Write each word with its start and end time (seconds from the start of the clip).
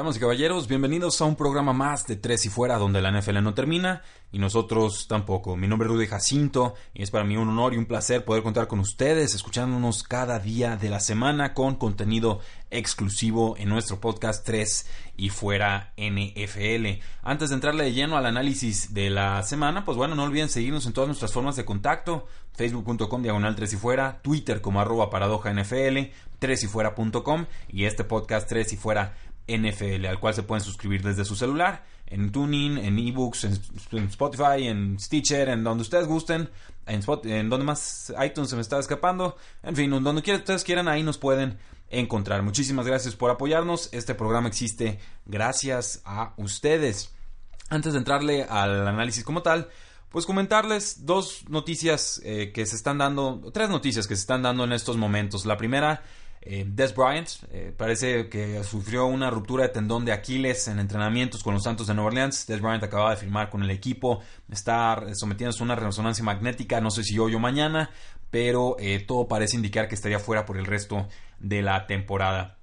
Damas 0.00 0.16
y 0.16 0.20
caballeros, 0.20 0.66
bienvenidos 0.66 1.20
a 1.20 1.26
un 1.26 1.36
programa 1.36 1.74
más 1.74 2.06
de 2.06 2.16
Tres 2.16 2.46
y 2.46 2.48
Fuera, 2.48 2.78
donde 2.78 3.02
la 3.02 3.12
NFL 3.12 3.42
no 3.42 3.52
termina 3.52 4.00
y 4.32 4.38
nosotros 4.38 5.06
tampoco. 5.06 5.58
Mi 5.58 5.68
nombre 5.68 5.86
es 5.86 5.92
Rudy 5.92 6.06
Jacinto 6.06 6.72
y 6.94 7.02
es 7.02 7.10
para 7.10 7.24
mí 7.24 7.36
un 7.36 7.50
honor 7.50 7.74
y 7.74 7.76
un 7.76 7.84
placer 7.84 8.24
poder 8.24 8.42
contar 8.42 8.66
con 8.66 8.80
ustedes, 8.80 9.34
escuchándonos 9.34 10.02
cada 10.02 10.38
día 10.38 10.78
de 10.78 10.88
la 10.88 11.00
semana 11.00 11.52
con 11.52 11.74
contenido 11.74 12.40
exclusivo 12.70 13.56
en 13.58 13.68
nuestro 13.68 14.00
podcast 14.00 14.42
3 14.46 14.86
y 15.18 15.28
Fuera 15.28 15.92
NFL. 15.98 17.02
Antes 17.22 17.50
de 17.50 17.56
entrarle 17.56 17.84
de 17.84 17.92
lleno 17.92 18.16
al 18.16 18.24
análisis 18.24 18.94
de 18.94 19.10
la 19.10 19.42
semana, 19.42 19.84
pues 19.84 19.98
bueno, 19.98 20.14
no 20.14 20.22
olviden 20.22 20.48
seguirnos 20.48 20.86
en 20.86 20.94
todas 20.94 21.08
nuestras 21.08 21.34
formas 21.34 21.56
de 21.56 21.66
contacto, 21.66 22.26
facebook.com 22.54 23.22
diagonal 23.22 23.54
3 23.54 23.74
y 23.74 23.76
Fuera, 23.76 24.22
Twitter 24.22 24.62
como 24.62 24.80
arroba 24.80 25.10
paradoja 25.10 25.52
NFL, 25.52 26.10
3 26.38 26.62
y 26.62 26.66
Fuera.com 26.68 27.44
y 27.68 27.84
este 27.84 28.04
podcast 28.04 28.48
3 28.48 28.72
y 28.72 28.76
Fuera 28.78 29.14
NFL, 29.48 30.06
al 30.06 30.20
cual 30.20 30.34
se 30.34 30.42
pueden 30.42 30.64
suscribir 30.64 31.02
desde 31.02 31.24
su 31.24 31.36
celular, 31.36 31.84
en 32.06 32.32
Tuning, 32.32 32.78
en 32.78 32.98
eBooks, 32.98 33.44
en, 33.44 33.52
Spotify, 34.08 34.66
en 34.66 34.98
Stitcher, 34.98 35.48
en 35.48 35.64
donde 35.64 35.82
ustedes 35.82 36.06
gusten, 36.06 36.50
en, 36.86 37.02
en 37.24 37.48
donde 37.48 37.64
más 37.64 38.12
iTunes 38.24 38.50
se 38.50 38.56
me 38.56 38.62
está 38.62 38.78
escapando, 38.78 39.36
en 39.62 39.76
fin, 39.76 39.90
donde 39.90 40.20
ustedes 40.20 40.64
quieran, 40.64 40.88
ahí 40.88 41.02
nos 41.02 41.18
pueden 41.18 41.58
encontrar. 41.90 42.42
Muchísimas 42.42 42.86
gracias 42.86 43.16
por 43.16 43.30
apoyarnos. 43.30 43.88
Este 43.92 44.14
programa 44.14 44.48
existe 44.48 44.98
gracias 45.26 46.02
a 46.04 46.34
ustedes. 46.36 47.14
Antes 47.68 47.92
de 47.92 47.98
entrarle 47.98 48.44
al 48.44 48.86
análisis 48.86 49.24
como 49.24 49.42
tal, 49.42 49.68
pues 50.10 50.26
comentarles 50.26 51.06
dos 51.06 51.48
noticias 51.48 52.20
eh, 52.24 52.52
que 52.52 52.66
se 52.66 52.76
están 52.76 52.98
dando, 52.98 53.40
tres 53.52 53.68
noticias 53.68 54.06
que 54.06 54.16
se 54.16 54.22
están 54.22 54.42
dando 54.42 54.64
en 54.64 54.72
estos 54.72 54.96
momentos. 54.96 55.46
La 55.46 55.56
primera 55.56 56.02
eh, 56.42 56.64
Des 56.66 56.94
Bryant 56.94 57.28
eh, 57.52 57.74
parece 57.76 58.30
que 58.30 58.64
sufrió 58.64 59.06
una 59.06 59.28
ruptura 59.28 59.64
de 59.64 59.68
tendón 59.68 60.06
de 60.06 60.12
Aquiles 60.12 60.68
en 60.68 60.78
entrenamientos 60.78 61.42
con 61.42 61.52
los 61.52 61.62
Santos 61.62 61.86
de 61.86 61.94
Nueva 61.94 62.08
Orleans. 62.08 62.46
Des 62.46 62.60
Bryant 62.60 62.82
acaba 62.82 63.10
de 63.10 63.16
firmar 63.16 63.50
con 63.50 63.62
el 63.62 63.70
equipo, 63.70 64.20
está 64.50 65.02
sometiéndose 65.12 65.62
a 65.62 65.64
una 65.64 65.74
resonancia 65.74 66.24
magnética, 66.24 66.80
no 66.80 66.90
sé 66.90 67.04
si 67.04 67.18
hoy 67.18 67.34
o 67.34 67.38
mañana, 67.38 67.90
pero 68.30 68.76
eh, 68.78 69.04
todo 69.06 69.28
parece 69.28 69.56
indicar 69.56 69.88
que 69.88 69.94
estaría 69.94 70.18
fuera 70.18 70.46
por 70.46 70.56
el 70.56 70.64
resto 70.64 71.08
de 71.40 71.60
la 71.60 71.86
temporada. 71.86 72.56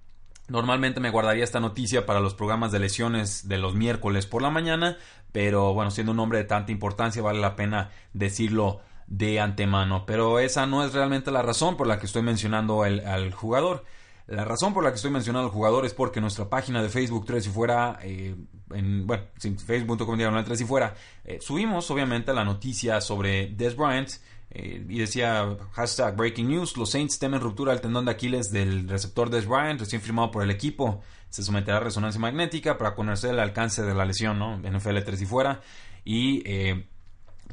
Normalmente 0.47 0.99
me 0.99 1.11
guardaría 1.11 1.43
esta 1.43 1.59
noticia 1.59 2.05
para 2.05 2.19
los 2.19 2.33
programas 2.33 2.71
de 2.71 2.79
lesiones 2.79 3.47
de 3.47 3.57
los 3.57 3.75
miércoles 3.75 4.25
por 4.25 4.41
la 4.41 4.49
mañana, 4.49 4.97
pero 5.31 5.73
bueno, 5.73 5.91
siendo 5.91 6.13
un 6.13 6.19
hombre 6.19 6.39
de 6.39 6.45
tanta 6.45 6.71
importancia 6.71 7.21
vale 7.21 7.39
la 7.39 7.55
pena 7.55 7.91
decirlo 8.13 8.81
de 9.07 9.39
antemano. 9.39 10.05
Pero 10.05 10.39
esa 10.39 10.65
no 10.65 10.85
es 10.85 10.93
realmente 10.93 11.31
la 11.31 11.41
razón 11.41 11.77
por 11.77 11.87
la 11.87 11.99
que 11.99 12.05
estoy 12.05 12.21
mencionando 12.21 12.83
al 12.83 13.33
jugador. 13.33 13.83
La 14.27 14.43
razón 14.43 14.73
por 14.73 14.83
la 14.83 14.89
que 14.89 14.97
estoy 14.97 15.11
mencionando 15.11 15.47
al 15.47 15.53
jugador 15.53 15.85
es 15.85 15.93
porque 15.93 16.19
nuestra 16.19 16.49
página 16.49 16.83
de 16.83 16.89
Facebook 16.89 17.25
3 17.25 17.47
y 17.47 17.49
fuera, 17.49 17.97
eh, 18.03 18.35
en, 18.71 19.07
bueno, 19.07 19.23
facebook.com 19.39 20.17
diagonal 20.17 20.43
3 20.43 20.61
y 20.61 20.65
fuera, 20.65 20.95
eh, 21.23 21.39
subimos 21.39 21.89
obviamente 21.91 22.33
la 22.33 22.43
noticia 22.43 22.99
sobre 22.99 23.47
Des 23.47 23.77
Bryant 23.77 24.09
eh, 24.49 24.85
y 24.89 24.99
decía 24.99 25.57
hashtag 25.71 26.17
breaking 26.17 26.49
news, 26.49 26.75
los 26.75 26.91
Saints 26.91 27.19
temen 27.19 27.39
ruptura 27.39 27.71
del 27.71 27.79
tendón 27.79 28.03
de 28.03 28.11
Aquiles 28.11 28.51
del 28.51 28.89
receptor 28.89 29.29
Des 29.29 29.47
Bryant, 29.47 29.79
recién 29.79 30.01
firmado 30.01 30.29
por 30.29 30.43
el 30.43 30.51
equipo, 30.51 31.01
se 31.29 31.41
someterá 31.41 31.77
a 31.77 31.79
resonancia 31.79 32.19
magnética 32.19 32.77
para 32.77 32.95
conocer 32.95 33.29
el 33.29 33.39
alcance 33.39 33.81
de 33.81 33.93
la 33.93 34.03
lesión, 34.03 34.39
¿no? 34.39 34.57
NFL 34.57 35.03
3 35.05 35.21
y 35.21 35.25
fuera. 35.25 35.61
Y 36.03 36.43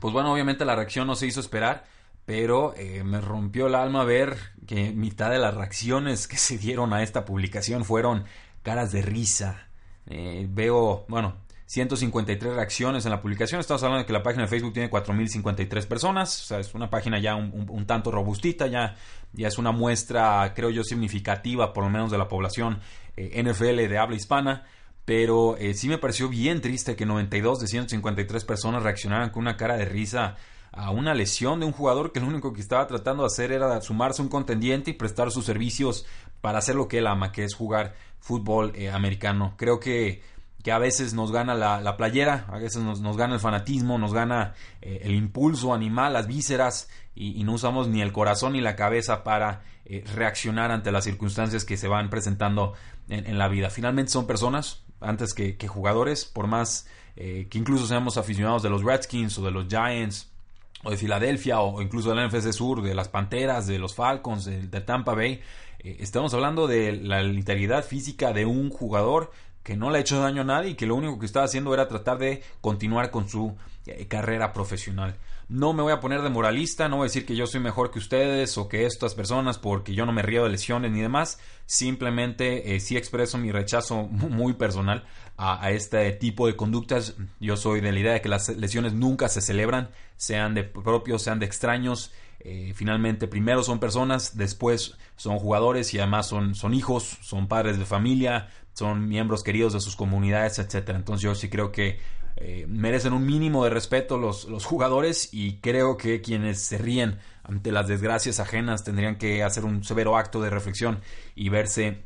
pues 0.00 0.12
bueno, 0.12 0.32
obviamente 0.32 0.64
la 0.64 0.76
reacción 0.76 1.06
no 1.06 1.14
se 1.14 1.26
hizo 1.26 1.40
esperar, 1.40 1.84
pero 2.26 2.74
eh, 2.76 3.04
me 3.04 3.20
rompió 3.20 3.66
el 3.66 3.74
alma 3.74 4.04
ver 4.04 4.36
que 4.66 4.92
mitad 4.92 5.30
de 5.30 5.38
las 5.38 5.54
reacciones 5.54 6.26
que 6.26 6.36
se 6.36 6.58
dieron 6.58 6.92
a 6.92 7.02
esta 7.02 7.24
publicación 7.24 7.84
fueron 7.84 8.24
caras 8.62 8.92
de 8.92 9.02
risa. 9.02 9.68
Eh, 10.06 10.46
veo, 10.50 11.04
bueno, 11.08 11.36
153 11.66 12.54
reacciones 12.54 13.04
en 13.04 13.10
la 13.10 13.20
publicación. 13.20 13.60
Estamos 13.60 13.82
hablando 13.82 14.02
de 14.02 14.06
que 14.06 14.12
la 14.12 14.22
página 14.22 14.42
de 14.44 14.48
Facebook 14.48 14.72
tiene 14.72 14.90
4.053 14.90 15.86
personas. 15.86 16.42
O 16.42 16.44
sea, 16.46 16.58
es 16.60 16.74
una 16.74 16.90
página 16.90 17.18
ya 17.18 17.34
un, 17.36 17.86
tanto 17.86 18.10
robustita, 18.10 18.66
ya, 18.66 18.96
ya 19.32 19.48
es 19.48 19.58
una 19.58 19.72
muestra, 19.72 20.52
creo 20.54 20.70
yo, 20.70 20.82
significativa, 20.84 21.72
por 21.72 21.84
lo 21.84 21.90
menos 21.90 22.10
de 22.10 22.18
la 22.18 22.28
población 22.28 22.80
eh, 23.16 23.42
NFL 23.42 23.88
de 23.88 23.98
habla 23.98 24.16
hispana 24.16 24.64
pero 25.04 25.56
eh, 25.58 25.74
sí 25.74 25.88
me 25.88 25.98
pareció 25.98 26.28
bien 26.28 26.60
triste 26.60 26.96
que 26.96 27.04
92 27.04 27.60
de 27.60 27.66
153 27.66 28.44
personas 28.44 28.82
reaccionaran 28.82 29.30
con 29.30 29.42
una 29.42 29.56
cara 29.56 29.76
de 29.76 29.84
risa 29.84 30.36
a 30.72 30.90
una 30.90 31.14
lesión 31.14 31.60
de 31.60 31.66
un 31.66 31.72
jugador 31.72 32.10
que 32.10 32.20
lo 32.20 32.26
único 32.26 32.52
que 32.52 32.60
estaba 32.60 32.86
tratando 32.86 33.22
de 33.22 33.28
hacer 33.28 33.52
era 33.52 33.80
sumarse 33.80 34.22
a 34.22 34.24
un 34.24 34.28
contendiente 34.28 34.90
y 34.90 34.94
prestar 34.94 35.30
sus 35.30 35.44
servicios 35.44 36.06
para 36.40 36.58
hacer 36.58 36.74
lo 36.74 36.88
que 36.88 36.98
él 36.98 37.06
ama, 37.06 37.32
que 37.32 37.44
es 37.44 37.54
jugar 37.54 37.94
fútbol 38.18 38.72
eh, 38.74 38.90
americano. 38.90 39.54
Creo 39.56 39.78
que, 39.78 40.22
que, 40.62 40.72
a 40.72 40.78
veces 40.78 41.14
nos 41.14 41.30
gana 41.30 41.54
la, 41.54 41.96
playera, 41.96 42.46
a 42.48 42.58
veces 42.58 42.82
nos, 42.82 43.00
nos, 43.00 43.16
gana 43.16 43.34
el 43.34 43.40
fanatismo, 43.40 43.98
nos 43.98 44.12
gana 44.12 44.54
eh, 44.80 45.02
el 45.04 45.14
impulso 45.14 45.74
animal, 45.74 46.14
las 46.14 46.26
vísceras, 46.26 46.88
y, 47.14 47.44
no 47.44 47.52
usamos 47.52 47.86
ni 47.86 48.02
el 48.02 48.12
corazón 48.12 48.54
ni 48.54 48.60
la 48.60 48.74
cabeza 48.74 49.22
para 49.22 49.62
reaccionar 50.14 50.70
ante 50.70 50.90
las 50.90 51.04
circunstancias 51.04 51.66
que 51.66 51.76
se 51.76 51.88
van 51.88 52.08
presentando 52.08 52.72
en 53.08 53.38
la 53.38 53.48
vida. 53.48 53.68
Finalmente 53.68 54.10
son 54.10 54.26
personas, 54.26 54.83
antes 55.04 55.34
que, 55.34 55.56
jugadores, 55.68 56.24
por 56.24 56.46
más 56.46 56.86
eh, 57.16 57.46
que 57.50 57.58
incluso 57.58 57.86
seamos 57.86 58.16
aficionados 58.16 58.62
de 58.62 58.70
los 58.70 58.82
Redskins 58.82 59.38
o 59.38 59.44
de 59.44 59.50
los 59.50 59.66
Giants 59.68 60.30
o 60.82 60.90
de 60.90 60.96
Filadelfia 60.96 61.60
o, 61.60 61.80
incluso 61.80 62.12
del 62.12 62.28
NFC 62.28 62.52
Sur, 62.52 62.82
de 62.82 62.94
las 62.94 63.08
Panteras, 63.08 63.66
de 63.66 63.78
los 63.78 63.94
Falcons, 63.94 64.44
de, 64.44 64.80
Tampa 64.80 65.14
Bay, 65.14 65.40
eh, 65.80 65.96
estamos 66.00 66.34
hablando 66.34 66.66
de 66.66 66.92
la 66.92 67.22
integridad 67.22 67.84
física 67.84 68.32
de 68.32 68.44
un 68.44 68.70
jugador 68.70 69.30
que 69.64 69.76
no 69.76 69.90
le 69.90 69.98
ha 69.98 70.00
hecho 70.02 70.20
daño 70.20 70.42
a 70.42 70.44
nadie 70.44 70.70
y 70.70 70.74
que 70.74 70.86
lo 70.86 70.94
único 70.94 71.18
que 71.18 71.26
estaba 71.26 71.46
haciendo 71.46 71.74
era 71.74 71.88
tratar 71.88 72.18
de 72.18 72.42
continuar 72.60 73.10
con 73.10 73.28
su 73.28 73.56
eh, 73.86 74.06
carrera 74.06 74.52
profesional. 74.52 75.16
No 75.48 75.72
me 75.72 75.82
voy 75.82 75.92
a 75.92 76.00
poner 76.00 76.22
de 76.22 76.30
moralista, 76.30 76.88
no 76.88 76.96
voy 76.96 77.04
a 77.04 77.08
decir 77.08 77.26
que 77.26 77.34
yo 77.34 77.46
soy 77.46 77.60
mejor 77.60 77.90
que 77.90 77.98
ustedes 77.98 78.56
o 78.56 78.68
que 78.68 78.86
estas 78.86 79.14
personas 79.14 79.58
porque 79.58 79.94
yo 79.94 80.06
no 80.06 80.12
me 80.12 80.22
río 80.22 80.44
de 80.44 80.50
lesiones 80.50 80.90
ni 80.90 81.00
demás. 81.00 81.38
Simplemente 81.66 82.74
eh, 82.74 82.80
sí 82.80 82.96
expreso 82.96 83.38
mi 83.38 83.52
rechazo 83.52 84.04
muy 84.04 84.52
personal 84.52 85.04
a, 85.36 85.70
este 85.70 86.12
tipo 86.12 86.46
de 86.46 86.56
conductas. 86.56 87.16
Yo 87.40 87.56
soy 87.56 87.80
de 87.80 87.92
la 87.92 88.00
idea 88.00 88.12
de 88.12 88.20
que 88.20 88.28
las 88.28 88.48
lesiones 88.50 88.92
nunca 88.92 89.28
se 89.28 89.40
celebran, 89.40 89.90
sean 90.16 90.54
de 90.54 90.64
propios, 90.64 91.22
sean 91.22 91.38
de 91.38 91.46
extraños. 91.46 92.12
Eh, 92.40 92.72
finalmente, 92.74 93.26
primero 93.28 93.62
son 93.62 93.80
personas, 93.80 94.36
después 94.36 94.96
son 95.16 95.38
jugadores 95.38 95.94
y 95.94 95.98
además 95.98 96.26
son, 96.26 96.54
son 96.54 96.74
hijos, 96.74 97.18
son 97.22 97.48
padres 97.48 97.78
de 97.78 97.86
familia, 97.86 98.48
son 98.74 99.08
miembros 99.08 99.42
queridos 99.42 99.72
de 99.72 99.80
sus 99.80 99.96
comunidades, 99.96 100.58
etcétera. 100.58 100.98
Entonces 100.98 101.22
yo 101.22 101.34
sí 101.34 101.48
creo 101.48 101.72
que 101.72 101.98
eh, 102.36 102.66
merecen 102.68 103.12
un 103.12 103.24
mínimo 103.24 103.64
de 103.64 103.70
respeto 103.70 104.18
los, 104.18 104.44
los 104.46 104.64
jugadores 104.64 105.32
y 105.32 105.58
creo 105.58 105.96
que 105.96 106.20
quienes 106.20 106.60
se 106.60 106.78
ríen 106.78 107.18
ante 107.44 107.70
las 107.70 107.86
desgracias 107.86 108.40
ajenas 108.40 108.82
tendrían 108.82 109.16
que 109.16 109.44
hacer 109.44 109.64
un 109.64 109.84
severo 109.84 110.16
acto 110.16 110.42
de 110.42 110.50
reflexión 110.50 111.00
y 111.36 111.48
verse 111.48 112.02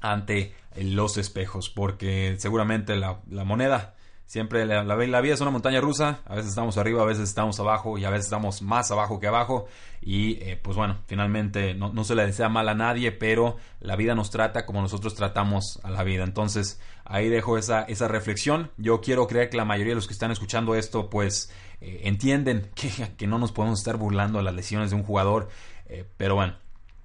ante 0.00 0.54
los 0.76 1.16
espejos 1.18 1.68
porque 1.68 2.36
seguramente 2.38 2.94
la, 2.94 3.20
la 3.28 3.44
moneda 3.44 3.94
Siempre 4.26 4.64
la, 4.64 4.82
la, 4.82 5.20
vida 5.20 5.34
es 5.34 5.40
una 5.42 5.50
montaña 5.50 5.80
rusa, 5.82 6.20
a 6.24 6.34
veces 6.34 6.48
estamos 6.50 6.78
arriba, 6.78 7.02
a 7.02 7.04
veces 7.04 7.28
estamos 7.28 7.60
abajo 7.60 7.98
y 7.98 8.06
a 8.06 8.10
veces 8.10 8.26
estamos 8.26 8.62
más 8.62 8.90
abajo 8.90 9.20
que 9.20 9.26
abajo. 9.26 9.66
Y 10.00 10.42
eh, 10.42 10.58
pues 10.60 10.74
bueno, 10.76 10.98
finalmente 11.06 11.74
no, 11.74 12.02
se 12.02 12.14
le 12.14 12.24
desea 12.24 12.48
mal 12.48 12.68
a 12.70 12.74
nadie, 12.74 13.12
pero 13.12 13.58
la 13.80 13.94
vida 13.94 14.14
nos 14.14 14.30
trata 14.30 14.64
como 14.64 14.80
nosotros 14.80 15.14
tratamos 15.14 15.80
a 15.82 15.90
la 15.90 16.02
vida. 16.02 16.24
Entonces 16.24 16.80
ahí 17.04 17.28
dejo 17.28 17.58
esa, 17.58 17.82
esa 17.82 18.08
reflexión. 18.08 18.70
Yo 18.78 19.02
quiero 19.02 19.26
creer 19.26 19.50
que 19.50 19.58
la 19.58 19.66
mayoría 19.66 19.90
de 19.90 19.96
los 19.96 20.06
que 20.06 20.14
están 20.14 20.30
escuchando 20.30 20.74
esto 20.74 21.10
pues 21.10 21.52
eh, 21.82 22.00
entienden 22.04 22.70
que, 22.74 22.90
que, 23.18 23.26
no 23.26 23.38
nos 23.38 23.52
podemos 23.52 23.80
estar 23.80 23.98
burlando 23.98 24.38
de 24.38 24.44
las 24.44 24.54
lesiones 24.54 24.90
de 24.90 24.96
un 24.96 25.02
jugador. 25.02 25.50
Eh, 25.86 26.06
pero 26.16 26.36
bueno, 26.36 26.56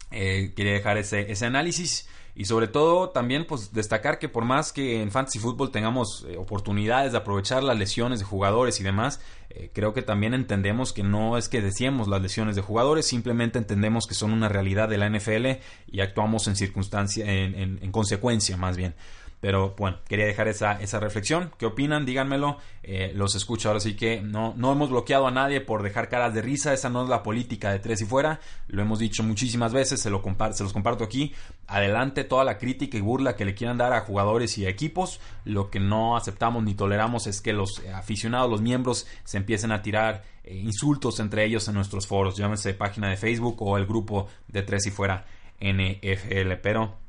quería 0.10 0.72
dejar 0.72 0.98
ese, 0.98 1.30
ese 1.30 1.46
análisis. 1.46 2.08
Y 2.40 2.46
sobre 2.46 2.68
todo 2.68 3.10
también 3.10 3.48
pues 3.48 3.74
destacar 3.74 4.20
que 4.20 4.30
por 4.30 4.46
más 4.46 4.72
que 4.72 5.02
en 5.02 5.10
Fantasy 5.10 5.40
Football 5.40 5.72
tengamos 5.72 6.24
eh, 6.30 6.38
oportunidades 6.38 7.12
de 7.12 7.18
aprovechar 7.18 7.64
las 7.64 7.76
lesiones 7.80 8.20
de 8.20 8.26
jugadores 8.26 8.80
y 8.80 8.84
demás, 8.84 9.20
eh, 9.50 9.72
creo 9.74 9.96
que 9.96 10.04
también 10.04 10.36
entendemos 10.36 10.94
que 10.94 11.02
no 11.02 11.40
es 11.40 11.50
que 11.50 11.64
decíamos 11.64 12.08
las 12.08 12.22
lesiones 12.22 12.56
de 12.56 12.62
jugadores, 12.62 13.08
simplemente 13.08 13.58
entendemos 13.58 14.06
que 14.06 14.14
son 14.14 14.34
una 14.34 14.50
realidad 14.50 14.88
de 14.88 15.00
la 15.00 15.10
NFL 15.10 15.64
y 15.92 16.02
actuamos 16.02 16.48
en 16.48 16.56
circunstancia, 16.56 17.26
en 17.26 17.92
consecuencia 17.92 18.56
más 18.56 18.78
bien. 18.78 18.94
Pero 19.40 19.76
bueno, 19.78 19.98
quería 20.08 20.26
dejar 20.26 20.48
esa, 20.48 20.82
esa 20.82 21.00
reflexión. 21.00 21.52
¿Qué 21.60 21.68
opinan? 21.68 22.06
Díganmelo. 22.06 22.58
Eh, 22.82 23.12
los 23.14 23.36
escucho 23.36 23.70
ahora 23.70 23.80
sí 23.80 23.96
que 23.96 24.22
no, 24.22 24.56
no 24.58 24.72
hemos 24.72 24.90
bloqueado 24.90 25.28
a 25.28 25.32
nadie 25.32 25.62
por 25.62 25.84
dejar 25.84 26.10
caras 26.10 26.34
de 26.34 26.42
risa. 26.42 26.74
Esa 26.74 26.90
no 26.90 27.04
es 27.04 27.10
la 27.10 27.22
política 27.22 27.72
de 27.72 27.80
tres 27.80 28.02
y 28.02 28.06
fuera. 28.06 28.40
Lo 28.68 28.82
hemos 28.82 28.98
dicho 28.98 29.22
muchísimas 29.24 29.74
veces. 29.74 30.02
Se, 30.02 30.10
lo 30.10 30.24
se 30.54 30.64
los 30.64 30.74
comparto 30.74 31.04
aquí. 31.04 31.34
Adelante 31.68 32.24
toda 32.24 32.44
la 32.44 32.58
crítica 32.58 32.98
y 32.98 33.02
burla 33.02 33.36
que 33.36 33.46
le 33.46 33.54
quieran 33.54 33.78
dar 33.78 33.94
a 33.94 34.02
jugadores 34.02 34.58
y 34.58 34.66
a 34.66 34.70
equipos. 34.70 35.20
Lo 35.46 35.70
que 35.70 35.80
no 35.80 36.18
aceptamos 36.18 36.64
ni 36.64 36.74
toleramos 36.74 37.28
es 37.28 37.40
que 37.40 37.54
los 37.54 37.84
aficionados, 37.94 38.50
los 38.50 38.62
miembros, 38.62 39.06
se 39.24 39.38
empiecen 39.38 39.72
a 39.72 39.84
tirar 39.84 40.24
eh, 40.44 40.56
insultos 40.56 41.20
entre 41.20 41.46
ellos 41.46 41.68
en 41.68 41.76
nuestros 41.76 42.08
foros. 42.08 42.38
Llámese 42.38 42.74
página 42.74 43.10
de 43.10 43.18
Facebook 43.18 43.62
o 43.62 43.78
el 43.78 43.86
grupo 43.86 44.28
de 44.48 44.64
tres 44.64 44.88
y 44.88 44.92
fuera 44.92 45.26
NFL. 45.60 46.54
Pero 46.64 47.07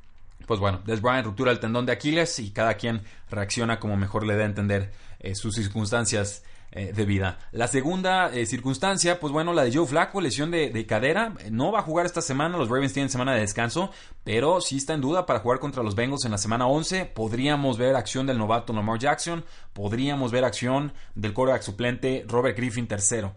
pues 0.49 0.59
bueno, 0.59 0.81
Des 0.85 1.01
Bryant 1.01 1.27
ruptura 1.27 1.53
el 1.53 1.61
tendón 1.61 1.87
de 1.87 1.93
Aquiles 1.93 2.41
y 2.41 2.51
cada 2.51 2.75
quien 2.75 3.03
reacciona 3.31 3.79
como 3.79 3.97
mejor 3.97 4.27
le 4.27 4.35
dé 4.35 4.43
a 4.43 4.47
entender 4.47 4.91
eh, 5.21 5.35
sus 5.37 5.55
circunstancias 5.55 6.43
eh, 6.73 6.93
de 6.95 7.05
vida. 7.05 7.39
La 7.53 7.69
segunda 7.69 8.31
eh, 8.35 8.47
circunstancia, 8.47 9.21
pues 9.21 9.33
bueno, 9.33 9.53
la 9.53 9.65
de 9.65 9.73
Joe 9.73 9.87
Flacco, 9.87 10.21
lesión 10.21 10.51
de, 10.51 10.87
cadera. 10.87 11.35
No 11.51 11.71
va 11.71 11.81
a 11.81 11.83
jugar 11.83 12.07
esta 12.07 12.23
semana, 12.23 12.57
los 12.59 12.69
Ravens 12.69 12.95
tienen 12.95 13.11
semana 13.11 13.35
de 13.35 13.41
descanso, 13.41 13.91
pero 14.25 14.61
sí 14.61 14.79
está 14.79 14.95
en 14.95 15.01
duda 15.01 15.27
para 15.27 15.41
jugar 15.41 15.61
contra 15.61 15.83
los 15.83 15.95
Bengals 15.95 16.25
en 16.25 16.33
la 16.33 16.39
semana 16.39 16.67
11. 16.67 17.07
Podríamos 17.07 17.79
ver 17.79 17.95
acción 17.95 18.27
del 18.27 18.39
novato 18.39 18.73
Lamar 18.73 18.99
Jackson, 18.99 19.45
podríamos 19.73 20.33
ver 20.33 20.45
acción 20.45 20.93
del 21.15 21.35
quarterback 21.35 21.63
suplente 21.63 22.25
Robert 22.27 22.57
Griffin 22.57 22.87
tercero. 22.87 23.35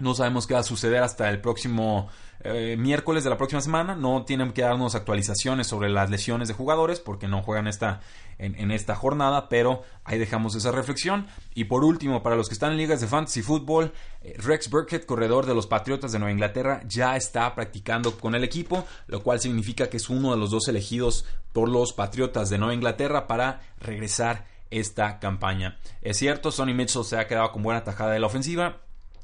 No 0.00 0.14
sabemos 0.14 0.46
qué 0.46 0.54
va 0.54 0.60
a 0.60 0.64
suceder 0.64 1.02
hasta 1.02 1.28
el 1.28 1.40
próximo 1.40 2.08
eh, 2.42 2.76
miércoles 2.78 3.22
de 3.22 3.30
la 3.30 3.36
próxima 3.36 3.60
semana. 3.60 3.94
No 3.94 4.24
tienen 4.24 4.52
que 4.52 4.62
darnos 4.62 4.94
actualizaciones 4.94 5.66
sobre 5.66 5.90
las 5.90 6.08
lesiones 6.08 6.48
de 6.48 6.54
jugadores 6.54 6.98
porque 6.98 7.28
no 7.28 7.42
juegan 7.42 7.66
esta, 7.66 8.00
en, 8.38 8.70
esta 8.70 8.94
jornada, 8.94 9.50
pero 9.50 9.82
ahí 10.04 10.18
dejamos 10.18 10.54
esa 10.54 10.72
reflexión. 10.72 11.26
Y 11.54 11.64
por 11.64 11.84
último, 11.84 12.22
para 12.22 12.36
los 12.36 12.48
que 12.48 12.54
están 12.54 12.72
en 12.72 12.78
ligas 12.78 13.02
de 13.02 13.08
fantasy 13.08 13.42
fútbol, 13.42 13.92
eh, 14.22 14.34
Rex 14.38 14.70
Burkhead, 14.70 15.02
corredor 15.02 15.44
de 15.44 15.54
los 15.54 15.66
Patriotas 15.66 16.12
de 16.12 16.18
Nueva 16.18 16.32
Inglaterra, 16.32 16.80
ya 16.86 17.14
está 17.16 17.54
practicando 17.54 18.16
con 18.18 18.34
el 18.34 18.42
equipo, 18.42 18.86
lo 19.06 19.22
cual 19.22 19.38
significa 19.38 19.90
que 19.90 19.98
es 19.98 20.08
uno 20.08 20.30
de 20.30 20.38
los 20.38 20.50
dos 20.50 20.66
elegidos 20.68 21.26
por 21.52 21.68
los 21.68 21.92
Patriotas 21.92 22.48
de 22.48 22.56
Nueva 22.56 22.74
Inglaterra 22.74 23.26
para 23.26 23.60
regresar 23.80 24.46
esta 24.70 25.18
campaña. 25.18 25.76
Es 26.00 26.16
cierto, 26.16 26.50
Sonny 26.50 26.72
Mitchell 26.72 27.04
se 27.04 27.18
ha 27.18 27.26
quedado 27.26 27.52
con 27.52 27.62
buena 27.62 27.84
tajada 27.84 28.12
de 28.12 28.20
la 28.20 28.28
ofensiva 28.28 28.80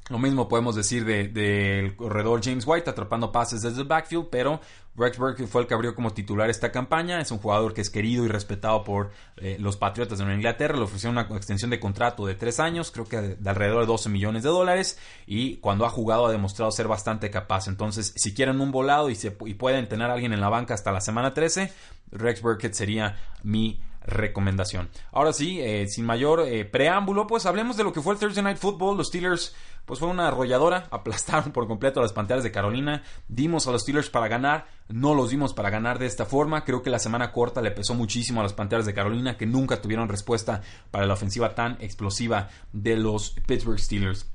lo 0.08 0.18
mismo 0.18 0.48
podemos 0.48 0.76
decir 0.76 1.04
del 1.04 1.96
corredor 1.96 2.40
James 2.42 2.64
White 2.64 2.90
atrapando 2.90 3.32
pases 3.32 3.62
desde 3.62 3.80
el 3.80 3.88
backfield, 3.88 4.28
pero 4.30 4.60
Rex 4.96 5.18
Burkhead 5.18 5.48
fue 5.48 5.62
el 5.62 5.66
que 5.66 5.74
abrió 5.74 5.96
como 5.96 6.12
titular 6.12 6.48
esta 6.48 6.70
campaña. 6.70 7.20
Es 7.20 7.32
un 7.32 7.38
jugador 7.38 7.74
que 7.74 7.80
es 7.80 7.90
querido 7.90 8.24
y 8.24 8.28
respetado 8.28 8.84
por 8.84 9.10
eh, 9.36 9.56
los 9.58 9.76
Patriotas 9.76 10.18
de 10.18 10.32
Inglaterra. 10.32 10.76
Le 10.76 10.84
ofrecieron 10.84 11.18
una 11.18 11.36
extensión 11.36 11.70
de 11.70 11.80
contrato 11.80 12.24
de 12.24 12.36
tres 12.36 12.60
años, 12.60 12.92
creo 12.92 13.04
que 13.04 13.20
de, 13.20 13.50
alrededor 13.50 13.80
de 13.80 13.86
12 13.86 14.08
millones 14.08 14.44
de 14.44 14.48
dólares. 14.48 14.98
Y 15.26 15.56
cuando 15.56 15.84
ha 15.84 15.90
jugado 15.90 16.26
ha 16.26 16.32
demostrado 16.32 16.70
ser 16.70 16.86
bastante 16.86 17.30
capaz. 17.30 17.66
Entonces, 17.66 18.12
si 18.16 18.32
quieren 18.32 18.60
un 18.60 18.70
volado 18.70 19.10
y, 19.10 19.16
se, 19.16 19.32
pueden 19.32 19.88
tener 19.88 20.08
a 20.08 20.14
alguien 20.14 20.32
en 20.32 20.40
la 20.40 20.48
banca 20.48 20.74
hasta 20.74 20.92
la 20.92 21.00
semana 21.00 21.34
13, 21.34 21.72
Rex 22.12 22.40
Burkhead 22.40 22.72
sería 22.72 23.16
mi 23.42 23.80
recomendación. 24.06 24.88
Ahora 25.12 25.32
sí, 25.32 25.60
eh, 25.60 25.86
sin 25.88 26.04
mayor 26.04 26.40
eh, 26.46 26.64
preámbulo, 26.64 27.26
pues 27.26 27.46
hablemos 27.46 27.76
de 27.76 27.84
lo 27.84 27.92
que 27.92 28.00
fue 28.00 28.14
el 28.14 28.20
Thursday 28.20 28.42
Night 28.42 28.58
Football. 28.58 28.96
Los 28.96 29.08
Steelers 29.08 29.54
pues 29.86 30.00
fue 30.00 30.08
una 30.08 30.28
arrolladora, 30.28 30.88
aplastaron 30.90 31.52
por 31.52 31.66
completo 31.66 32.00
a 32.00 32.02
las 32.02 32.12
Panteras 32.12 32.42
de 32.42 32.52
Carolina, 32.52 33.02
dimos 33.28 33.66
a 33.66 33.72
los 33.72 33.82
Steelers 33.82 34.10
para 34.10 34.28
ganar, 34.28 34.66
no 34.88 35.14
los 35.14 35.30
dimos 35.30 35.54
para 35.54 35.70
ganar 35.70 35.98
de 35.98 36.06
esta 36.06 36.26
forma, 36.26 36.64
creo 36.64 36.82
que 36.82 36.90
la 36.90 36.98
semana 36.98 37.32
corta 37.32 37.62
le 37.62 37.70
pesó 37.70 37.94
muchísimo 37.94 38.40
a 38.40 38.42
las 38.42 38.52
Panteras 38.52 38.84
de 38.84 38.94
Carolina 38.94 39.36
que 39.36 39.46
nunca 39.46 39.80
tuvieron 39.80 40.08
respuesta 40.08 40.60
para 40.90 41.06
la 41.06 41.14
ofensiva 41.14 41.54
tan 41.54 41.78
explosiva 41.80 42.48
de 42.72 42.96
los 42.96 43.30
Pittsburgh 43.46 43.78
Steelers. 43.78 44.26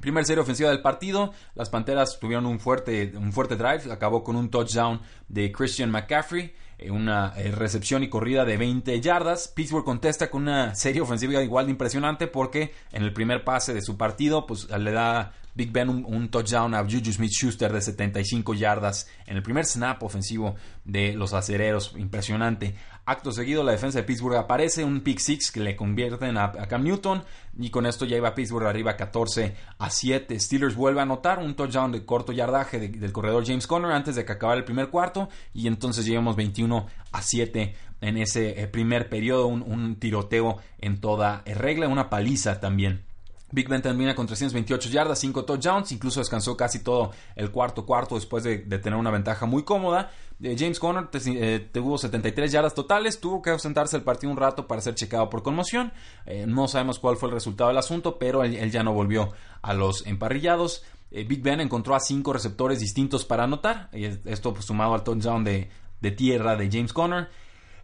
Primer 0.00 0.26
serie 0.26 0.42
ofensiva 0.42 0.68
del 0.68 0.82
partido, 0.82 1.32
las 1.54 1.70
Panteras 1.70 2.18
tuvieron 2.20 2.44
un 2.44 2.60
fuerte, 2.60 3.12
un 3.16 3.32
fuerte 3.32 3.56
drive, 3.56 3.90
acabó 3.90 4.22
con 4.22 4.36
un 4.36 4.50
touchdown 4.50 5.00
de 5.28 5.50
Christian 5.50 5.90
McCaffrey. 5.90 6.54
Eh, 6.78 6.90
una 6.90 7.32
eh, 7.36 7.50
recepción 7.52 8.02
y 8.02 8.08
corrida 8.08 8.44
de 8.44 8.56
20 8.56 9.00
yardas. 9.00 9.48
Pittsburgh 9.48 9.84
contesta 9.84 10.30
con 10.30 10.42
una 10.42 10.74
serie 10.74 11.00
ofensiva 11.00 11.42
igual 11.42 11.66
de 11.66 11.72
impresionante 11.72 12.26
porque 12.26 12.74
en 12.92 13.02
el 13.02 13.12
primer 13.12 13.44
pase 13.44 13.72
de 13.72 13.82
su 13.82 13.96
partido 13.96 14.46
pues 14.46 14.68
le 14.70 14.92
da 14.92 15.32
Big 15.56 15.72
Ben 15.72 15.88
un, 15.88 16.28
touchdown 16.28 16.74
a 16.74 16.82
Juju 16.82 17.12
Smith-Schuster 17.12 17.72
de 17.72 17.80
75 17.80 18.52
yardas 18.52 19.08
en 19.24 19.36
el 19.36 19.42
primer 19.42 19.64
snap 19.64 20.02
ofensivo 20.02 20.54
de 20.84 21.14
los 21.14 21.32
acereros. 21.32 21.94
Impresionante. 21.96 22.74
Acto 23.06 23.32
seguido, 23.32 23.62
la 23.62 23.72
defensa 23.72 23.98
de 23.98 24.04
Pittsburgh 24.04 24.36
aparece, 24.36 24.84
un 24.84 25.00
pick 25.00 25.18
six 25.18 25.50
que 25.50 25.60
le 25.60 25.76
convierten 25.76 26.36
a, 26.36 26.52
Cam 26.68 26.82
Newton 26.82 27.22
y 27.56 27.70
con 27.70 27.86
esto 27.86 28.04
ya 28.04 28.16
iba 28.16 28.34
Pittsburgh 28.34 28.66
arriba 28.66 28.96
14 28.96 29.54
a 29.78 29.88
7. 29.88 30.38
Steelers 30.38 30.74
vuelve 30.74 31.00
a 31.00 31.04
anotar 31.04 31.38
un 31.38 31.54
touchdown 31.54 31.90
de 31.92 32.04
corto 32.04 32.32
yardaje 32.32 32.78
del 32.88 33.12
corredor 33.12 33.46
James 33.46 33.66
Conner 33.66 33.92
antes 33.92 34.16
de 34.16 34.24
que 34.24 34.32
acabara 34.32 34.58
el 34.58 34.64
primer 34.64 34.88
cuarto 34.90 35.28
y 35.54 35.68
entonces 35.68 36.04
llevamos 36.04 36.36
21 36.36 36.86
a 37.12 37.22
7 37.22 37.74
en 38.02 38.16
ese 38.18 38.60
eh, 38.60 38.66
primer 38.66 39.08
periodo, 39.08 39.46
un, 39.46 39.96
tiroteo 39.96 40.58
en 40.78 41.00
toda 41.00 41.42
regla, 41.46 41.88
una 41.88 42.10
paliza 42.10 42.60
también. 42.60 43.04
Big 43.52 43.68
Ben 43.68 43.80
termina 43.80 44.14
con 44.14 44.26
328 44.26 44.88
yardas, 44.88 45.20
5 45.20 45.44
touchdowns, 45.44 45.92
incluso 45.92 46.20
descansó 46.20 46.56
casi 46.56 46.80
todo 46.80 47.12
el 47.36 47.50
cuarto 47.50 47.86
cuarto 47.86 48.16
después 48.16 48.42
de 48.44 48.58
tener 48.58 48.98
una 48.98 49.10
ventaja 49.10 49.46
muy 49.46 49.62
cómoda. 49.62 50.10
Eh, 50.42 50.54
James 50.58 50.78
Conner 50.78 51.08
eh, 51.14 51.68
tuvo 51.72 51.96
73 51.96 52.52
yardas 52.52 52.74
totales, 52.74 53.20
tuvo 53.20 53.40
que 53.40 53.50
ausentarse 53.50 53.96
el 53.96 54.02
partido 54.02 54.30
un 54.30 54.36
rato 54.36 54.66
para 54.66 54.82
ser 54.82 54.94
checado 54.94 55.30
por 55.30 55.42
conmoción. 55.42 55.92
Eh, 56.26 56.44
no 56.46 56.68
sabemos 56.68 56.98
cuál 56.98 57.16
fue 57.16 57.28
el 57.28 57.34
resultado 57.34 57.68
del 57.68 57.78
asunto, 57.78 58.18
pero 58.18 58.44
él, 58.44 58.70
ya 58.70 58.82
no 58.82 58.92
volvió 58.92 59.32
a 59.62 59.72
los 59.72 60.06
emparrillados. 60.06 60.84
Big 61.10 61.40
Ben 61.40 61.60
encontró 61.60 61.94
a 61.94 62.00
cinco 62.00 62.32
receptores 62.32 62.80
distintos 62.80 63.24
para 63.24 63.44
anotar, 63.44 63.88
esto 63.92 64.52
pues, 64.52 64.66
sumado 64.66 64.92
al 64.92 65.04
touchdown 65.04 65.44
de, 65.44 65.70
de 66.00 66.10
tierra 66.10 66.56
de 66.56 66.68
James 66.70 66.92
Conner. 66.92 67.28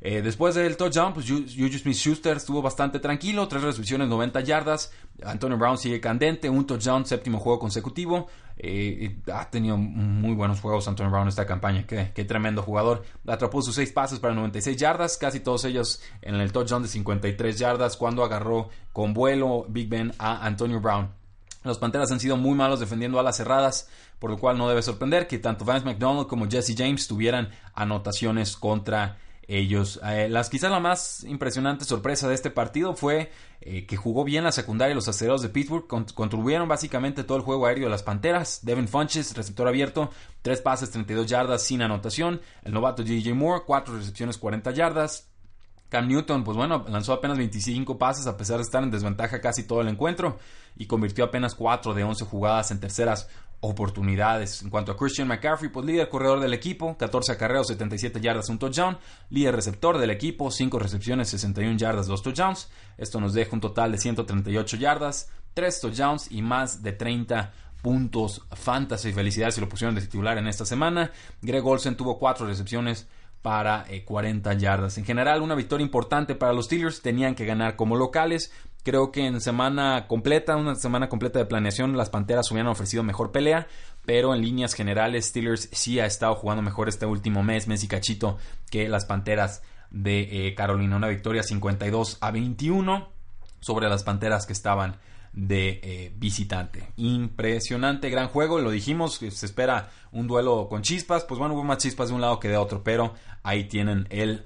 Eh, 0.05 0.21
después 0.21 0.57
del 0.57 0.77
touchdown, 0.77 1.15
pues 1.15 1.31
Juju 1.31 1.79
Smith-Schuster 1.79 2.37
estuvo 2.37 2.61
bastante 2.61 2.99
tranquilo, 2.99 3.47
tres 3.47 3.63
recepciones, 3.63 4.09
90 4.09 4.41
yardas. 4.41 4.93
Antonio 5.25 5.57
Brown 5.57 5.79
sigue 5.79 6.01
candente, 6.01 6.51
un 6.51 6.67
touchdown, 6.67 7.07
séptimo 7.07 7.39
juego 7.39 7.61
consecutivo. 7.61 8.27
Eh, 8.57 9.21
ha 9.33 9.49
tenido 9.49 9.77
muy 9.77 10.35
buenos 10.35 10.61
juegos 10.61 10.89
Antonio 10.89 11.11
Brown 11.13 11.29
esta 11.29 11.47
campaña, 11.47 11.87
qué, 11.87 12.25
tremendo 12.25 12.63
jugador. 12.63 13.05
Atrapó 13.29 13.63
sus 13.63 13.77
seis 13.77 13.93
pases 13.93 14.19
para 14.19 14.35
96 14.35 14.77
yardas, 14.77 15.17
casi 15.17 15.39
todos 15.39 15.65
ellos 15.67 16.03
en 16.21 16.35
el 16.35 16.51
touchdown 16.51 16.83
de 16.83 16.89
53 16.89 17.57
yardas 17.57 17.97
cuando 17.97 18.25
agarró 18.25 18.71
con 18.93 19.15
vuelo 19.15 19.67
Big 19.69 19.89
Ben 19.89 20.13
a 20.19 20.45
Antonio 20.45 20.81
Brown. 20.81 21.11
Los 21.63 21.79
Panteras 21.79 22.11
han 22.11 22.19
sido 22.19 22.37
muy 22.37 22.57
malos 22.57 22.81
defendiendo 22.81 23.21
alas 23.21 23.37
cerradas, 23.37 23.89
por 24.19 24.33
lo 24.33 24.39
cual 24.39 24.59
no 24.59 24.69
debe 24.69 24.83
sorprender 24.83 25.29
que 25.29 25.39
tanto 25.39 25.65
Vance 25.65 25.87
McDonald 25.87 26.27
como 26.27 26.51
Jesse 26.51 26.75
James 26.77 27.07
tuvieran 27.07 27.51
anotaciones 27.75 28.57
contra 28.57 29.19
ellos. 29.49 30.01
Eh, 30.05 30.29
las 30.29 30.49
quizás 30.49 30.71
la 30.71 30.81
más 30.81 31.25
impresionante 31.25 31.85
sorpresa 31.85 32.29
de 32.29 32.35
este 32.35 32.51
partido 32.51 32.95
fue 32.95 33.31
eh, 33.61 33.87
que 33.87 33.97
jugó 33.97 34.25
bien 34.25 34.45
la 34.45 34.53
secundaria 34.53 34.95
los 34.95 35.09
aceros 35.09 35.43
de 35.43 35.49
Pittsburgh 35.49 35.87
contribuyeron 35.87 36.69
básicamente 36.69 37.25
todo 37.25 37.39
el 37.39 37.45
juego 37.45 37.67
aéreo 37.67 37.85
de 37.85 37.91
las 37.91 38.03
Panteras. 38.03 38.61
Devin 38.65 38.89
Funches, 38.89 39.37
receptor 39.37 39.69
abierto, 39.69 40.11
3 40.43 40.61
pases, 40.61 40.91
32 40.91 41.27
yardas 41.27 41.63
sin 41.63 41.83
anotación. 41.83 42.41
El 42.63 42.73
novato 42.73 43.03
DJ 43.03 43.35
Moore, 43.35 43.63
4 43.67 43.97
recepciones, 43.97 44.39
40 44.39 44.71
yardas. 44.73 45.29
Cam 45.89 46.09
Newton, 46.09 46.43
pues 46.43 46.57
bueno, 46.57 46.87
lanzó 46.89 47.13
apenas 47.13 47.37
25 47.37 47.99
pases 47.99 48.27
a 48.27 48.39
pesar 48.39 48.57
de 48.57 48.63
estar 48.63 48.83
en 48.83 48.91
desventaja 48.91 49.43
casi 49.43 49.65
todo 49.65 49.83
el 49.83 49.89
encuentro 49.89 50.39
y 50.75 50.87
convirtió 50.87 51.23
apenas 51.23 51.55
4 51.55 51.93
de 51.93 52.03
11 52.03 52.25
jugadas 52.25 52.71
en 52.71 52.81
terceras 52.81 53.29
oportunidades. 53.63 54.61
En 54.63 54.71
cuanto 54.71 54.93
a 54.93 54.97
Christian 54.97 55.29
McCaffrey, 55.29 55.71
pues 55.71 55.87
líder 55.87 56.09
corredor 56.09 56.41
del 56.41 56.53
equipo, 56.53 56.97
14 56.99 57.33
acarreos, 57.33 57.69
77 57.69 58.21
yardas, 58.21 58.49
un 58.49 58.59
touchdown. 58.59 58.99
Líder 59.31 59.55
receptor 59.55 59.99
del 59.99 60.11
equipo, 60.11 60.51
5 60.51 60.79
recepciones, 60.79 61.29
61 61.31 61.79
yardas, 61.79 62.07
2 62.09 62.23
touchdowns. 62.23 62.69
Esto 62.99 63.21
nos 63.21 63.33
deja 63.33 63.53
un 63.53 63.61
total 63.61 63.93
de 63.93 63.99
138 63.99 64.77
yardas, 64.77 65.31
3 65.55 65.81
touchdowns 65.81 66.31
y 66.31 66.43
más 66.43 66.83
de 66.83 66.93
30 66.93 67.53
puntos 67.83 68.43
fantasy. 68.51 69.13
Felicidades 69.13 69.55
si 69.55 69.61
lo 69.61 69.69
pusieron 69.69 69.95
de 69.95 70.01
titular 70.01 70.39
en 70.39 70.49
esta 70.49 70.67
semana. 70.67 71.13
Greg 71.41 71.65
Olsen 71.65 71.97
tuvo 71.97 72.19
4 72.19 72.47
recepciones 72.47 73.07
para 73.43 73.85
40 74.05 74.53
eh, 74.53 74.59
yardas. 74.59 74.99
En 74.99 75.05
general, 75.05 75.43
una 75.43 75.55
victoria 75.55 75.85
importante 75.85 76.35
para 76.35 76.53
los 76.53 76.67
Steelers. 76.67 77.03
Tenían 77.03 77.35
que 77.35 77.45
ganar 77.45 77.77
como 77.77 77.97
locales. 77.97 78.53
Creo 78.83 79.13
que 79.13 79.27
en 79.27 79.41
semana 79.41 80.07
completa, 80.09 80.57
una 80.57 80.75
semana 80.75 81.09
completa 81.09 81.39
de 81.39 81.47
planeación, 81.47 81.97
las 81.97 82.11
Panteras 82.11 82.51
hubieran 82.51 82.73
ofrecido 82.73 83.05
mejor 83.05 83.31
pelea, 83.31 83.69
pero 84.05 84.35
en 84.35 84.43
líneas 84.43 84.75
generales 84.75 85.27
Steelers 85.27 85.69
sí 85.73 86.01
ha 86.01 86.07
estado 86.07 86.35
jugando 86.35 86.63
mejor 86.63 86.89
este 86.89 87.07
último 87.07 87.45
mes, 87.45 87.69
mes 87.69 87.85
y 87.85 87.89
cachito, 87.89 88.39
que 88.71 88.89
las 88.89 89.05
Panteras 89.05 89.63
de 89.91 90.49
eh, 90.49 90.55
Carolina. 90.55 90.97
Una 90.97 91.09
victoria 91.09 91.45
52 91.45 92.19
a 92.21 92.31
21 92.33 93.09
sobre 93.61 93.89
las 93.89 94.03
Panteras 94.03 94.47
que 94.47 94.53
estaban 94.53 94.97
de 95.33 95.81
eh, 95.83 96.13
visitante. 96.17 96.93
Impresionante, 96.97 98.11
gran 98.11 98.29
juego, 98.29 98.59
lo 98.59 98.71
dijimos, 98.71 99.15
se 99.17 99.47
espera 99.47 99.91
un 100.11 100.27
duelo 100.27 100.69
con 100.69 100.83
chispas, 100.83 101.25
pues 101.25 101.39
bueno, 101.39 101.55
hubo 101.55 101.65
más 101.65 101.79
chispas 101.79 102.09
de 102.09 102.15
un 102.15 102.21
lado 102.21 102.39
que 102.39 102.49
de 102.49 102.57
otro, 102.57 102.83
pero 102.83 103.15
ahí 103.43 103.65
tienen 103.65 104.07
el 104.11 104.45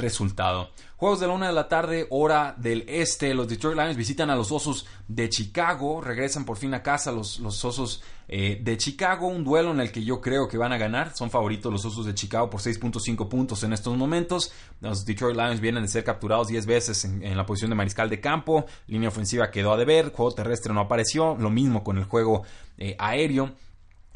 resultado. 0.00 0.70
Juegos 0.98 1.20
de 1.20 1.28
la 1.28 1.32
una 1.32 1.46
de 1.46 1.52
la 1.52 1.68
tarde, 1.68 2.08
hora 2.10 2.56
del 2.58 2.84
este. 2.88 3.32
Los 3.32 3.46
Detroit 3.46 3.76
Lions 3.76 3.96
visitan 3.96 4.30
a 4.30 4.34
los 4.34 4.50
Osos 4.50 4.84
de 5.06 5.28
Chicago. 5.28 6.00
Regresan 6.00 6.44
por 6.44 6.56
fin 6.56 6.74
a 6.74 6.82
casa 6.82 7.12
los, 7.12 7.38
los 7.38 7.64
Osos 7.64 8.02
eh, 8.26 8.58
de 8.60 8.76
Chicago. 8.76 9.28
Un 9.28 9.44
duelo 9.44 9.70
en 9.70 9.78
el 9.78 9.92
que 9.92 10.02
yo 10.02 10.20
creo 10.20 10.48
que 10.48 10.58
van 10.58 10.72
a 10.72 10.76
ganar. 10.76 11.14
Son 11.14 11.30
favoritos 11.30 11.72
los 11.72 11.84
Osos 11.84 12.04
de 12.04 12.14
Chicago 12.14 12.50
por 12.50 12.60
6.5 12.60 13.28
puntos 13.28 13.62
en 13.62 13.72
estos 13.72 13.96
momentos. 13.96 14.50
Los 14.80 15.04
Detroit 15.04 15.36
Lions 15.36 15.60
vienen 15.60 15.84
de 15.84 15.88
ser 15.88 16.02
capturados 16.02 16.48
10 16.48 16.66
veces 16.66 17.04
en, 17.04 17.36
la 17.36 17.46
posición 17.46 17.70
de 17.70 17.76
mariscal 17.76 18.10
de 18.10 18.20
campo. 18.20 18.66
Línea 18.88 19.08
ofensiva 19.08 19.52
quedó 19.52 19.72
a 19.74 19.76
deber. 19.76 20.10
Juego 20.12 20.32
terrestre 20.32 20.74
no 20.74 20.80
apareció. 20.80 21.36
Lo 21.38 21.50
mismo 21.50 21.84
con 21.84 21.96
el 21.98 22.04
juego 22.06 22.42
eh, 22.76 22.96
aéreo. 22.98 23.52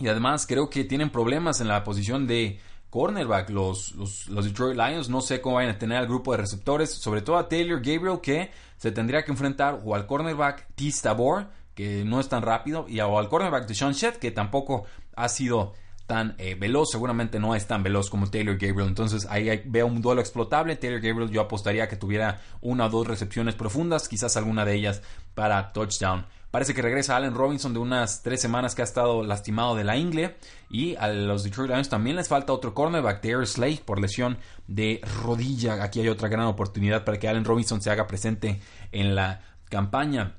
Y 0.00 0.08
además 0.08 0.48
creo 0.48 0.68
que 0.68 0.82
tienen 0.82 1.10
problemas 1.10 1.60
en 1.60 1.68
la 1.68 1.84
posición 1.84 2.26
de 2.26 2.58
cornerback 2.92 3.48
los, 3.48 3.94
los, 3.94 4.44
Detroit 4.44 4.76
Lions. 4.76 5.08
No 5.08 5.22
sé 5.22 5.40
cómo 5.40 5.56
vayan 5.56 5.74
a 5.74 5.78
tener 5.78 5.96
al 5.96 6.06
grupo 6.06 6.32
de 6.32 6.38
receptores, 6.38 6.90
sobre 6.90 7.22
todo 7.22 7.38
a 7.38 7.48
Taylor 7.48 7.80
Gabriel, 7.80 8.20
que 8.20 8.50
se 8.76 8.92
tendría 8.92 9.24
que 9.24 9.32
enfrentar 9.32 9.80
o 9.82 9.94
al 9.94 10.06
cornerback 10.06 10.68
T. 10.74 10.92
Tabor, 11.02 11.46
que 11.74 12.04
no 12.04 12.20
es 12.20 12.28
tan 12.28 12.42
rápido, 12.42 12.84
y 12.86 13.00
o 13.00 13.18
al 13.18 13.30
cornerback 13.30 13.66
de 13.66 13.74
Sean 13.74 13.94
que 14.20 14.30
tampoco 14.30 14.84
ha 15.16 15.30
sido 15.30 15.72
tan 16.06 16.34
eh, 16.36 16.54
veloz, 16.54 16.90
seguramente 16.90 17.40
no 17.40 17.54
es 17.54 17.66
tan 17.66 17.82
veloz 17.82 18.10
como 18.10 18.28
Taylor 18.30 18.58
Gabriel. 18.58 18.88
Entonces 18.88 19.26
ahí 19.30 19.62
veo 19.64 19.86
un 19.86 20.02
duelo 20.02 20.20
explotable. 20.20 20.76
Taylor 20.76 21.00
Gabriel 21.00 21.30
yo 21.30 21.40
apostaría 21.40 21.88
que 21.88 21.96
tuviera 21.96 22.42
una 22.60 22.86
o 22.86 22.90
dos 22.90 23.06
recepciones 23.06 23.54
profundas, 23.54 24.06
quizás 24.06 24.36
alguna 24.36 24.66
de 24.66 24.74
ellas 24.74 25.02
para 25.34 25.72
touchdown. 25.72 26.26
Parece 26.52 26.74
que 26.74 26.82
regresa 26.82 27.16
Allen 27.16 27.34
Robinson 27.34 27.72
de 27.72 27.78
unas 27.78 28.22
tres 28.22 28.42
semanas 28.42 28.74
que 28.74 28.82
ha 28.82 28.84
estado 28.84 29.24
lastimado 29.24 29.74
de 29.74 29.84
la 29.84 29.96
ingle. 29.96 30.36
Y 30.68 30.94
a 30.96 31.08
los 31.08 31.44
Detroit 31.44 31.70
Lions 31.70 31.88
también 31.88 32.14
les 32.14 32.28
falta 32.28 32.52
otro 32.52 32.74
cornerback, 32.74 33.22
Darius 33.22 33.52
Slade, 33.52 33.80
por 33.86 33.98
lesión 33.98 34.36
de 34.66 35.00
rodilla. 35.22 35.82
Aquí 35.82 36.00
hay 36.00 36.10
otra 36.10 36.28
gran 36.28 36.44
oportunidad 36.44 37.06
para 37.06 37.18
que 37.18 37.26
Allen 37.26 37.46
Robinson 37.46 37.80
se 37.80 37.90
haga 37.90 38.06
presente 38.06 38.60
en 38.92 39.14
la 39.14 39.40
campaña. 39.70 40.36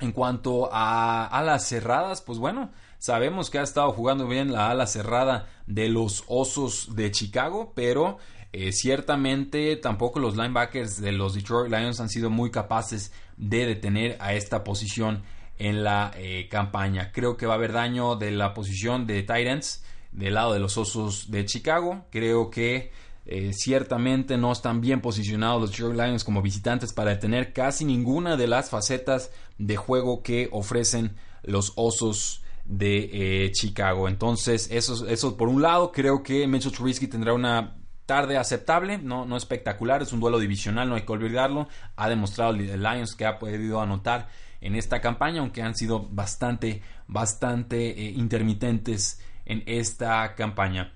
En 0.00 0.12
cuanto 0.12 0.68
a 0.70 1.26
alas 1.28 1.66
cerradas, 1.66 2.20
pues 2.20 2.38
bueno, 2.38 2.70
sabemos 2.98 3.48
que 3.48 3.58
ha 3.58 3.62
estado 3.62 3.90
jugando 3.92 4.28
bien 4.28 4.52
la 4.52 4.70
ala 4.70 4.86
cerrada 4.86 5.46
de 5.66 5.88
los 5.88 6.24
Osos 6.26 6.94
de 6.94 7.10
Chicago, 7.10 7.72
pero 7.74 8.18
eh, 8.52 8.70
ciertamente 8.72 9.76
tampoco 9.76 10.20
los 10.20 10.36
linebackers 10.36 11.00
de 11.00 11.12
los 11.12 11.32
Detroit 11.32 11.72
Lions 11.72 12.00
han 12.00 12.10
sido 12.10 12.28
muy 12.28 12.50
capaces 12.50 13.12
de 13.38 13.64
detener 13.64 14.18
a 14.20 14.34
esta 14.34 14.62
posición 14.62 15.22
en 15.58 15.84
la 15.84 16.12
eh, 16.16 16.48
campaña. 16.50 17.12
Creo 17.12 17.36
que 17.36 17.46
va 17.46 17.54
a 17.54 17.56
haber 17.56 17.72
daño 17.72 18.16
de 18.16 18.30
la 18.30 18.54
posición 18.54 19.06
de 19.06 19.22
Titans 19.22 19.84
del 20.12 20.34
lado 20.34 20.52
de 20.52 20.60
los 20.60 20.76
Osos 20.78 21.30
de 21.30 21.44
Chicago. 21.44 22.06
Creo 22.10 22.50
que 22.50 22.92
eh, 23.26 23.52
ciertamente 23.52 24.36
no 24.36 24.52
están 24.52 24.80
bien 24.80 25.00
posicionados 25.00 25.78
los 25.78 25.94
Lions 25.94 26.24
como 26.24 26.42
visitantes 26.42 26.92
para 26.92 27.10
detener 27.10 27.52
casi 27.52 27.84
ninguna 27.84 28.36
de 28.36 28.46
las 28.46 28.70
facetas 28.70 29.30
de 29.58 29.76
juego 29.76 30.22
que 30.22 30.48
ofrecen 30.52 31.16
los 31.42 31.72
Osos 31.76 32.42
de 32.64 33.44
eh, 33.46 33.52
Chicago. 33.52 34.08
Entonces, 34.08 34.68
eso, 34.70 35.06
eso 35.08 35.36
por 35.36 35.48
un 35.48 35.62
lado, 35.62 35.92
creo 35.92 36.22
que 36.22 36.46
Mitchell 36.46 36.72
Trubisky 36.72 37.06
tendrá 37.06 37.34
una 37.34 37.76
tarde 38.06 38.36
aceptable, 38.36 38.98
no, 38.98 39.24
no 39.24 39.36
espectacular, 39.36 40.02
es 40.02 40.12
un 40.12 40.20
duelo 40.20 40.38
divisional, 40.38 40.88
no 40.88 40.94
hay 40.94 41.02
que 41.02 41.12
olvidarlo. 41.12 41.68
Ha 41.96 42.08
demostrado 42.08 42.52
el 42.52 42.82
Lions 42.82 43.14
que 43.14 43.24
ha 43.24 43.38
podido 43.38 43.80
anotar 43.80 44.28
en 44.64 44.76
esta 44.76 45.00
campaña, 45.02 45.40
aunque 45.40 45.62
han 45.62 45.74
sido 45.74 46.08
bastante, 46.10 46.82
bastante 47.06 47.90
eh, 47.90 48.10
intermitentes 48.16 49.20
en 49.44 49.62
esta 49.66 50.34
campaña. 50.34 50.94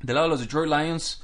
Del 0.00 0.14
lado 0.14 0.26
de 0.26 0.30
los 0.30 0.40
Detroit 0.40 0.70
Lions, 0.72 1.22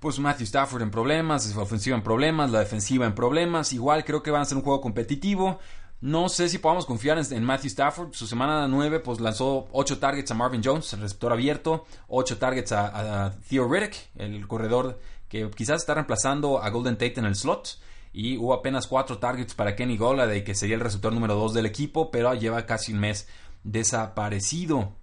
pues 0.00 0.18
Matthew 0.18 0.44
Stafford 0.44 0.80
en 0.80 0.90
problemas, 0.90 1.54
la 1.54 1.62
ofensiva 1.62 1.94
en 1.94 2.02
problemas, 2.02 2.50
la 2.50 2.60
defensiva 2.60 3.04
en 3.04 3.14
problemas. 3.14 3.74
Igual 3.74 4.02
creo 4.06 4.22
que 4.22 4.30
van 4.30 4.40
a 4.40 4.44
ser 4.46 4.56
un 4.56 4.64
juego 4.64 4.80
competitivo. 4.80 5.58
No 6.00 6.30
sé 6.30 6.48
si 6.48 6.56
podamos 6.56 6.86
confiar 6.86 7.18
en, 7.18 7.44
Matthew 7.44 7.68
Stafford. 7.68 8.14
Su 8.14 8.26
semana 8.26 8.66
9 8.66 9.00
pues 9.00 9.20
lanzó 9.20 9.68
8 9.72 9.98
targets 9.98 10.30
a 10.30 10.34
Marvin 10.34 10.62
Jones, 10.64 10.90
el 10.94 11.00
receptor 11.00 11.32
abierto, 11.32 11.84
8 12.08 12.38
targets 12.38 12.72
a, 12.72 13.26
a 13.26 13.30
Theo 13.46 13.68
Riddick, 13.68 14.08
el 14.16 14.48
corredor 14.48 14.98
que 15.28 15.50
quizás 15.50 15.82
está 15.82 15.92
reemplazando 15.92 16.62
a 16.62 16.70
Golden 16.70 16.94
Tate 16.94 17.20
en 17.20 17.26
el 17.26 17.34
slot 17.34 17.78
y 18.16 18.38
hubo 18.38 18.54
apenas 18.54 18.86
cuatro 18.86 19.18
targets 19.18 19.52
para 19.52 19.76
Kenny 19.76 19.98
Golladay, 19.98 20.42
que 20.42 20.54
sería 20.54 20.74
el 20.74 20.80
receptor 20.80 21.12
número 21.12 21.34
2 21.34 21.52
del 21.52 21.66
equipo, 21.66 22.10
pero 22.10 22.32
lleva 22.32 22.64
casi 22.64 22.94
un 22.94 23.00
mes 23.00 23.28
desaparecido. 23.62 24.94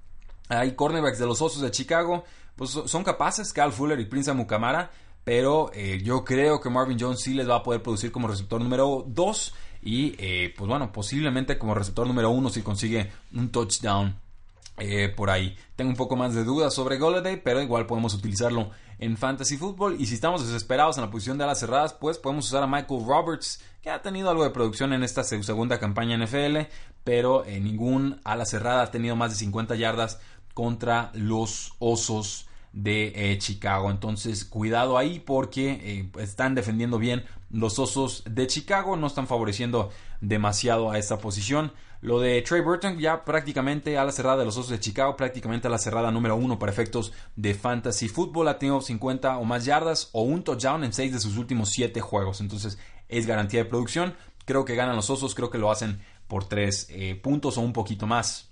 Hay 0.49 0.71
cornerbacks 0.71 1.19
de 1.19 1.27
los 1.27 1.39
Osos 1.39 1.61
de 1.61 1.69
Chicago, 1.69 2.23
pues 2.55 2.71
son 2.71 3.03
capaces, 3.03 3.53
Cal 3.53 3.71
Fuller 3.71 3.99
y 3.99 4.05
Prince 4.05 4.33
Mukamara, 4.33 4.89
pero 5.23 5.69
eh, 5.75 6.01
yo 6.03 6.25
creo 6.25 6.59
que 6.59 6.71
Marvin 6.71 6.97
Jones 6.99 7.21
sí 7.21 7.35
les 7.35 7.47
va 7.47 7.57
a 7.57 7.63
poder 7.63 7.83
producir 7.83 8.11
como 8.11 8.27
receptor 8.27 8.59
número 8.59 9.05
2 9.07 9.53
y 9.83 10.15
eh, 10.17 10.51
pues 10.57 10.67
bueno, 10.67 10.91
posiblemente 10.91 11.59
como 11.59 11.75
receptor 11.75 12.07
número 12.07 12.31
1 12.31 12.49
si 12.49 12.63
consigue 12.63 13.11
un 13.31 13.51
touchdown 13.51 14.22
eh, 14.77 15.09
por 15.09 15.29
ahí. 15.29 15.55
Tengo 15.75 15.91
un 15.91 15.95
poco 15.95 16.15
más 16.15 16.33
de 16.33 16.43
dudas 16.43 16.73
sobre 16.73 16.97
Golladay, 16.97 17.41
pero 17.43 17.61
igual 17.61 17.85
podemos 17.85 18.13
utilizarlo 18.13 18.71
en 18.99 19.17
Fantasy 19.17 19.57
Football. 19.57 19.97
Y 19.99 20.07
si 20.07 20.15
estamos 20.15 20.45
desesperados 20.45 20.97
en 20.97 21.03
la 21.03 21.11
posición 21.11 21.37
de 21.37 21.43
alas 21.43 21.59
cerradas, 21.59 21.93
pues 21.93 22.17
podemos 22.17 22.47
usar 22.47 22.63
a 22.63 22.67
Michael 22.67 23.05
Roberts, 23.05 23.61
que 23.81 23.89
ha 23.89 24.01
tenido 24.01 24.29
algo 24.29 24.43
de 24.43 24.49
producción 24.49 24.93
en 24.93 25.03
esta 25.03 25.23
segunda 25.23 25.79
campaña 25.79 26.17
NFL, 26.17 26.57
pero 27.03 27.45
en 27.45 27.65
ningún 27.65 28.19
ala 28.23 28.45
cerrada 28.45 28.83
ha 28.83 28.91
tenido 28.91 29.15
más 29.15 29.31
de 29.31 29.37
50 29.37 29.75
yardas 29.75 30.19
contra 30.53 31.11
los 31.13 31.73
Osos 31.79 32.47
de 32.71 33.13
eh, 33.15 33.37
Chicago. 33.37 33.91
Entonces, 33.91 34.45
cuidado 34.45 34.97
ahí 34.97 35.19
porque 35.19 35.79
eh, 35.83 36.09
están 36.19 36.55
defendiendo 36.55 36.97
bien 36.97 37.23
los 37.53 37.77
Osos 37.77 38.23
de 38.27 38.47
Chicago, 38.47 38.97
no 38.97 39.07
están 39.07 39.27
favoreciendo 39.27 39.91
demasiado 40.21 40.91
a 40.91 40.97
esta 40.97 41.19
posición. 41.19 41.71
Lo 42.01 42.19
de 42.19 42.41
Trey 42.41 42.61
Burton 42.61 42.97
ya 42.97 43.23
prácticamente 43.23 43.97
a 43.97 44.03
la 44.03 44.11
cerrada 44.11 44.37
de 44.37 44.45
los 44.45 44.57
Osos 44.57 44.71
de 44.71 44.79
Chicago, 44.79 45.15
prácticamente 45.15 45.67
a 45.67 45.71
la 45.71 45.77
cerrada 45.77 46.11
número 46.11 46.35
uno 46.35 46.57
para 46.57 46.71
efectos 46.71 47.13
de 47.35 47.53
fantasy 47.53 48.09
fútbol. 48.09 48.47
Ha 48.47 48.57
tenido 48.57 48.81
50 48.81 49.37
o 49.37 49.45
más 49.45 49.65
yardas 49.65 50.09
o 50.13 50.23
un 50.23 50.43
touchdown 50.43 50.83
en 50.83 50.93
6 50.93 51.13
de 51.13 51.19
sus 51.19 51.37
últimos 51.37 51.69
7 51.69 52.01
juegos. 52.01 52.41
Entonces 52.41 52.79
es 53.07 53.27
garantía 53.27 53.63
de 53.63 53.69
producción. 53.69 54.15
Creo 54.45 54.65
que 54.65 54.75
ganan 54.75 54.95
los 54.95 55.11
Osos, 55.11 55.35
creo 55.35 55.51
que 55.51 55.59
lo 55.59 55.71
hacen 55.71 56.01
por 56.27 56.45
3 56.45 56.87
eh, 56.89 57.15
puntos 57.15 57.57
o 57.59 57.61
un 57.61 57.71
poquito 57.71 58.07
más. 58.07 58.49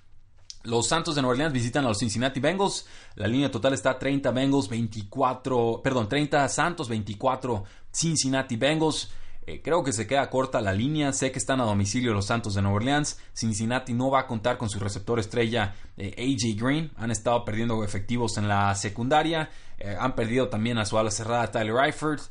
Los 0.64 0.88
Santos 0.88 1.16
de 1.16 1.22
Nueva 1.22 1.34
Orleans 1.34 1.54
visitan 1.54 1.86
a 1.86 1.90
los 1.90 1.98
Cincinnati 1.98 2.40
Bengals. 2.40 2.86
La 3.16 3.28
línea 3.28 3.50
total 3.50 3.74
está 3.74 3.98
30 3.98 4.32
Bengals, 4.32 4.70
24, 4.70 5.82
perdón, 5.84 6.08
30 6.08 6.48
Santos, 6.50 6.88
24 6.88 7.64
Cincinnati 7.92 8.56
Bengals. 8.58 9.12
Eh, 9.48 9.62
creo 9.64 9.84
que 9.84 9.92
se 9.92 10.06
queda 10.06 10.30
corta 10.30 10.62
la 10.62 10.74
línea. 10.74 11.12
Sé 11.14 11.32
que 11.32 11.40
están 11.40 11.62
a 11.62 11.66
domicilio 11.66 12.14
los 12.14 12.28
Santos 12.28 12.54
de 12.54 12.62
Nueva 12.62 12.78
Orleans. 12.78 13.20
Cincinnati 13.34 13.94
no 13.94 14.12
va 14.12 14.22
a 14.22 14.28
contar 14.28 14.58
con 14.58 14.70
su 14.70 14.80
receptor 14.80 15.20
estrella 15.20 15.74
eh, 15.98 16.14
AJ 16.18 16.62
Green. 16.62 16.92
Han 16.98 17.10
estado 17.10 17.44
perdiendo 17.44 17.84
efectivos 17.84 18.38
en 18.38 18.48
la 18.48 18.76
secundaria. 18.76 19.50
Eh, 19.80 19.96
han 20.00 20.14
perdido 20.14 20.50
también 20.50 20.78
a 20.78 20.86
su 20.86 20.98
ala 20.98 21.10
cerrada 21.12 21.50
Tyler 21.52 21.76
Eifert. 21.86 22.22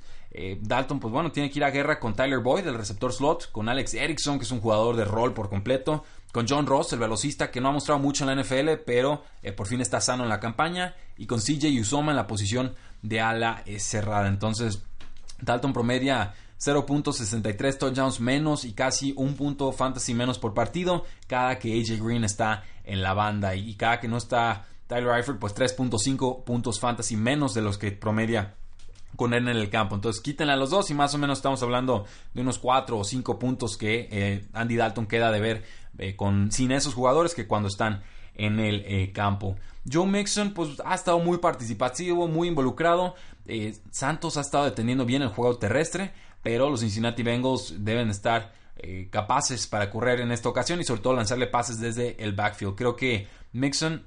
Dalton, 0.61 1.01
pues 1.01 1.13
bueno, 1.13 1.33
tiene 1.33 1.51
que 1.51 1.59
ir 1.59 1.65
a 1.65 1.73
guerra 1.73 1.99
con 1.99 2.15
Tyler 2.15 2.39
Boyd, 2.39 2.65
el 2.65 2.77
receptor 2.77 3.13
slot, 3.13 3.51
con 3.51 3.69
Alex 3.69 3.95
Erickson, 3.95 4.39
que 4.39 4.45
es 4.45 4.53
un 4.53 4.61
jugador 4.61 4.95
de 4.95 5.05
rol 5.05 5.35
por 5.35 5.49
completo, 5.49 6.05
con 6.33 6.47
John 6.49 6.67
Ross, 6.67 6.93
el 6.93 6.99
velocista, 6.99 7.51
que 7.51 7.61
no 7.61 7.69
ha 7.69 7.73
mostrado 7.73 8.01
mucho 8.01 8.25
en 8.29 8.37
la 8.37 8.43
NFL, 8.43 8.83
pero 8.87 9.25
por 9.57 9.67
fin 9.67 9.81
está 9.81 10.01
sano 10.01 10.23
en 10.23 10.29
la 10.29 10.41
campaña, 10.41 10.95
y 11.17 11.27
con 11.27 11.41
CJ 11.41 11.67
Usoma 11.81 12.13
en 12.13 12.17
la 12.17 12.27
posición 12.27 12.75
de 13.03 13.21
ala 13.21 13.65
cerrada. 13.79 14.29
Entonces, 14.29 14.83
Dalton 15.41 15.73
promedia 15.73 16.35
0.63 16.61 17.79
touchdowns 17.79 18.21
menos 18.21 18.65
y 18.65 18.73
casi 18.73 19.15
un 19.17 19.35
punto 19.35 19.73
fantasy 19.73 20.13
menos 20.13 20.39
por 20.39 20.53
partido 20.53 21.05
cada 21.27 21.59
que 21.59 21.73
AJ 21.73 22.05
Green 22.05 22.25
está 22.25 22.65
en 22.85 23.03
la 23.03 23.15
banda 23.15 23.55
y 23.55 23.75
cada 23.77 23.99
que 23.99 24.09
no 24.09 24.19
está 24.19 24.67
Tyler 24.87 25.17
Eifert 25.17 25.39
pues 25.39 25.55
3.5 25.55 26.45
puntos 26.45 26.79
fantasy 26.79 27.17
menos 27.17 27.55
de 27.55 27.63
los 27.63 27.79
que 27.79 27.93
promedia 27.93 28.57
con 29.21 29.35
él 29.35 29.49
en 29.49 29.57
el 29.59 29.69
campo. 29.69 29.95
Entonces 29.95 30.23
quítenle 30.23 30.55
a 30.55 30.57
los 30.57 30.71
dos 30.71 30.91
y 30.91 30.95
más 30.95 31.15
o 31.15 31.19
menos 31.19 31.41
estamos 31.41 31.63
hablando 31.63 32.07
de 32.33 32.41
unos 32.41 32.59
4 32.59 32.97
o 32.97 33.05
5 33.05 33.39
puntos 33.39 33.77
que 33.77 34.09
eh, 34.11 34.47
Andy 34.55 34.77
Dalton 34.77 35.05
queda 35.05 35.31
de 35.31 35.41
ver 35.41 35.63
eh, 35.99 36.17
con, 36.17 36.51
sin 36.51 36.73
esos 36.73 36.95
jugadores 36.95 37.35
que 37.35 37.47
cuando 37.47 37.69
están 37.69 38.03
en 38.35 38.59
el 38.59 38.83
eh, 38.87 39.13
campo. 39.13 39.57
Joe 39.87 40.07
Mixon 40.07 40.55
pues 40.55 40.71
ha 40.87 40.95
estado 40.95 41.19
muy 41.19 41.37
participativo, 41.37 42.29
muy 42.29 42.49
involucrado. 42.49 43.15
Santos 43.91 44.39
ha 44.39 44.41
estado 44.41 44.65
deteniendo 44.65 45.05
bien 45.05 45.21
el 45.21 45.29
juego 45.29 45.59
terrestre 45.59 46.15
pero 46.43 46.71
los 46.71 46.81
Cincinnati 46.81 47.23
Bengals 47.23 47.75
deben 47.85 48.09
estar 48.09 48.55
capaces 49.11 49.67
para 49.67 49.91
correr 49.91 50.21
en 50.21 50.33
esta 50.33 50.49
ocasión 50.49 50.81
y 50.81 50.85
sobre 50.85 51.03
todo 51.03 51.13
lanzarle 51.15 51.47
pases 51.47 51.79
desde 51.79 52.17
el 52.25 52.33
backfield. 52.33 52.75
Creo 52.75 52.97
que 52.97 53.29
Mixon 53.53 54.07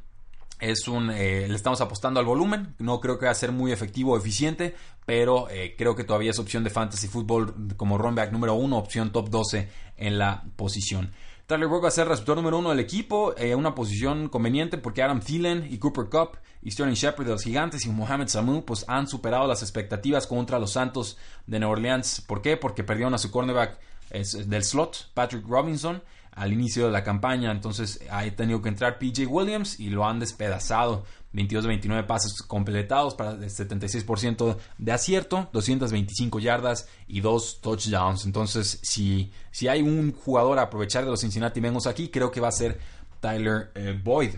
es 0.63 0.87
un 0.87 1.11
eh, 1.11 1.47
le 1.47 1.55
estamos 1.55 1.81
apostando 1.81 2.19
al 2.19 2.25
volumen 2.25 2.75
no 2.79 2.99
creo 2.99 3.19
que 3.19 3.25
va 3.25 3.31
a 3.31 3.35
ser 3.35 3.51
muy 3.51 3.71
efectivo 3.71 4.13
o 4.13 4.17
eficiente 4.17 4.75
pero 5.05 5.49
eh, 5.49 5.75
creo 5.77 5.95
que 5.95 6.03
todavía 6.03 6.31
es 6.31 6.39
opción 6.39 6.63
de 6.63 6.69
fantasy 6.69 7.07
football 7.07 7.75
como 7.75 7.97
running 7.97 8.15
back 8.15 8.31
número 8.31 8.53
uno 8.53 8.77
opción 8.77 9.11
top 9.11 9.29
12 9.29 9.69
en 9.97 10.17
la 10.17 10.43
posición 10.55 11.11
Tyler 11.45 11.67
Boyd 11.67 11.83
va 11.83 11.89
a 11.89 11.91
ser 11.91 12.07
receptor 12.07 12.37
número 12.37 12.57
uno 12.57 12.69
del 12.69 12.79
equipo, 12.79 13.35
eh, 13.37 13.53
una 13.53 13.75
posición 13.75 14.29
conveniente 14.29 14.77
porque 14.77 15.03
Adam 15.03 15.19
Thielen 15.19 15.67
y 15.69 15.77
Cooper 15.77 16.05
Cup 16.05 16.37
y 16.61 16.71
Sterling 16.71 16.93
Shepard 16.93 17.25
de 17.25 17.33
los 17.33 17.43
Gigantes 17.43 17.85
y 17.85 17.89
Mohamed 17.89 18.29
Samu 18.29 18.63
pues 18.63 18.85
han 18.87 19.07
superado 19.07 19.45
las 19.45 19.61
expectativas 19.61 20.25
contra 20.25 20.57
los 20.57 20.71
Santos 20.71 21.17
de 21.45 21.59
Nueva 21.59 21.73
Orleans. 21.73 22.21
¿Por 22.21 22.41
qué? 22.41 22.55
Porque 22.55 22.85
perdieron 22.85 23.13
a 23.13 23.17
su 23.17 23.29
cornerback 23.29 23.77
del 24.09 24.63
slot, 24.63 25.09
Patrick 25.13 25.45
Robinson, 25.45 26.01
al 26.35 26.53
inicio 26.53 26.85
de 26.85 26.91
la 26.91 27.03
campaña. 27.03 27.51
Entonces 27.51 27.99
ha 28.09 28.23
tenido 28.31 28.61
que 28.61 28.69
entrar 28.69 28.99
PJ 28.99 29.25
Williams 29.27 29.79
y 29.79 29.89
lo 29.89 30.05
han 30.05 30.19
despedazado. 30.19 31.03
22 31.33 31.63
de 31.63 31.67
29 31.69 32.03
pases 32.03 32.43
completados 32.43 33.15
para 33.15 33.31
el 33.31 33.49
76% 33.49 34.55
de 34.77 34.91
acierto, 34.91 35.49
225 35.51 36.39
yardas 36.39 36.87
y 37.07 37.21
2 37.21 37.59
touchdowns. 37.61 38.25
Entonces, 38.25 38.79
si, 38.83 39.31
si 39.49 39.67
hay 39.67 39.81
un 39.81 40.13
jugador 40.13 40.59
a 40.59 40.63
aprovechar 40.63 41.03
de 41.03 41.09
los 41.09 41.21
Cincinnati 41.21 41.59
Bengals 41.59 41.87
aquí, 41.87 42.09
creo 42.09 42.29
que 42.29 42.39
va 42.39 42.49
a 42.49 42.51
ser 42.51 42.79
Tyler 43.19 43.71
eh, 43.73 43.99
Boyd. 44.01 44.35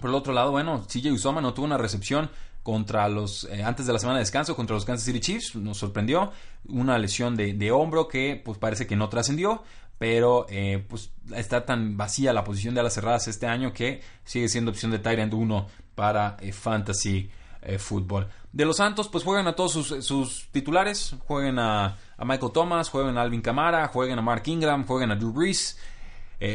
Por 0.00 0.10
el 0.10 0.16
otro 0.16 0.32
lado, 0.32 0.50
bueno, 0.50 0.84
CJ 0.88 1.12
Usoma 1.12 1.40
no 1.40 1.54
tuvo 1.54 1.66
una 1.66 1.78
recepción 1.78 2.28
contra 2.66 3.08
los 3.08 3.44
eh, 3.44 3.62
antes 3.62 3.86
de 3.86 3.92
la 3.92 4.00
semana 4.00 4.18
de 4.18 4.22
descanso 4.24 4.56
contra 4.56 4.74
los 4.74 4.84
Kansas 4.84 5.06
City 5.06 5.20
Chiefs 5.20 5.54
nos 5.54 5.78
sorprendió 5.78 6.32
una 6.68 6.98
lesión 6.98 7.36
de, 7.36 7.52
de 7.52 7.70
hombro 7.70 8.08
que 8.08 8.42
pues 8.44 8.58
parece 8.58 8.88
que 8.88 8.96
no 8.96 9.08
trascendió 9.08 9.62
pero 9.98 10.46
eh, 10.48 10.84
pues 10.88 11.12
está 11.34 11.64
tan 11.64 11.96
vacía 11.96 12.32
la 12.32 12.44
posición 12.44 12.74
de 12.74 12.80
alas 12.80 12.94
cerradas 12.94 13.28
este 13.28 13.46
año 13.46 13.72
que 13.72 14.02
sigue 14.24 14.48
siendo 14.48 14.70
opción 14.70 14.90
de 14.90 14.98
Tyrant 14.98 15.32
1 15.32 15.66
para 15.94 16.36
eh, 16.40 16.52
Fantasy 16.52 17.30
eh, 17.62 17.78
Football. 17.78 18.28
De 18.52 18.64
los 18.64 18.76
Santos, 18.76 19.08
pues 19.08 19.24
juegan 19.24 19.46
a 19.46 19.54
todos 19.54 19.72
sus, 19.72 20.48
titulares, 20.50 21.14
jueguen 21.26 21.58
a, 21.58 21.96
Michael 22.18 22.52
Thomas, 22.52 22.88
jueguen 22.88 23.18
a 23.18 23.22
Alvin 23.22 23.42
Kamara, 23.42 23.88
jueguen 23.88 24.18
a 24.18 24.22
Mark 24.22 24.42
Ingram, 24.46 24.86
jueguen 24.86 25.10
a 25.10 25.16
Drew 25.16 25.32
Brees. 25.32 25.78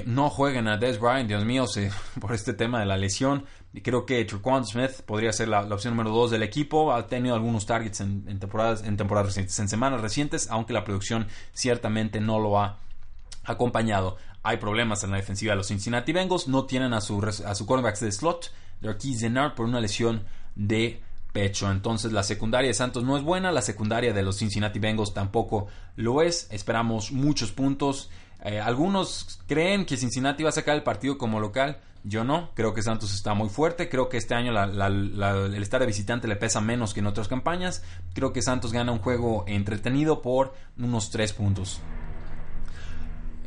no 0.05 0.29
jueguen 0.29 0.67
a 0.67 0.77
Des 0.77 0.99
Bryant, 0.99 1.27
Dios 1.27 1.45
mío, 1.45 1.65
por 2.19 2.33
este 2.33 2.53
tema 2.53 2.79
de 2.79 2.85
la 2.85 2.97
lesión. 2.97 3.45
Creo 3.83 4.05
que 4.05 4.25
Trequan 4.25 4.65
Smith 4.65 5.01
podría 5.05 5.31
ser 5.31 5.47
la, 5.47 5.61
opción 5.61 5.95
número 5.95 6.15
2 6.15 6.31
del 6.31 6.43
equipo. 6.43 6.91
Ha 6.91 7.07
tenido 7.07 7.35
algunos 7.35 7.65
targets 7.65 8.01
en, 8.01 8.39
temporadas, 8.39 8.83
en 8.83 8.97
temporadas 8.97 9.27
recientes, 9.27 9.59
en 9.59 9.69
semanas 9.69 10.01
recientes, 10.01 10.49
aunque 10.49 10.73
la 10.73 10.83
producción 10.83 11.27
ciertamente 11.53 12.19
no 12.19 12.39
lo 12.39 12.59
ha 12.59 12.79
acompañado. 13.43 14.17
Hay 14.43 14.57
problemas 14.57 15.03
en 15.03 15.11
la 15.11 15.17
defensiva 15.17 15.51
de 15.53 15.57
los 15.57 15.67
Cincinnati 15.67 16.13
Bengals. 16.13 16.47
No 16.47 16.65
tienen 16.65 16.93
a 16.93 17.01
su, 17.01 17.21
a 17.23 17.55
su 17.55 17.65
cornerback 17.65 17.99
de 17.99 18.11
slot, 18.11 18.51
por 19.55 19.65
una 19.65 19.79
lesión 19.79 20.23
de 20.55 21.01
pecho. 21.31 21.71
Entonces 21.71 22.11
la 22.11 22.23
secundaria 22.23 22.67
de 22.67 22.73
Santos 22.73 23.03
no 23.03 23.17
es 23.17 23.23
buena, 23.23 23.51
la 23.51 23.61
secundaria 23.61 24.13
de 24.13 24.23
los 24.23 24.37
Cincinnati 24.37 24.79
Bengals 24.79 25.13
tampoco 25.13 25.67
lo 25.95 26.21
es. 26.21 26.47
Esperamos 26.51 27.11
muchos 27.11 27.51
puntos. 27.51 28.09
Eh, 28.43 28.59
algunos 28.59 29.39
creen 29.47 29.85
que 29.85 29.97
Cincinnati 29.97 30.43
va 30.43 30.49
a 30.49 30.53
sacar 30.53 30.75
el 30.75 30.83
partido 30.83 31.17
como 31.17 31.39
local. 31.39 31.79
Yo 32.03 32.23
no, 32.23 32.49
creo 32.55 32.73
que 32.73 32.81
Santos 32.81 33.13
está 33.13 33.35
muy 33.35 33.47
fuerte, 33.47 33.87
creo 33.87 34.09
que 34.09 34.17
este 34.17 34.33
año 34.33 34.51
el 34.51 35.61
estar 35.61 35.79
de 35.79 35.85
visitante 35.85 36.27
le 36.27 36.35
pesa 36.35 36.59
menos 36.59 36.95
que 36.95 36.99
en 36.99 37.05
otras 37.05 37.27
campañas, 37.27 37.83
creo 38.15 38.33
que 38.33 38.41
Santos 38.41 38.73
gana 38.73 38.91
un 38.91 38.97
juego 38.97 39.43
entretenido 39.45 40.23
por 40.23 40.55
unos 40.79 41.11
3 41.11 41.33
puntos. 41.33 41.79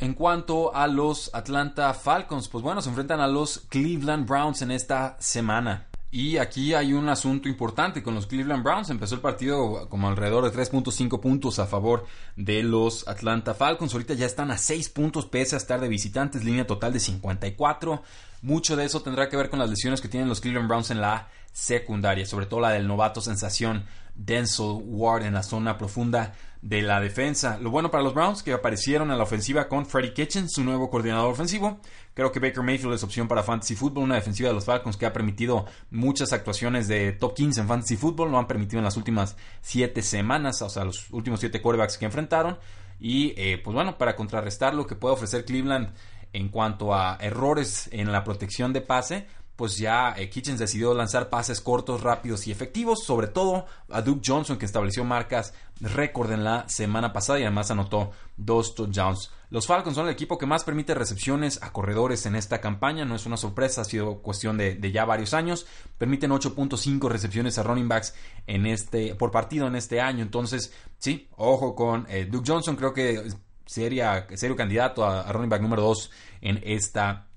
En 0.00 0.14
cuanto 0.14 0.74
a 0.74 0.86
los 0.86 1.30
Atlanta 1.34 1.94
Falcons, 1.94 2.48
pues 2.48 2.62
bueno, 2.62 2.82
se 2.82 2.88
enfrentan 2.88 3.20
a 3.20 3.28
los 3.28 3.60
Cleveland 3.68 4.28
Browns 4.28 4.62
en 4.62 4.70
esta 4.70 5.16
semana. 5.20 5.86
Y 6.10 6.38
aquí 6.38 6.74
hay 6.74 6.92
un 6.92 7.08
asunto 7.08 7.48
importante 7.48 8.02
con 8.02 8.14
los 8.14 8.26
Cleveland 8.26 8.62
Browns. 8.62 8.88
Empezó 8.90 9.16
el 9.16 9.20
partido 9.20 9.88
como 9.88 10.08
alrededor 10.08 10.44
de 10.44 10.56
3.5 10.56 11.20
puntos 11.20 11.58
a 11.58 11.66
favor 11.66 12.06
de 12.36 12.62
los 12.62 13.08
Atlanta 13.08 13.52
Falcons. 13.52 13.92
Ahorita 13.92 14.14
ya 14.14 14.26
están 14.26 14.52
a 14.52 14.58
6 14.58 14.90
puntos 14.90 15.26
pese 15.26 15.56
a 15.56 15.58
estar 15.58 15.80
de 15.80 15.88
visitantes, 15.88 16.44
línea 16.44 16.68
total 16.68 16.92
de 16.92 17.00
54. 17.00 18.02
Mucho 18.42 18.76
de 18.76 18.84
eso 18.84 19.00
tendrá 19.02 19.28
que 19.28 19.36
ver 19.36 19.50
con 19.50 19.58
las 19.58 19.70
lesiones 19.70 20.00
que 20.00 20.08
tienen 20.08 20.28
los 20.28 20.40
Cleveland 20.40 20.68
Browns 20.68 20.92
en 20.92 21.00
la 21.00 21.30
secundaria, 21.52 22.26
sobre 22.26 22.46
todo 22.46 22.60
la 22.60 22.70
del 22.70 22.86
novato 22.86 23.20
sensación 23.20 23.84
Denzel 24.14 24.80
Ward 24.84 25.24
en 25.24 25.34
la 25.34 25.42
zona 25.42 25.76
profunda 25.76 26.32
de 26.64 26.80
la 26.80 26.98
defensa. 26.98 27.58
Lo 27.58 27.70
bueno 27.70 27.90
para 27.90 28.02
los 28.02 28.14
Browns 28.14 28.42
que 28.42 28.52
aparecieron 28.52 29.10
en 29.10 29.18
la 29.18 29.24
ofensiva 29.24 29.68
con 29.68 29.84
Freddie 29.84 30.14
Kitchens, 30.14 30.52
su 30.52 30.64
nuevo 30.64 30.88
coordinador 30.88 31.30
ofensivo. 31.30 31.78
Creo 32.14 32.32
que 32.32 32.40
Baker 32.40 32.62
Mayfield 32.62 32.94
es 32.94 33.04
opción 33.04 33.28
para 33.28 33.42
Fantasy 33.42 33.74
Football, 33.74 34.04
una 34.04 34.14
defensiva 34.14 34.48
de 34.48 34.54
los 34.54 34.64
Falcons 34.64 34.96
que 34.96 35.04
ha 35.04 35.12
permitido 35.12 35.66
muchas 35.90 36.32
actuaciones 36.32 36.88
de 36.88 37.12
top 37.12 37.34
15 37.34 37.60
en 37.60 37.68
Fantasy 37.68 37.96
Football, 37.96 38.30
lo 38.30 38.38
han 38.38 38.46
permitido 38.46 38.78
en 38.78 38.84
las 38.84 38.96
últimas 38.96 39.36
7 39.60 40.00
semanas, 40.00 40.62
o 40.62 40.70
sea, 40.70 40.84
los 40.84 41.10
últimos 41.10 41.40
7 41.40 41.60
quarterbacks 41.60 41.98
que 41.98 42.06
enfrentaron. 42.06 42.58
Y 42.98 43.34
eh, 43.36 43.60
pues 43.62 43.74
bueno, 43.74 43.98
para 43.98 44.16
contrarrestar 44.16 44.74
lo 44.74 44.86
que 44.86 44.94
puede 44.94 45.14
ofrecer 45.14 45.44
Cleveland 45.44 45.92
en 46.32 46.48
cuanto 46.48 46.94
a 46.94 47.18
errores 47.20 47.88
en 47.92 48.10
la 48.10 48.24
protección 48.24 48.72
de 48.72 48.80
pase, 48.80 49.26
pues 49.56 49.78
ya 49.78 50.14
eh, 50.16 50.28
Kitchens 50.28 50.58
decidió 50.58 50.94
lanzar 50.94 51.30
pases 51.30 51.60
cortos, 51.60 52.02
rápidos 52.02 52.46
y 52.46 52.52
efectivos, 52.52 53.04
sobre 53.04 53.28
todo 53.28 53.66
a 53.88 54.02
Duke 54.02 54.22
Johnson 54.24 54.58
que 54.58 54.66
estableció 54.66 55.04
marcas 55.04 55.54
récord 55.80 56.32
en 56.32 56.44
la 56.44 56.68
semana 56.68 57.12
pasada 57.12 57.38
y 57.38 57.42
además 57.42 57.70
anotó 57.70 58.10
dos 58.36 58.74
touchdowns. 58.74 59.30
Los 59.50 59.66
Falcons 59.66 59.94
son 59.94 60.06
el 60.06 60.12
equipo 60.12 60.38
que 60.38 60.46
más 60.46 60.64
permite 60.64 60.94
recepciones 60.94 61.62
a 61.62 61.72
corredores 61.72 62.26
en 62.26 62.34
esta 62.34 62.60
campaña, 62.60 63.04
no 63.04 63.14
es 63.14 63.26
una 63.26 63.36
sorpresa, 63.36 63.82
ha 63.82 63.84
sido 63.84 64.20
cuestión 64.20 64.58
de, 64.58 64.78
ya 64.92 65.04
varios 65.04 65.34
años. 65.34 65.66
Permiten 65.96 66.32
8.5 66.32 67.08
recepciones 67.08 67.56
a 67.58 67.62
running 67.62 67.88
backs 67.88 68.14
en 68.48 68.66
este, 68.66 69.14
por 69.14 69.30
partido 69.30 69.68
en 69.68 69.76
este 69.76 70.00
año, 70.00 70.22
entonces 70.22 70.72
sí, 70.98 71.28
ojo 71.36 71.76
con 71.76 72.06
eh, 72.08 72.26
Duke 72.28 72.50
Johnson, 72.50 72.74
creo 72.74 72.92
que 72.92 73.22
sería 73.64 74.26
serio 74.34 74.56
candidato 74.56 75.04
a, 75.04 75.20
a 75.20 75.32
running 75.32 75.50
back 75.50 75.62
número 75.62 75.82
2 75.82 76.10
en 76.40 76.60
esta 76.64 77.28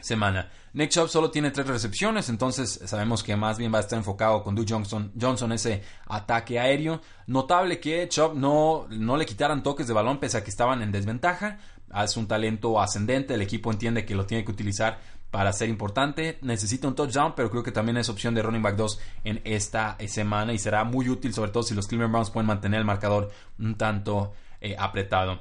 semana. 0.00 0.50
Nick 0.76 0.90
Chubb 0.90 1.08
solo 1.08 1.30
tiene 1.30 1.50
tres 1.52 1.66
recepciones, 1.66 2.28
entonces 2.28 2.82
sabemos 2.84 3.22
que 3.22 3.34
más 3.34 3.56
bien 3.56 3.72
va 3.72 3.78
a 3.78 3.80
estar 3.80 3.98
enfocado 3.98 4.42
con 4.42 4.54
Duke 4.54 4.74
Johnson, 4.74 5.10
Johnson 5.18 5.52
ese 5.52 5.82
ataque 6.04 6.60
aéreo. 6.60 7.00
Notable 7.26 7.80
que 7.80 8.06
Chubb 8.10 8.34
no, 8.34 8.86
no 8.90 9.16
le 9.16 9.24
quitaran 9.24 9.62
toques 9.62 9.86
de 9.86 9.94
balón 9.94 10.20
pese 10.20 10.36
a 10.36 10.44
que 10.44 10.50
estaban 10.50 10.82
en 10.82 10.92
desventaja. 10.92 11.60
Es 12.04 12.18
un 12.18 12.28
talento 12.28 12.78
ascendente, 12.78 13.32
el 13.32 13.40
equipo 13.40 13.72
entiende 13.72 14.04
que 14.04 14.14
lo 14.14 14.26
tiene 14.26 14.44
que 14.44 14.50
utilizar 14.50 15.00
para 15.30 15.50
ser 15.54 15.70
importante. 15.70 16.36
Necesita 16.42 16.86
un 16.86 16.94
touchdown, 16.94 17.32
pero 17.34 17.48
creo 17.48 17.62
que 17.62 17.72
también 17.72 17.96
es 17.96 18.10
opción 18.10 18.34
de 18.34 18.42
running 18.42 18.62
back 18.62 18.76
2 18.76 19.00
en 19.24 19.40
esta 19.44 19.96
semana 20.06 20.52
y 20.52 20.58
será 20.58 20.84
muy 20.84 21.08
útil, 21.08 21.32
sobre 21.32 21.52
todo 21.52 21.62
si 21.62 21.74
los 21.74 21.86
Cleveland 21.86 22.12
Browns 22.12 22.28
pueden 22.30 22.48
mantener 22.48 22.80
el 22.80 22.84
marcador 22.84 23.30
un 23.58 23.76
tanto 23.76 24.34
eh, 24.60 24.76
apretado. 24.78 25.40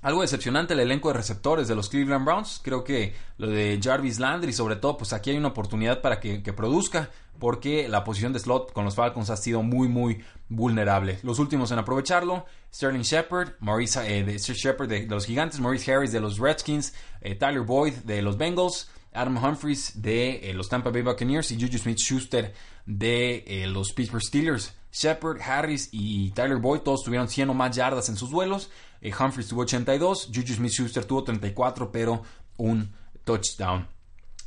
Algo 0.00 0.22
decepcionante 0.22 0.74
el 0.74 0.80
elenco 0.80 1.08
de 1.08 1.14
receptores 1.14 1.66
de 1.66 1.74
los 1.74 1.88
Cleveland 1.88 2.24
Browns. 2.24 2.60
Creo 2.62 2.84
que 2.84 3.14
lo 3.36 3.48
de 3.48 3.80
Jarvis 3.82 4.20
Landry, 4.20 4.52
sobre 4.52 4.76
todo, 4.76 4.96
pues 4.96 5.12
aquí 5.12 5.30
hay 5.30 5.36
una 5.36 5.48
oportunidad 5.48 6.00
para 6.00 6.20
que, 6.20 6.40
produzca, 6.52 7.10
porque 7.40 7.88
la 7.88 8.04
posición 8.04 8.32
de 8.32 8.38
slot 8.38 8.72
con 8.72 8.84
los 8.84 8.94
Falcons 8.94 9.28
ha 9.30 9.36
sido 9.36 9.64
muy, 9.64 9.88
muy 9.88 10.22
vulnerable. 10.48 11.18
Los 11.24 11.40
últimos 11.40 11.72
en 11.72 11.80
aprovecharlo: 11.80 12.46
Sterling 12.72 13.02
Shepard, 13.02 13.54
Maurice 13.58 14.18
eh, 14.18 14.22
de, 14.22 14.38
Shepard 14.38 14.88
de, 14.88 15.06
los 15.06 15.26
Gigantes, 15.26 15.58
Maurice 15.58 15.92
Harris 15.92 16.12
de 16.12 16.20
los 16.20 16.38
Redskins, 16.38 16.94
eh, 17.20 17.34
Tyler 17.34 17.62
Boyd 17.62 17.94
de 18.04 18.22
los 18.22 18.38
Bengals, 18.38 18.88
Adam 19.12 19.36
Humphries 19.36 20.00
de 20.00 20.48
eh, 20.48 20.54
los 20.54 20.68
Tampa 20.68 20.90
Bay 20.90 21.02
Buccaneers 21.02 21.50
y 21.50 21.60
Juju 21.60 21.76
Smith 21.76 21.98
Schuster 21.98 22.54
de 22.86 23.64
los 23.68 23.92
Pittsburgh 23.92 24.22
Steelers. 24.22 24.77
Shepard, 24.92 25.40
Harris 25.40 25.88
y 25.92 26.30
Tyler 26.30 26.58
Boyd 26.58 26.80
todos 26.80 27.02
tuvieron 27.02 27.28
100 27.28 27.50
o 27.50 27.54
más 27.54 27.74
yardas 27.74 28.08
en 28.08 28.16
sus 28.16 28.30
duelos. 28.30 28.70
Eh, 29.00 29.12
Humphries 29.12 29.48
tuvo 29.48 29.62
82, 29.62 30.30
Juju 30.34 30.54
Smith-Schuster 30.54 31.04
tuvo 31.04 31.24
34, 31.24 31.92
pero 31.92 32.22
un 32.56 32.92
touchdown. 33.24 33.86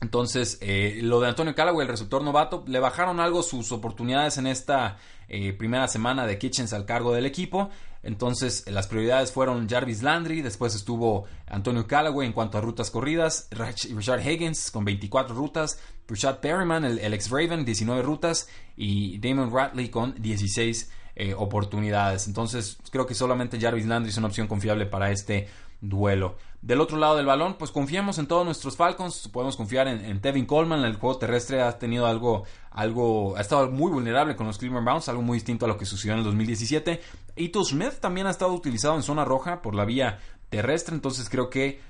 Entonces, 0.02 0.58
eh, 0.62 1.00
lo 1.04 1.22
de 1.22 1.30
Antonio 1.30 1.54
Callaway, 1.54 1.86
el 1.86 1.92
receptor 1.92 2.24
novato, 2.24 2.64
le 2.68 2.80
bajaron 2.80 3.20
algo 3.20 3.44
sus 3.44 3.72
oportunidades 3.72 4.38
en 4.38 4.48
esta 4.48 4.98
eh, 5.30 5.54
primera 5.54 5.88
semana 5.88 6.26
de 6.26 6.40
Kitchens 6.40 6.74
al 6.74 6.86
cargo 6.86 7.14
del 7.14 7.26
equipo. 7.26 7.70
Entonces, 8.04 8.66
las 8.68 8.88
prioridades 8.88 9.32
fueron 9.32 9.70
Jarvis 9.70 10.02
Landry, 10.02 10.42
después 10.42 10.74
estuvo 10.74 11.26
Antonio 11.46 11.86
Callaway 11.86 12.26
en 12.26 12.34
cuanto 12.34 12.58
a 12.58 12.62
rutas 12.62 12.90
corridas, 12.90 13.48
Richard 13.52 14.28
Higgins 14.28 14.72
con 14.72 14.84
24 14.84 15.36
rutas, 15.36 15.80
Rashad 16.08 16.40
Perryman, 16.40 16.84
el, 16.84 16.98
el 16.98 17.14
ex 17.14 17.30
Raven, 17.30 17.64
19 17.64 18.02
rutas, 18.02 18.50
y 18.76 19.20
Damon 19.20 19.54
Ratley 19.54 19.90
con 19.90 20.16
16 20.20 20.90
eh, 21.14 21.34
oportunidades. 21.36 22.28
Entonces 22.28 22.78
creo 22.90 23.06
que 23.06 23.14
solamente 23.14 23.60
Jarvis 23.60 23.86
Landry 23.86 24.10
es 24.10 24.18
una 24.18 24.28
opción 24.28 24.48
confiable 24.48 24.86
para 24.86 25.12
este 25.12 25.48
duelo. 25.82 26.38
Del 26.62 26.80
otro 26.80 26.97
lado 26.97 27.15
del 27.15 27.26
balón, 27.26 27.56
pues 27.58 27.71
confiamos 27.71 28.19
en 28.19 28.28
todos 28.28 28.45
nuestros 28.45 28.78
Falcons, 28.78 29.28
podemos 29.30 29.58
confiar 29.58 29.88
en, 29.88 30.21
Tevin 30.21 30.45
Coleman, 30.45 30.84
el 30.86 30.95
juego 30.95 31.17
terrestre 31.17 31.60
ha 31.60 31.80
tenido 31.80 32.06
algo, 32.06 32.43
algo, 32.69 33.36
ha 33.36 33.41
estado 33.41 33.71
muy 33.71 33.91
vulnerable 33.91 34.36
con 34.36 34.45
los 34.45 34.60
Cleveland 34.60 34.86
Browns, 34.86 35.10
algo 35.10 35.24
muy 35.24 35.38
distinto 35.38 35.65
a 35.65 35.67
lo 35.67 35.78
que 35.78 35.86
sucedió 35.86 36.13
en 36.13 36.19
el 36.19 36.26
2017. 36.26 37.02
Ito 37.36 37.63
Smith 37.63 38.00
también 38.00 38.28
ha 38.28 38.30
estado 38.30 38.54
utilizado 38.54 38.95
en 38.95 39.02
zona 39.02 39.26
roja 39.26 39.63
por 39.63 39.74
la 39.74 39.86
vía 39.86 40.19
terrestre, 40.50 40.93
entonces 40.93 41.30
creo 41.30 41.50
que 41.50 41.82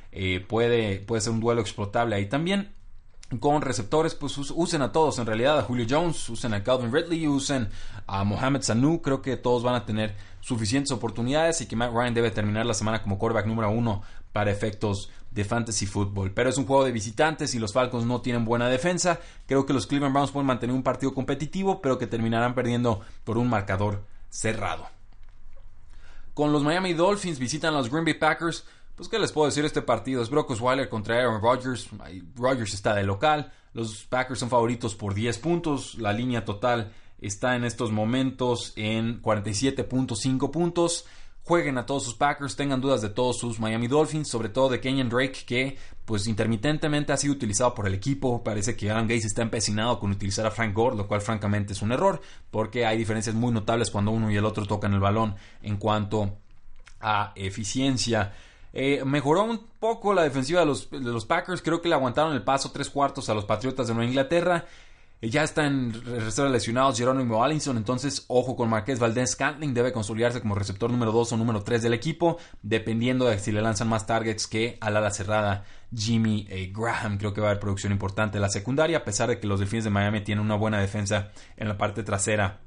puede, 0.47 0.99
puede 0.99 1.21
ser 1.21 1.33
un 1.33 1.41
duelo 1.41 1.59
explotable 1.59 2.15
ahí. 2.15 2.27
También 2.27 2.71
con 3.39 3.61
receptores, 3.61 4.15
pues 4.15 4.37
usen 4.37 4.81
a 4.81 4.91
todos 4.91 5.19
en 5.19 5.25
realidad, 5.25 5.59
a 5.59 5.63
Julio 5.63 5.85
Jones, 5.89 6.29
usen 6.29 6.53
a 6.53 6.63
Calvin 6.63 6.93
Ridley, 6.93 7.27
usen 7.27 7.69
a 8.07 8.23
Mohamed 8.23 8.61
Sanu, 8.61 9.01
creo 9.01 9.21
que 9.21 9.37
todos 9.37 9.63
van 9.63 9.75
a 9.75 9.85
tener 9.85 10.15
suficientes 10.41 10.91
oportunidades 10.91 11.61
y 11.61 11.65
que 11.65 11.75
Matt 11.75 11.93
Ryan 11.93 12.13
debe 12.13 12.31
terminar 12.31 12.65
la 12.65 12.73
semana 12.73 13.01
como 13.01 13.17
quarterback 13.17 13.45
número 13.45 13.69
uno 13.69 14.01
para 14.33 14.51
efectos 14.51 15.09
de 15.31 15.45
fantasy 15.45 15.85
football. 15.85 16.31
Pero 16.31 16.49
es 16.49 16.57
un 16.57 16.65
juego 16.65 16.83
de 16.83 16.91
visitantes 16.91 17.55
y 17.55 17.59
los 17.59 17.73
Falcons 17.73 18.05
no 18.05 18.21
tienen 18.21 18.45
buena 18.45 18.67
defensa. 18.67 19.19
Creo 19.47 19.65
que 19.65 19.73
los 19.73 19.87
Cleveland 19.87 20.13
Browns 20.13 20.31
pueden 20.31 20.47
mantener 20.47 20.75
un 20.75 20.83
partido 20.83 21.13
competitivo, 21.13 21.81
pero 21.81 21.97
que 21.97 22.07
terminarán 22.07 22.53
perdiendo 22.53 23.01
por 23.23 23.37
un 23.37 23.49
marcador 23.49 24.05
cerrado. 24.29 24.87
Con 26.33 26.51
los 26.51 26.63
Miami 26.63 26.93
Dolphins 26.93 27.39
visitan 27.39 27.73
los 27.73 27.89
Green 27.89 28.05
Bay 28.05 28.13
Packers. 28.13 28.65
Pues, 28.95 29.09
¿qué 29.09 29.19
les 29.19 29.31
puedo 29.31 29.47
decir? 29.47 29.65
Este 29.65 29.81
partido 29.81 30.21
es 30.21 30.29
Brock 30.29 30.51
Osweiler 30.51 30.89
contra 30.89 31.17
Aaron 31.17 31.41
Rodgers. 31.41 31.89
Rodgers 32.35 32.73
está 32.73 32.93
de 32.93 33.03
local. 33.03 33.51
Los 33.73 34.03
Packers 34.05 34.39
son 34.39 34.49
favoritos 34.49 34.95
por 34.95 35.13
10 35.13 35.39
puntos. 35.39 35.95
La 35.95 36.13
línea 36.13 36.45
total 36.45 36.91
está 37.19 37.55
en 37.55 37.63
estos 37.63 37.91
momentos 37.91 38.73
en 38.75 39.21
47.5 39.21 40.51
puntos. 40.51 41.05
Jueguen 41.43 41.79
a 41.79 41.87
todos 41.87 42.03
sus 42.03 42.13
Packers, 42.13 42.55
tengan 42.55 42.81
dudas 42.81 43.01
de 43.01 43.09
todos 43.09 43.39
sus 43.39 43.59
Miami 43.59 43.87
Dolphins, 43.87 44.29
sobre 44.29 44.49
todo 44.49 44.69
de 44.69 44.79
Kenyon 44.79 45.09
Drake, 45.09 45.39
que 45.45 45.75
pues 46.05 46.27
intermitentemente 46.27 47.13
ha 47.13 47.17
sido 47.17 47.33
utilizado 47.33 47.73
por 47.73 47.87
el 47.87 47.95
equipo. 47.95 48.43
Parece 48.43 48.75
que 48.75 48.91
Adam 48.91 49.07
Gates 49.07 49.25
está 49.25 49.41
empecinado 49.41 49.99
con 49.99 50.11
utilizar 50.11 50.45
a 50.45 50.51
Frank 50.51 50.75
Gore, 50.75 50.95
lo 50.95 51.07
cual 51.07 51.21
francamente 51.21 51.73
es 51.73 51.81
un 51.81 51.93
error, 51.93 52.21
porque 52.51 52.85
hay 52.85 52.95
diferencias 52.95 53.35
muy 53.35 53.51
notables 53.51 53.89
cuando 53.89 54.11
uno 54.11 54.29
y 54.29 54.35
el 54.35 54.45
otro 54.45 54.67
tocan 54.67 54.93
el 54.93 54.99
balón 54.99 55.35
en 55.63 55.77
cuanto 55.77 56.37
a 56.99 57.33
eficiencia. 57.35 58.33
Eh, 58.73 59.03
mejoró 59.05 59.43
un 59.43 59.59
poco 59.79 60.13
la 60.13 60.23
defensiva 60.23 60.61
de 60.61 60.65
los, 60.65 61.25
Packers. 61.25 61.61
Creo 61.61 61.81
que 61.81 61.89
le 61.89 61.95
aguantaron 61.95 62.33
el 62.33 62.43
paso 62.43 62.71
tres 62.71 62.89
cuartos 62.89 63.29
a 63.29 63.33
los 63.33 63.45
Patriotas 63.45 63.87
de 63.87 63.93
Nueva 63.93 64.09
Inglaterra. 64.09 64.65
Eh, 65.21 65.29
ya 65.29 65.43
están 65.43 65.93
reserva 66.03 66.49
lesionados 66.49 66.97
Jerónimo 66.97 67.43
Allinson, 67.43 67.77
entonces 67.77 68.25
ojo 68.27 68.55
con 68.55 68.69
Marqués 68.69 68.97
Valdés 68.97 69.31
Scantling, 69.31 69.73
debe 69.73 69.91
consolidarse 69.91 70.41
como 70.41 70.55
receptor 70.55 70.89
número 70.89 71.11
2 71.11 71.33
o 71.33 71.37
número 71.37 71.61
3 71.61 71.83
del 71.83 71.93
equipo, 71.93 72.37
dependiendo 72.63 73.25
de 73.25 73.37
si 73.37 73.51
le 73.51 73.61
lanzan 73.61 73.87
más 73.87 74.07
targets 74.07 74.47
que 74.47 74.77
al 74.81 74.97
ala 74.97 75.11
cerrada 75.11 75.65
Jimmy 75.95 76.47
eh, 76.49 76.71
Graham. 76.75 77.17
Creo 77.19 77.33
que 77.33 77.41
va 77.41 77.47
a 77.47 77.49
haber 77.51 77.59
producción 77.59 77.91
importante 77.91 78.37
en 78.37 78.41
la 78.41 78.49
secundaria, 78.49 78.99
a 78.99 79.03
pesar 79.03 79.29
de 79.29 79.39
que 79.39 79.47
los 79.47 79.59
Delfines 79.59 79.83
de 79.83 79.91
Miami 79.91 80.21
tienen 80.21 80.43
una 80.43 80.55
buena 80.55 80.79
defensa 80.79 81.31
en 81.55 81.67
la 81.67 81.77
parte 81.77 82.03
trasera 82.03 82.61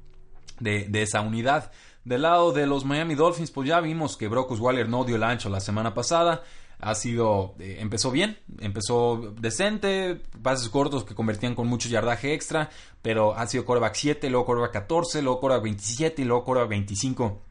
de, 0.59 0.87
de 0.87 1.01
esa 1.01 1.21
unidad. 1.21 1.71
Del 2.03 2.21
lado 2.21 2.51
de 2.51 2.67
los 2.67 2.85
Miami 2.85 3.15
Dolphins, 3.15 3.51
pues 3.51 3.67
ya 3.67 3.79
vimos 3.79 4.15
que 4.17 4.27
Brock 4.27 4.51
Osweiler 4.51 4.87
no 4.87 5.03
dio 5.03 5.15
el 5.15 5.23
ancho 5.23 5.49
la 5.49 5.59
semana 5.59 5.93
pasada 5.93 6.43
ha 6.79 6.95
sido, 6.95 7.55
eh, 7.59 7.77
empezó 7.79 8.11
bien, 8.11 8.37
empezó 8.59 9.33
decente, 9.39 10.21
pases 10.41 10.69
cortos 10.69 11.03
que 11.03 11.15
convertían 11.15 11.55
con 11.55 11.67
mucho 11.67 11.89
yardaje 11.89 12.33
extra, 12.33 12.69
pero 13.01 13.35
ha 13.35 13.47
sido 13.47 13.65
coreback 13.65 13.95
7, 13.95 14.29
luego 14.29 14.45
coreback 14.45 14.73
14, 14.73 15.21
luego 15.21 15.39
coreback 15.39 15.63
27 15.63 16.21
y 16.21 16.25
luego 16.25 16.43
coreback 16.43 16.69
25 16.69 17.41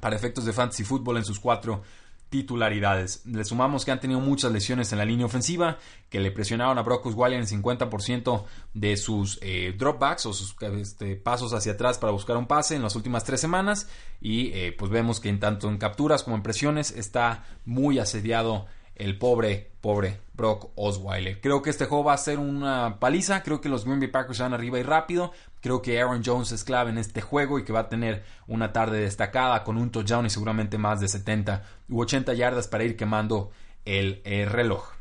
para 0.00 0.16
efectos 0.16 0.44
de 0.44 0.52
fantasy 0.52 0.84
fútbol 0.84 1.16
en 1.16 1.24
sus 1.24 1.40
cuatro 1.40 1.82
titularidades. 2.28 3.24
Le 3.26 3.44
sumamos 3.44 3.84
que 3.84 3.90
han 3.90 4.00
tenido 4.00 4.20
muchas 4.20 4.52
lesiones 4.52 4.92
en 4.92 4.98
la 4.98 5.04
línea 5.04 5.26
ofensiva, 5.26 5.78
que 6.10 6.20
le 6.20 6.30
presionaron 6.30 6.78
a 6.78 6.82
Brock 6.82 7.06
Osweiler 7.06 7.38
en 7.38 7.46
el 7.46 7.62
50% 7.62 8.44
de 8.74 8.96
sus 8.96 9.38
eh, 9.42 9.74
dropbacks 9.76 10.26
o 10.26 10.32
sus 10.32 10.54
este, 10.76 11.16
pasos 11.16 11.52
hacia 11.54 11.72
atrás 11.72 11.98
para 11.98 12.12
buscar 12.12 12.36
un 12.36 12.46
pase 12.46 12.76
en 12.76 12.82
las 12.82 12.96
últimas 12.96 13.24
tres 13.24 13.40
semanas. 13.40 13.88
Y 14.20 14.52
eh, 14.52 14.74
pues 14.76 14.90
vemos 14.90 15.20
que 15.20 15.28
en 15.28 15.40
tanto 15.40 15.68
en 15.68 15.78
capturas 15.78 16.22
como 16.22 16.36
en 16.36 16.42
presiones 16.42 16.90
está 16.90 17.44
muy 17.64 17.98
asediado 17.98 18.66
el 18.98 19.18
pobre, 19.18 19.70
pobre 19.80 20.20
Brock 20.34 20.70
Osweiler. 20.76 21.40
Creo 21.40 21.62
que 21.62 21.70
este 21.70 21.86
juego 21.86 22.04
va 22.04 22.12
a 22.12 22.18
ser 22.18 22.38
una 22.38 22.98
paliza. 23.00 23.42
Creo 23.42 23.60
que 23.60 23.68
los 23.68 23.84
Green 23.84 23.98
Bay 23.98 24.08
Packers 24.08 24.38
van 24.38 24.54
arriba 24.54 24.78
y 24.78 24.82
rápido. 24.82 25.32
Creo 25.60 25.82
que 25.82 26.00
Aaron 26.00 26.22
Jones 26.24 26.52
es 26.52 26.62
clave 26.62 26.90
en 26.90 26.98
este 26.98 27.20
juego 27.20 27.58
y 27.58 27.64
que 27.64 27.72
va 27.72 27.80
a 27.80 27.88
tener 27.88 28.24
una 28.46 28.72
tarde 28.72 29.00
destacada 29.00 29.64
con 29.64 29.76
un 29.76 29.90
touchdown 29.90 30.26
y 30.26 30.30
seguramente 30.30 30.78
más 30.78 31.00
de 31.00 31.08
70 31.08 31.64
u 31.88 32.00
80 32.00 32.34
yardas 32.34 32.68
para 32.68 32.84
ir 32.84 32.96
quemando 32.96 33.50
el, 33.84 34.22
reloj. 34.24 34.92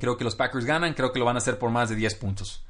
creo 0.00 0.16
que 0.16 0.24
los 0.24 0.36
Packers 0.36 0.66
ganan. 0.66 0.94
Creo 0.94 1.12
que 1.12 1.18
lo 1.18 1.24
van 1.24 1.36
a 1.36 1.38
hacer 1.38 1.58
por 1.58 1.70
más 1.70 1.88
de 1.88 1.96
10 1.96 2.14
puntos. 2.16 2.64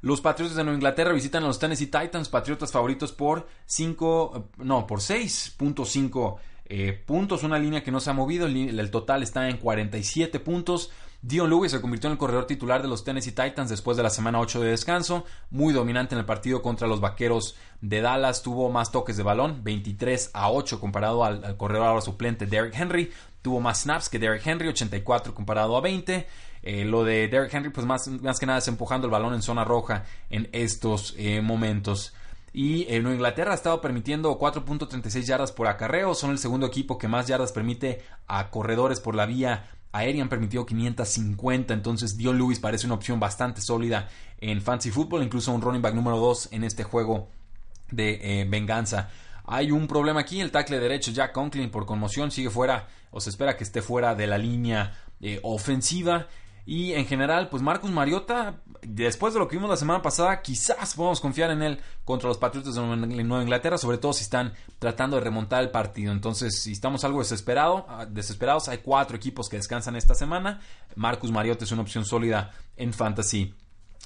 Los 0.00 0.20
Patriotas 0.20 0.56
de 0.56 0.64
Nueva 0.64 0.74
Inglaterra 0.74 1.12
visitan 1.12 1.44
a 1.44 1.46
los 1.46 1.60
Tennessee 1.60 1.86
Titans, 1.86 2.28
Patriotas 2.28 2.72
favoritos 2.72 3.12
por 3.12 3.46
5, 3.66 4.48
no, 4.56 4.84
por 4.84 4.98
6.5 4.98 6.38
eh, 6.74 6.94
puntos, 6.94 7.42
una 7.42 7.58
línea 7.58 7.84
que 7.84 7.90
no 7.90 8.00
se 8.00 8.08
ha 8.08 8.14
movido, 8.14 8.46
el, 8.46 8.90
total 8.90 9.22
está 9.22 9.46
en 9.50 9.58
47 9.58 10.40
puntos. 10.40 10.90
Dion 11.20 11.50
Lewis 11.50 11.70
se 11.70 11.82
convirtió 11.82 12.08
en 12.08 12.12
el 12.12 12.18
corredor 12.18 12.46
titular 12.46 12.80
de 12.80 12.88
los 12.88 13.04
Tennessee 13.04 13.32
Titans 13.32 13.68
después 13.68 13.98
de 13.98 14.02
la 14.02 14.08
semana 14.08 14.40
8 14.40 14.62
de 14.62 14.70
descanso, 14.70 15.26
muy 15.50 15.74
dominante 15.74 16.14
en 16.14 16.20
el 16.20 16.24
partido 16.24 16.62
contra 16.62 16.88
los 16.88 17.02
Vaqueros 17.02 17.56
de 17.82 18.00
Dallas, 18.00 18.42
tuvo 18.42 18.70
más 18.70 18.90
toques 18.90 19.18
de 19.18 19.22
balón, 19.22 19.62
23 19.62 20.30
a 20.32 20.50
8 20.50 20.80
comparado 20.80 21.26
al, 21.26 21.58
corredor 21.58 21.88
ahora 21.88 22.00
suplente 22.00 22.46
Derrick 22.46 22.74
Henry, 22.74 23.12
tuvo 23.42 23.60
más 23.60 23.82
snaps 23.82 24.08
que 24.08 24.18
Derrick 24.18 24.46
Henry, 24.46 24.68
84 24.68 25.34
comparado 25.34 25.76
a 25.76 25.82
20. 25.82 26.26
Eh, 26.62 26.84
lo 26.86 27.04
de 27.04 27.28
Derrick 27.28 27.52
Henry, 27.52 27.68
pues 27.68 27.86
más, 27.86 28.08
que 28.40 28.46
nada 28.46 28.60
es 28.60 28.68
empujando 28.68 29.06
el 29.06 29.10
balón 29.10 29.34
en 29.34 29.42
zona 29.42 29.62
roja 29.62 30.04
en 30.30 30.48
estos 30.52 31.14
eh, 31.18 31.42
momentos. 31.42 32.14
Y 32.52 32.86
Nueva 33.00 33.14
Inglaterra 33.14 33.52
ha 33.52 33.54
estado 33.54 33.80
permitiendo 33.80 34.38
4.36 34.38 35.22
yardas 35.22 35.52
por 35.52 35.66
acarreo. 35.68 36.14
Son 36.14 36.30
el 36.30 36.38
segundo 36.38 36.66
equipo 36.66 36.98
que 36.98 37.08
más 37.08 37.26
yardas 37.26 37.52
permite 37.52 38.02
a 38.26 38.50
corredores 38.50 39.00
por 39.00 39.14
la 39.14 39.24
vía 39.24 39.70
aérea. 39.90 40.22
Han 40.22 40.28
permitido 40.28 40.66
550. 40.66 41.72
Entonces, 41.72 42.16
Dion 42.18 42.36
Lewis 42.36 42.60
parece 42.60 42.86
una 42.86 42.96
opción 42.96 43.18
bastante 43.18 43.62
sólida 43.62 44.10
en 44.38 44.60
fantasy 44.60 44.90
football. 44.90 45.22
Incluso 45.22 45.52
un 45.52 45.62
running 45.62 45.80
back 45.80 45.94
número 45.94 46.18
2 46.18 46.50
en 46.52 46.64
este 46.64 46.84
juego 46.84 47.28
de 47.90 48.40
eh, 48.40 48.46
venganza. 48.46 49.08
Hay 49.44 49.70
un 49.70 49.86
problema 49.86 50.20
aquí. 50.20 50.40
El 50.40 50.50
tackle 50.50 50.78
derecho 50.78 51.10
Jack 51.10 51.32
Conklin 51.32 51.70
por 51.70 51.86
conmoción 51.86 52.30
sigue 52.30 52.50
fuera 52.50 52.88
o 53.10 53.20
se 53.20 53.30
espera 53.30 53.56
que 53.56 53.64
esté 53.64 53.80
fuera 53.80 54.14
de 54.14 54.26
la 54.26 54.36
línea 54.36 54.94
eh, 55.20 55.40
ofensiva. 55.42 56.26
Y 56.64 56.92
en 56.92 57.06
general, 57.06 57.48
pues 57.48 57.62
Marcus 57.62 57.90
Mariota, 57.90 58.60
después 58.82 59.32
de 59.32 59.40
lo 59.40 59.48
que 59.48 59.56
vimos 59.56 59.70
la 59.70 59.76
semana 59.76 60.02
pasada, 60.02 60.42
quizás 60.42 60.94
podamos 60.94 61.20
confiar 61.20 61.50
en 61.50 61.62
él 61.62 61.80
contra 62.04 62.28
los 62.28 62.38
Patriotas 62.38 62.74
de 62.74 62.82
Nueva 62.82 63.42
Inglaterra, 63.42 63.78
sobre 63.78 63.98
todo 63.98 64.12
si 64.12 64.24
están 64.24 64.52
tratando 64.78 65.16
de 65.16 65.24
remontar 65.24 65.62
el 65.62 65.70
partido. 65.70 66.12
Entonces, 66.12 66.60
si 66.60 66.72
estamos 66.72 67.04
algo 67.04 67.20
desesperado, 67.20 67.86
ah, 67.88 68.06
desesperados, 68.06 68.68
hay 68.68 68.78
cuatro 68.78 69.16
equipos 69.16 69.48
que 69.48 69.56
descansan 69.56 69.96
esta 69.96 70.14
semana. 70.14 70.60
Marcus 70.96 71.30
Mariota 71.30 71.64
es 71.64 71.72
una 71.72 71.82
opción 71.82 72.04
sólida 72.04 72.52
en 72.76 72.92
fantasy 72.92 73.54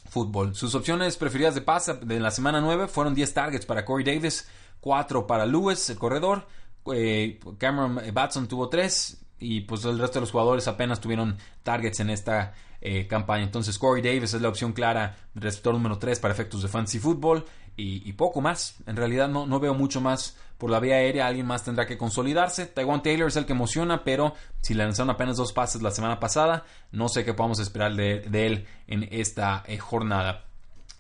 fútbol. 0.08 0.54
Sus 0.54 0.74
opciones 0.74 1.16
preferidas 1.16 1.54
de 1.54 1.62
pase 1.62 1.94
de 1.94 2.20
la 2.20 2.30
semana 2.30 2.60
9 2.60 2.88
fueron 2.88 3.14
10 3.14 3.34
targets 3.34 3.66
para 3.66 3.84
Corey 3.84 4.04
Davis, 4.04 4.48
4 4.80 5.26
para 5.26 5.46
Lewis, 5.46 5.90
el 5.90 5.98
corredor. 5.98 6.46
Eh, 6.92 7.40
Cameron 7.58 8.00
Batson 8.12 8.46
tuvo 8.46 8.68
3, 8.68 9.25
y 9.38 9.62
pues 9.62 9.85
el 9.85 9.99
resto 9.99 10.14
de 10.14 10.22
los 10.22 10.31
jugadores 10.31 10.68
apenas 10.68 11.01
tuvieron 11.01 11.37
targets 11.62 12.01
en 12.01 12.11
esta 12.11 12.55
eh, 12.81 13.07
campaña. 13.07 13.44
Entonces 13.44 13.79
Corey 13.79 14.03
Davis 14.03 14.35
es 14.35 14.40
la 14.40 14.49
opción 14.49 14.72
clara, 14.72 15.16
receptor 15.35 15.75
número 15.75 15.99
3 15.99 16.20
para 16.20 16.33
efectos 16.33 16.62
de 16.62 16.68
fantasy 16.68 16.99
fútbol 16.99 17.44
y, 17.79 18.11
poco 18.14 18.40
más. 18.40 18.77
En 18.87 18.96
realidad 18.96 19.29
no, 19.29 19.46
no, 19.46 19.61
veo 19.61 19.75
mucho 19.75 20.01
más 20.01 20.38
por 20.57 20.70
la 20.70 20.81
vía 20.81 20.94
aérea, 20.94 21.27
alguien 21.27 21.46
más 21.46 21.62
tendrá 21.62 21.87
que 21.87 21.99
consolidarse. 21.99 22.64
Taiwan 22.64 23.03
Taylor 23.03 23.29
es 23.29 23.37
el 23.37 23.44
que 23.44 23.53
emociona, 23.53 24.03
pero 24.03 24.33
si 24.62 24.72
le 24.72 24.85
lanzaron 24.85 25.11
apenas 25.11 25.37
dos 25.37 25.53
pases 25.53 25.83
la 25.83 25.90
semana 25.90 26.18
pasada, 26.18 26.64
no 26.90 27.09
sé 27.09 27.25
qué 27.25 27.35
podemos 27.35 27.59
esperar 27.59 27.94
de, 27.94 28.46
él 28.46 28.66
en 28.87 29.07
esta 29.11 29.62
eh, 29.66 29.77
jornada. 29.77 30.45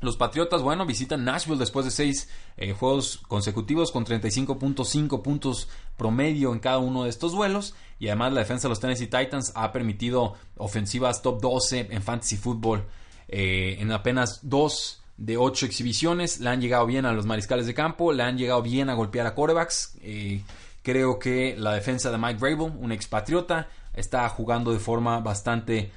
Los 0.02 0.18
Patriotas, 0.18 0.60
bueno, 0.60 0.84
visitan 0.84 1.24
Nashville 1.24 1.58
después 1.58 1.86
de 1.86 1.90
seis 1.90 2.28
eh, 2.58 2.74
juegos 2.74 3.18
consecutivos 3.28 3.90
con 3.90 4.04
35.5 4.04 5.22
puntos 5.22 5.68
promedio 5.96 6.52
en 6.52 6.58
cada 6.58 6.78
uno 6.78 7.04
de 7.04 7.10
estos 7.10 7.32
duelos. 7.32 7.74
Y 7.98 8.08
además 8.08 8.34
la 8.34 8.40
defensa 8.40 8.68
de 8.68 8.70
los 8.70 8.80
Tennessee 8.80 9.06
Titans 9.06 9.52
ha 9.54 9.72
permitido 9.72 10.34
ofensivas 10.58 11.22
top 11.22 11.40
12 11.40 11.88
en 11.90 12.02
fantasy 12.02 12.36
football 12.36 12.84
eh, 13.28 13.78
en 13.80 13.90
apenas 13.90 14.40
dos 14.42 15.02
de 15.16 15.38
ocho 15.38 15.64
exhibiciones. 15.64 16.40
Le 16.40 16.50
han 16.50 16.60
llegado 16.60 16.84
bien 16.84 17.06
a 17.06 17.12
los 17.12 17.24
mariscales 17.24 17.66
de 17.66 17.72
campo, 17.72 18.12
le 18.12 18.22
han 18.22 18.36
llegado 18.36 18.60
bien 18.60 18.90
a 18.90 18.94
golpear 18.94 19.26
a 19.26 19.34
quarterbacks. 19.34 19.96
Eh, 20.02 20.42
creo 20.82 21.18
que 21.18 21.56
la 21.56 21.72
defensa 21.72 22.10
de 22.10 22.18
Mike 22.18 22.38
Vrabel, 22.38 22.70
un 22.78 22.92
expatriota, 22.92 23.68
está 23.94 24.28
jugando 24.28 24.74
de 24.74 24.78
forma 24.78 25.20
bastante 25.20 25.90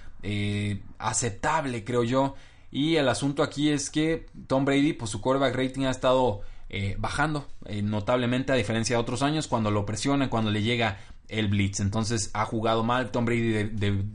aceptable, 0.99 1.83
creo 1.83 2.03
yo. 2.03 2.35
Y 2.71 2.97
el 2.97 3.09
asunto 3.09 3.43
aquí 3.43 3.69
es 3.69 3.89
que 3.89 4.27
Tom 4.47 4.65
Brady, 4.65 4.93
pues 4.93 5.11
su 5.11 5.21
quarterback 5.21 5.55
rating 5.55 5.85
ha 5.85 5.91
estado 5.91 6.41
eh, 6.69 6.95
bajando 6.99 7.47
eh, 7.65 7.81
notablemente 7.81 8.51
a 8.51 8.55
diferencia 8.55 8.95
de 8.95 9.01
otros 9.01 9.23
años 9.23 9.47
cuando 9.47 9.71
lo 9.71 9.85
presionan, 9.85 10.29
cuando 10.29 10.51
le 10.51 10.61
llega 10.61 10.99
el 11.27 11.47
blitz. 11.47 11.79
Entonces 11.79 12.29
ha 12.33 12.45
jugado 12.45 12.83
mal 12.83 13.11
Tom 13.11 13.25
Brady 13.25 13.71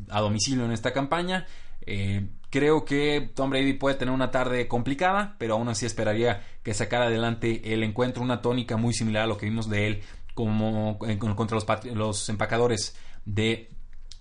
a 0.08 0.20
domicilio 0.20 0.64
en 0.64 0.72
esta 0.72 0.92
campaña. 0.92 1.46
Eh, 1.86 2.28
creo 2.50 2.84
que 2.84 3.32
Tom 3.34 3.50
Brady 3.50 3.72
puede 3.72 3.96
tener 3.96 4.14
una 4.14 4.30
tarde 4.30 4.68
complicada, 4.68 5.34
pero 5.38 5.54
aún 5.54 5.68
así 5.68 5.84
esperaría 5.84 6.44
que 6.62 6.74
sacara 6.74 7.06
adelante 7.06 7.74
el 7.74 7.82
encuentro, 7.82 8.22
una 8.22 8.40
tónica 8.40 8.76
muy 8.76 8.94
similar 8.94 9.24
a 9.24 9.26
lo 9.26 9.36
que 9.36 9.46
vimos 9.46 9.68
de 9.68 9.88
él 9.88 10.02
como 10.34 10.98
contra 11.36 11.56
los, 11.56 11.66
los 11.94 12.28
empacadores 12.28 12.96
de 13.24 13.68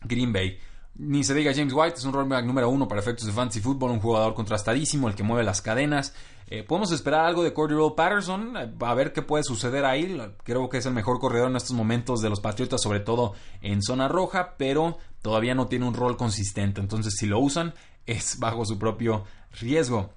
Green 0.03 0.33
Bay. 0.33 0.57
Ni 0.95 1.23
se 1.23 1.33
diga 1.33 1.53
James 1.55 1.73
White, 1.73 1.97
es 1.97 2.05
un 2.05 2.13
running 2.13 2.45
número 2.45 2.69
uno 2.69 2.87
para 2.87 3.01
efectos 3.01 3.25
de 3.25 3.31
fantasy 3.31 3.59
football, 3.59 3.91
un 3.91 3.99
jugador 3.99 4.35
contrastadísimo, 4.35 5.07
el 5.07 5.15
que 5.15 5.23
mueve 5.23 5.43
las 5.43 5.61
cadenas. 5.61 6.13
Eh, 6.47 6.61
podemos 6.61 6.91
esperar 6.91 7.25
algo 7.25 7.43
de 7.43 7.51
Cordero 7.51 7.95
Patterson, 7.95 8.55
eh, 8.57 8.71
a 8.79 8.93
ver 8.93 9.11
qué 9.11 9.23
puede 9.23 9.43
suceder 9.43 9.85
ahí. 9.85 10.21
Creo 10.43 10.69
que 10.69 10.77
es 10.77 10.85
el 10.85 10.93
mejor 10.93 11.19
corredor 11.19 11.49
en 11.49 11.55
estos 11.55 11.75
momentos 11.75 12.21
de 12.21 12.29
los 12.29 12.41
Patriotas, 12.41 12.81
sobre 12.81 12.99
todo 12.99 13.33
en 13.61 13.81
zona 13.81 14.07
roja, 14.07 14.53
pero 14.57 14.99
todavía 15.23 15.55
no 15.55 15.65
tiene 15.65 15.87
un 15.87 15.95
rol 15.95 16.15
consistente. 16.15 16.79
Entonces, 16.79 17.15
si 17.17 17.25
lo 17.25 17.39
usan, 17.39 17.73
es 18.05 18.37
bajo 18.39 18.63
su 18.63 18.77
propio 18.77 19.23
riesgo. 19.59 20.11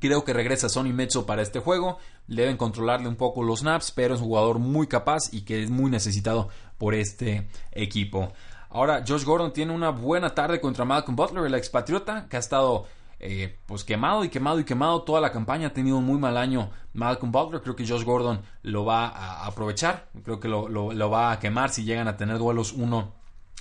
Creo 0.00 0.24
que 0.24 0.32
regresa 0.32 0.68
Sonny 0.68 0.92
Mezzo 0.92 1.26
para 1.26 1.42
este 1.42 1.60
juego. 1.60 1.98
Deben 2.26 2.56
controlarle 2.56 3.08
un 3.08 3.16
poco 3.16 3.44
los 3.44 3.60
snaps, 3.60 3.92
pero 3.92 4.16
es 4.16 4.20
un 4.20 4.26
jugador 4.26 4.58
muy 4.58 4.88
capaz 4.88 5.32
y 5.32 5.42
que 5.42 5.62
es 5.62 5.70
muy 5.70 5.90
necesitado 5.90 6.48
por 6.76 6.94
este 6.94 7.48
equipo. 7.72 8.32
Ahora, 8.70 9.04
Josh 9.06 9.24
Gordon 9.24 9.52
tiene 9.52 9.72
una 9.72 9.90
buena 9.90 10.34
tarde 10.34 10.60
contra 10.60 10.84
Malcolm 10.84 11.16
Butler, 11.16 11.46
el 11.46 11.54
expatriota, 11.54 12.28
que 12.28 12.36
ha 12.36 12.40
estado 12.40 12.86
eh, 13.20 13.58
pues 13.66 13.82
quemado 13.82 14.22
y 14.24 14.28
quemado 14.28 14.60
y 14.60 14.64
quemado 14.64 15.02
toda 15.02 15.20
la 15.20 15.32
campaña. 15.32 15.68
Ha 15.68 15.72
tenido 15.72 15.96
un 15.96 16.04
muy 16.04 16.18
mal 16.18 16.36
año 16.36 16.70
Malcolm 16.92 17.32
Butler. 17.32 17.62
Creo 17.62 17.76
que 17.76 17.86
Josh 17.86 18.04
Gordon 18.04 18.42
lo 18.62 18.84
va 18.84 19.08
a 19.08 19.46
aprovechar. 19.46 20.08
Creo 20.22 20.38
que 20.38 20.48
lo, 20.48 20.68
lo 20.68 21.10
va 21.10 21.32
a 21.32 21.38
quemar 21.38 21.70
si 21.70 21.84
llegan 21.84 22.08
a 22.08 22.16
tener 22.16 22.38
duelos 22.38 22.72
uno 22.72 23.14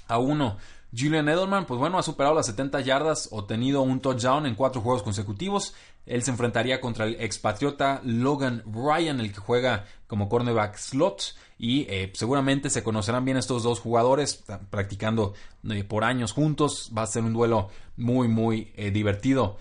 a 0.08 0.18
uno. 0.18 0.58
Julian 0.98 1.28
Edelman, 1.28 1.66
pues 1.66 1.80
bueno, 1.80 1.98
ha 1.98 2.04
superado 2.04 2.36
las 2.36 2.46
70 2.46 2.80
yardas, 2.82 3.28
obtenido 3.32 3.82
un 3.82 4.00
touchdown 4.00 4.46
en 4.46 4.56
cuatro 4.56 4.82
juegos 4.82 5.04
consecutivos. 5.04 5.74
Él 6.06 6.24
se 6.24 6.32
enfrentaría 6.32 6.80
contra 6.80 7.06
el 7.06 7.16
expatriota 7.20 8.02
Logan 8.04 8.64
Ryan, 8.66 9.20
el 9.20 9.34
que 9.34 9.40
juega 9.40 9.86
como 10.08 10.30
cornerback 10.30 10.78
slot. 10.78 11.36
Y 11.60 11.82
eh, 11.90 12.12
seguramente 12.14 12.70
se 12.70 12.84
conocerán 12.84 13.26
bien 13.26 13.38
estos 13.38 13.64
dos 13.64 13.80
jugadores, 13.80 14.44
practicando 14.70 15.34
eh, 15.70 15.84
por 15.84 16.04
años 16.04 16.32
juntos. 16.32 16.92
Va 16.96 17.04
a 17.04 17.08
ser 17.08 17.24
un 17.24 17.34
duelo 17.34 17.70
muy, 17.96 18.28
muy 18.28 18.72
eh, 18.76 18.92
divertido. 18.92 19.58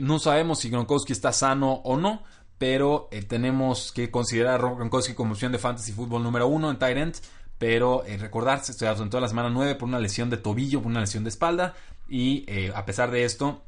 no 0.00 0.18
sabemos 0.18 0.60
si 0.60 0.70
Gronkowski 0.70 1.12
está 1.12 1.32
sano 1.32 1.80
o 1.84 1.96
no, 1.96 2.22
pero 2.58 3.08
tenemos 3.28 3.90
que 3.90 4.10
considerar 4.10 4.60
a 4.60 4.74
Gronkowski 4.74 5.14
como 5.14 5.32
opción 5.32 5.50
de 5.50 5.58
fantasy 5.58 5.92
fútbol 5.92 6.22
número 6.22 6.46
uno 6.46 6.70
en 6.70 6.98
end 6.98 7.16
pero 7.58 8.04
recordarse, 8.18 8.72
se 8.72 8.88
ausentó 8.88 9.20
la 9.20 9.28
semana 9.28 9.50
9 9.50 9.74
por 9.74 9.86
una 9.86 9.98
lesión 9.98 10.30
de 10.30 10.38
tobillo, 10.38 10.80
por 10.80 10.90
una 10.90 11.00
lesión 11.00 11.24
de 11.24 11.30
espalda, 11.30 11.74
y 12.08 12.46
a 12.74 12.86
pesar 12.86 13.10
de 13.10 13.24
esto, 13.24 13.62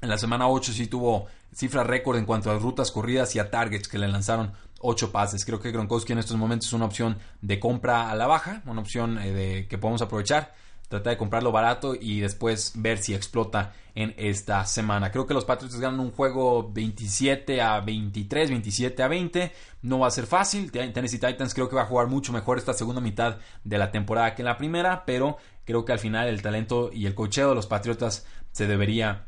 en 0.00 0.08
la 0.08 0.18
semana 0.18 0.48
8 0.48 0.72
sí 0.72 0.86
tuvo 0.86 1.26
cifra 1.54 1.84
récord 1.84 2.18
en 2.18 2.24
cuanto 2.24 2.50
a 2.50 2.58
rutas 2.58 2.90
corridas 2.90 3.34
y 3.34 3.38
a 3.38 3.50
targets 3.50 3.88
que 3.88 3.98
le 3.98 4.08
lanzaron 4.08 4.52
8 4.82 5.12
pases. 5.12 5.44
Creo 5.44 5.60
que 5.60 5.72
Gronkowski 5.72 6.12
en 6.12 6.18
estos 6.18 6.36
momentos 6.36 6.68
es 6.68 6.72
una 6.74 6.84
opción 6.84 7.18
de 7.40 7.58
compra 7.58 8.10
a 8.10 8.14
la 8.14 8.26
baja, 8.26 8.62
una 8.66 8.80
opción 8.80 9.18
eh, 9.20 9.66
que 9.68 9.78
podemos 9.78 10.02
aprovechar 10.02 10.52
tratar 10.92 11.14
de 11.14 11.16
comprarlo 11.16 11.52
barato 11.52 11.94
y 11.98 12.20
después 12.20 12.72
ver 12.76 12.98
si 12.98 13.14
explota 13.14 13.72
en 13.94 14.14
esta 14.18 14.64
semana. 14.66 15.10
Creo 15.10 15.26
que 15.26 15.34
los 15.34 15.44
Patriots 15.44 15.80
ganan 15.80 16.00
un 16.00 16.12
juego 16.12 16.70
27 16.70 17.62
a 17.62 17.80
23, 17.80 18.50
27 18.50 19.02
a 19.02 19.08
20. 19.08 19.52
No 19.82 20.00
va 20.00 20.08
a 20.08 20.10
ser 20.10 20.26
fácil. 20.26 20.70
Tennessee 20.70 21.18
Titans 21.18 21.54
creo 21.54 21.68
que 21.68 21.76
va 21.76 21.82
a 21.82 21.86
jugar 21.86 22.08
mucho 22.08 22.32
mejor 22.32 22.58
esta 22.58 22.74
segunda 22.74 23.00
mitad 23.00 23.38
de 23.64 23.78
la 23.78 23.90
temporada 23.90 24.34
que 24.34 24.42
en 24.42 24.46
la 24.46 24.58
primera, 24.58 25.04
pero 25.06 25.38
creo 25.64 25.84
que 25.84 25.92
al 25.92 25.98
final 25.98 26.28
el 26.28 26.42
talento 26.42 26.90
y 26.92 27.06
el 27.06 27.14
cocheo 27.14 27.50
de 27.50 27.54
los 27.54 27.66
Patriotas 27.66 28.26
se 28.52 28.66
debería 28.66 29.26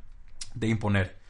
de 0.55 0.69
imponer. 0.69 1.24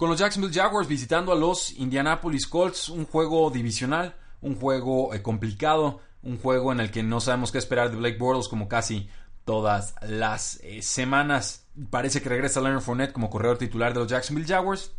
Con 0.00 0.08
los 0.08 0.18
Jacksonville 0.18 0.54
Jaguars 0.54 0.88
visitando 0.88 1.30
a 1.30 1.34
los 1.34 1.72
Indianapolis 1.72 2.46
Colts, 2.46 2.88
un 2.88 3.04
juego 3.04 3.50
divisional, 3.50 4.16
un 4.40 4.56
juego 4.56 5.12
eh, 5.12 5.20
complicado, 5.20 6.00
un 6.22 6.38
juego 6.38 6.72
en 6.72 6.80
el 6.80 6.90
que 6.90 7.02
no 7.02 7.20
sabemos 7.20 7.52
qué 7.52 7.58
esperar 7.58 7.90
de 7.90 7.98
Blake 7.98 8.16
Bortles 8.16 8.48
como 8.48 8.66
casi 8.66 9.10
todas 9.44 9.94
las 10.00 10.58
eh, 10.62 10.80
semanas. 10.80 11.66
Parece 11.90 12.22
que 12.22 12.30
regresa 12.30 12.62
Leonard 12.62 12.80
Fournette 12.80 13.12
como 13.12 13.28
corredor 13.28 13.58
titular 13.58 13.92
de 13.92 14.00
los 14.00 14.08
Jacksonville 14.08 14.48
Jaguars. 14.48 14.90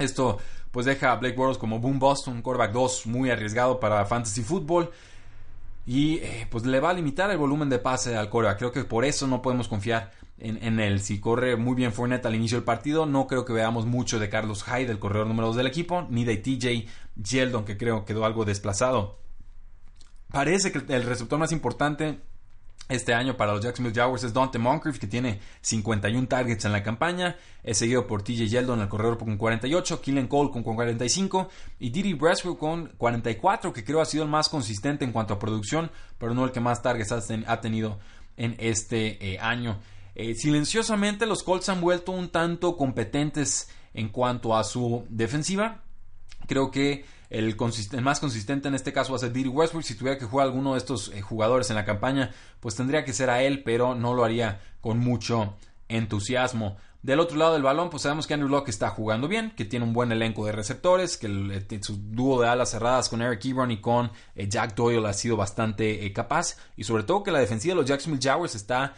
Esto 0.00 0.38
pues 0.72 0.86
deja 0.86 1.12
a 1.12 1.16
Blake 1.18 1.36
Bortles 1.36 1.58
como 1.58 1.78
boom 1.78 2.00
Boston, 2.00 2.34
un 2.34 2.42
quarterback 2.42 2.72
2 2.72 3.06
muy 3.06 3.30
arriesgado 3.30 3.78
para 3.78 4.04
fantasy 4.06 4.42
football. 4.42 4.90
Y 5.84 6.16
eh, 6.18 6.46
pues 6.50 6.64
le 6.64 6.80
va 6.80 6.90
a 6.90 6.94
limitar 6.94 7.30
el 7.30 7.38
volumen 7.38 7.68
de 7.68 7.78
pase 7.78 8.16
al 8.16 8.30
quarterback. 8.30 8.58
Creo 8.58 8.72
que 8.72 8.84
por 8.84 9.04
eso 9.04 9.26
no 9.26 9.42
podemos 9.42 9.68
confiar 9.68 10.12
en, 10.38 10.62
en, 10.62 10.78
él. 10.80 11.00
Si 11.00 11.20
corre 11.20 11.56
muy 11.56 11.74
bien 11.74 11.92
Fournette 11.92 12.26
al 12.26 12.34
inicio 12.34 12.56
del 12.58 12.64
partido, 12.64 13.06
no 13.06 13.26
creo 13.26 13.44
que 13.44 13.52
veamos 13.52 13.86
mucho 13.86 14.18
de 14.18 14.28
Carlos 14.28 14.64
Hyde, 14.64 14.90
el 14.90 14.98
corredor 14.98 15.26
número 15.26 15.48
2 15.48 15.56
del 15.56 15.66
equipo, 15.66 16.06
ni 16.08 16.24
de 16.24 16.36
TJ 16.36 16.86
Yeldon, 17.16 17.64
que 17.64 17.76
creo 17.76 18.04
quedó 18.04 18.24
algo 18.24 18.44
desplazado. 18.44 19.18
Parece 20.28 20.72
que 20.72 20.78
el 20.94 21.02
receptor 21.02 21.38
más 21.38 21.52
importante 21.52 22.20
este 22.88 23.14
año 23.14 23.36
para 23.36 23.52
los 23.52 23.62
Jacksonville 23.62 23.94
Jaguars 23.94 24.24
es 24.24 24.34
Dante 24.34 24.58
Moncrief, 24.58 24.98
que 24.98 25.06
tiene 25.06 25.40
51 25.60 26.26
targets 26.28 26.64
en 26.64 26.72
la 26.72 26.82
campaña. 26.82 27.36
Es 27.62 27.78
seguido 27.78 28.06
por 28.06 28.22
TJ 28.22 28.48
Yeldon, 28.48 28.80
el 28.80 28.88
corredor 28.88 29.18
con 29.18 29.36
48, 29.36 30.00
Killen 30.00 30.26
Cole 30.26 30.50
con 30.50 30.62
45 30.62 31.48
y 31.78 31.90
Didi 31.90 32.14
Braswell 32.14 32.56
con 32.56 32.88
44, 32.98 33.72
que 33.72 33.84
creo 33.84 34.00
ha 34.00 34.04
sido 34.04 34.24
el 34.24 34.30
más 34.30 34.48
consistente 34.48 35.04
en 35.04 35.12
cuanto 35.12 35.34
a 35.34 35.38
producción, 35.38 35.90
pero 36.18 36.34
no 36.34 36.44
el 36.44 36.52
que 36.52 36.60
más 36.60 36.82
targets 36.82 37.12
ha, 37.12 37.60
tenido 37.60 37.98
en 38.36 38.56
este 38.58 39.32
eh, 39.32 39.38
año. 39.38 39.78
Eh, 40.14 40.34
silenciosamente 40.34 41.24
los 41.24 41.42
Colts 41.42 41.68
han 41.68 41.80
vuelto 41.80 42.12
un 42.12 42.28
tanto 42.28 42.76
competentes 42.76 43.70
en 43.94 44.08
cuanto 44.08 44.56
a 44.56 44.64
su 44.64 45.06
defensiva. 45.08 45.82
Creo 46.46 46.70
que 46.70 47.04
el, 47.32 47.56
más 48.02 48.20
consistente 48.20 48.68
en 48.68 48.74
este 48.74 48.92
caso 48.92 49.12
va 49.12 49.16
a 49.16 49.20
ser 49.20 49.32
Diddy 49.32 49.48
Westbrook. 49.48 49.84
Si 49.84 49.94
tuviera 49.94 50.18
que 50.18 50.26
jugar 50.26 50.46
alguno 50.46 50.72
de 50.72 50.78
estos 50.78 51.08
eh, 51.08 51.22
jugadores 51.22 51.70
en 51.70 51.76
la 51.76 51.84
campaña, 51.84 52.30
pues 52.60 52.76
tendría 52.76 53.04
que 53.04 53.14
ser 53.14 53.30
a 53.30 53.42
él, 53.42 53.62
pero 53.64 53.94
no 53.94 54.12
lo 54.12 54.24
haría 54.24 54.60
con 54.80 54.98
mucho 54.98 55.54
entusiasmo. 55.88 56.76
Del 57.02 57.18
otro 57.18 57.36
lado 57.36 57.54
del 57.54 57.62
balón, 57.62 57.90
pues 57.90 58.02
sabemos 58.04 58.26
que 58.26 58.34
Andrew 58.34 58.50
Locke 58.50 58.68
está 58.68 58.90
jugando 58.90 59.26
bien, 59.26 59.52
que 59.56 59.64
tiene 59.64 59.84
un 59.84 59.92
buen 59.92 60.12
elenco 60.12 60.46
de 60.46 60.52
receptores, 60.52 61.16
que 61.16 61.26
eh, 61.26 61.80
su 61.82 61.96
dúo 61.96 62.40
de 62.40 62.48
alas 62.48 62.70
cerradas 62.70 63.08
con 63.08 63.22
Eric 63.22 63.44
Ebron 63.46 63.72
y 63.72 63.80
con 63.80 64.12
eh, 64.36 64.46
Jack 64.48 64.76
Doyle 64.76 65.08
ha 65.08 65.12
sido 65.12 65.36
bastante 65.36 66.12
capaz, 66.12 66.58
y 66.76 66.84
sobre 66.84 67.02
todo 67.02 67.24
que 67.24 67.32
la 67.32 67.40
defensiva 67.40 67.72
de 67.74 67.80
los 67.80 67.88
Jacksonville 67.88 68.22
Jaguars 68.22 68.54
está, 68.54 68.94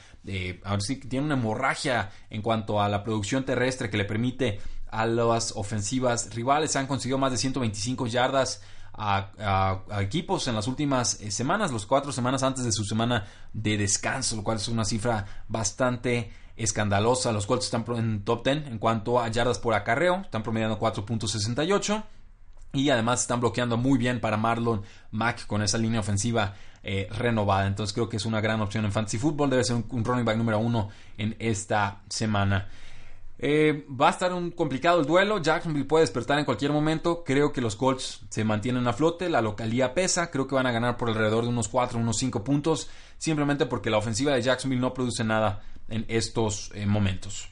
ahora 0.64 0.80
sí, 0.80 0.96
tiene 0.96 1.24
una 1.24 1.36
hemorragia 1.36 2.10
en 2.28 2.42
cuanto 2.42 2.82
a 2.82 2.90
la 2.90 3.02
producción 3.02 3.44
terrestre 3.44 3.88
que 3.88 3.96
le 3.96 4.04
permite 4.04 4.60
a 4.94 5.06
las 5.06 5.52
ofensivas 5.56 6.34
rivales. 6.34 6.76
Han 6.76 6.86
conseguido 6.86 7.18
más 7.18 7.32
de 7.32 7.38
125 7.38 8.06
yardas 8.06 8.62
a, 8.96 9.82
equipos 10.00 10.46
en 10.46 10.54
las 10.54 10.68
últimas 10.68 11.20
eh, 11.20 11.30
semanas, 11.30 11.72
los 11.72 11.84
cuatro 11.84 12.12
semanas 12.12 12.42
antes 12.42 12.64
de 12.64 12.72
su 12.72 12.84
semana 12.84 13.26
de 13.52 13.76
descanso, 13.76 14.36
lo 14.36 14.44
cual 14.44 14.58
es 14.58 14.68
una 14.68 14.84
cifra 14.84 15.26
bastante 15.48 16.32
escandalosa. 16.56 17.32
Los 17.32 17.46
Colts 17.46 17.64
están 17.64 17.84
en 17.96 18.24
top 18.24 18.44
10 18.44 18.68
en 18.68 18.78
cuanto 18.78 19.20
a 19.20 19.28
yardas 19.28 19.58
por 19.58 19.74
acarreo, 19.74 20.22
están 20.22 20.44
promediando 20.44 20.78
4.68 20.78 22.04
y 22.72 22.90
además 22.90 23.22
están 23.22 23.40
bloqueando 23.40 23.76
muy 23.76 23.98
bien 23.98 24.20
para 24.20 24.36
Marlon 24.36 24.82
Mack 25.10 25.46
con 25.46 25.62
esa 25.62 25.78
línea 25.78 26.00
ofensiva 26.00 26.54
eh, 26.84 27.08
renovada. 27.10 27.66
Entonces 27.66 27.94
creo 27.94 28.08
que 28.08 28.18
es 28.18 28.26
una 28.26 28.40
gran 28.40 28.60
opción 28.60 28.84
en 28.84 28.92
fantasy 28.92 29.18
football. 29.18 29.50
Debe 29.50 29.64
ser 29.64 29.76
un 29.88 30.04
running 30.04 30.24
back 30.24 30.36
número 30.36 30.58
uno 30.58 30.90
en 31.18 31.34
esta 31.40 32.02
semana. 32.08 32.68
Eh, 33.38 33.86
va 33.90 34.08
a 34.08 34.10
estar 34.10 34.32
un 34.32 34.50
complicado 34.50 35.00
el 35.00 35.06
duelo. 35.06 35.38
Jacksonville 35.38 35.86
puede 35.86 36.02
despertar 36.02 36.38
en 36.38 36.44
cualquier 36.44 36.72
momento. 36.72 37.24
Creo 37.24 37.52
que 37.52 37.60
los 37.60 37.76
Colts 37.76 38.20
se 38.28 38.44
mantienen 38.44 38.86
a 38.86 38.92
flote. 38.92 39.28
La 39.28 39.42
localía 39.42 39.94
pesa. 39.94 40.30
Creo 40.30 40.46
que 40.46 40.54
van 40.54 40.66
a 40.66 40.72
ganar 40.72 40.96
por 40.96 41.08
alrededor 41.08 41.44
de 41.44 41.50
unos 41.50 41.68
4, 41.68 41.98
unos 41.98 42.18
5 42.18 42.44
puntos. 42.44 42.88
Simplemente 43.18 43.66
porque 43.66 43.90
la 43.90 43.98
ofensiva 43.98 44.32
de 44.32 44.42
Jacksonville 44.42 44.80
no 44.80 44.94
produce 44.94 45.24
nada 45.24 45.62
en 45.88 46.04
estos 46.08 46.70
eh, 46.74 46.86
momentos. 46.86 47.48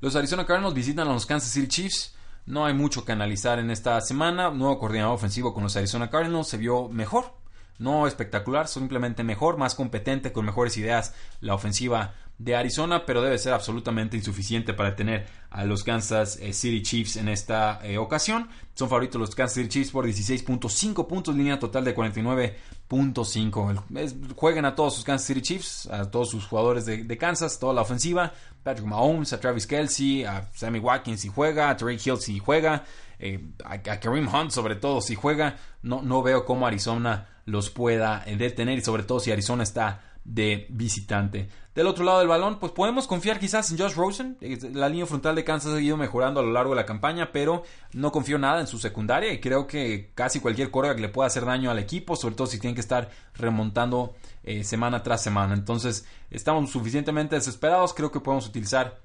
Los 0.00 0.14
Arizona 0.14 0.46
Cardinals 0.46 0.74
visitan 0.74 1.08
a 1.08 1.12
los 1.12 1.26
Kansas 1.26 1.50
City 1.50 1.68
Chiefs. 1.68 2.14
No 2.46 2.64
hay 2.64 2.74
mucho 2.74 3.04
que 3.04 3.12
analizar 3.12 3.58
en 3.58 3.70
esta 3.70 4.00
semana. 4.00 4.50
Nuevo 4.50 4.78
coordinador 4.78 5.14
ofensivo 5.14 5.52
con 5.52 5.64
los 5.64 5.76
Arizona 5.76 6.10
Cardinals. 6.10 6.48
Se 6.48 6.58
vio 6.58 6.88
mejor. 6.88 7.45
No 7.78 8.06
espectacular, 8.06 8.68
simplemente 8.68 9.24
mejor, 9.24 9.56
más 9.56 9.74
competente, 9.74 10.32
con 10.32 10.44
mejores 10.44 10.76
ideas 10.76 11.14
la 11.40 11.54
ofensiva 11.54 12.14
de 12.38 12.54
Arizona, 12.54 13.06
pero 13.06 13.22
debe 13.22 13.38
ser 13.38 13.54
absolutamente 13.54 14.16
insuficiente 14.16 14.74
para 14.74 14.94
tener 14.94 15.26
a 15.50 15.64
los 15.64 15.82
Kansas 15.82 16.38
eh, 16.40 16.52
City 16.52 16.82
Chiefs 16.82 17.16
en 17.16 17.28
esta 17.28 17.80
eh, 17.82 17.96
ocasión. 17.96 18.48
Son 18.74 18.90
favoritos 18.90 19.18
los 19.18 19.34
Kansas 19.34 19.54
City 19.54 19.68
Chiefs 19.68 19.90
por 19.90 20.06
16.5 20.06 21.06
puntos, 21.06 21.34
línea 21.34 21.58
total 21.58 21.84
de 21.84 21.96
49.5. 21.96 24.34
Jueguen 24.36 24.66
a 24.66 24.74
todos 24.74 24.96
sus 24.96 25.04
Kansas 25.04 25.26
City 25.26 25.40
Chiefs, 25.40 25.86
a 25.86 26.10
todos 26.10 26.28
sus 26.28 26.46
jugadores 26.46 26.84
de, 26.84 27.18
Kansas, 27.18 27.58
toda 27.58 27.72
la 27.72 27.82
ofensiva. 27.82 28.32
Patrick 28.62 28.86
Mahomes, 28.86 29.32
a 29.32 29.40
Travis 29.40 29.66
Kelsey, 29.66 30.24
a 30.24 30.50
Sammy 30.52 30.80
Watkins 30.80 31.20
si 31.20 31.28
juega, 31.28 31.70
a 31.70 31.76
Trey 31.76 31.98
Hill 32.04 32.18
si 32.18 32.38
juega, 32.38 32.84
eh, 33.18 33.40
a, 33.64 33.80
Kareem 33.80 34.28
Hunt 34.28 34.50
sobre 34.50 34.74
todo 34.74 35.00
si 35.00 35.14
juega. 35.14 35.56
No, 35.82 36.02
no 36.02 36.22
veo 36.22 36.44
cómo 36.44 36.66
Arizona 36.66 37.28
los 37.46 37.70
pueda 37.70 38.24
detener 38.26 38.78
y 38.78 38.82
sobre 38.82 39.04
todo 39.04 39.18
si 39.18 39.32
Arizona 39.32 39.62
está 39.62 40.02
de 40.24 40.66
visitante. 40.68 41.48
Del 41.74 41.86
otro 41.86 42.04
lado 42.04 42.20
del 42.20 42.28
balón, 42.28 42.58
pues 42.58 42.72
podemos 42.72 43.06
confiar 43.06 43.38
quizás 43.38 43.70
en 43.70 43.78
Josh 43.78 43.94
Rosen. 43.94 44.38
La 44.72 44.88
línea 44.88 45.06
frontal 45.06 45.36
de 45.36 45.44
Kansas 45.44 45.74
ha 45.74 45.80
ido 45.80 45.96
mejorando 45.96 46.40
a 46.40 46.42
lo 46.42 46.50
largo 46.50 46.70
de 46.70 46.80
la 46.80 46.86
campaña, 46.86 47.30
pero 47.32 47.62
no 47.92 48.10
confío 48.10 48.38
nada 48.38 48.60
en 48.60 48.66
su 48.66 48.78
secundaria 48.78 49.32
y 49.32 49.40
creo 49.40 49.66
que 49.66 50.10
casi 50.14 50.40
cualquier 50.40 50.70
que 50.70 51.00
le 51.00 51.10
pueda 51.10 51.26
hacer 51.26 51.44
daño 51.44 51.70
al 51.70 51.78
equipo, 51.78 52.16
sobre 52.16 52.34
todo 52.34 52.46
si 52.46 52.58
tienen 52.58 52.74
que 52.74 52.80
estar 52.80 53.10
remontando 53.34 54.16
eh, 54.42 54.64
semana 54.64 55.02
tras 55.02 55.22
semana. 55.22 55.54
Entonces, 55.54 56.06
estamos 56.30 56.70
suficientemente 56.70 57.36
desesperados. 57.36 57.92
Creo 57.94 58.10
que 58.10 58.20
podemos 58.20 58.48
utilizar 58.48 59.00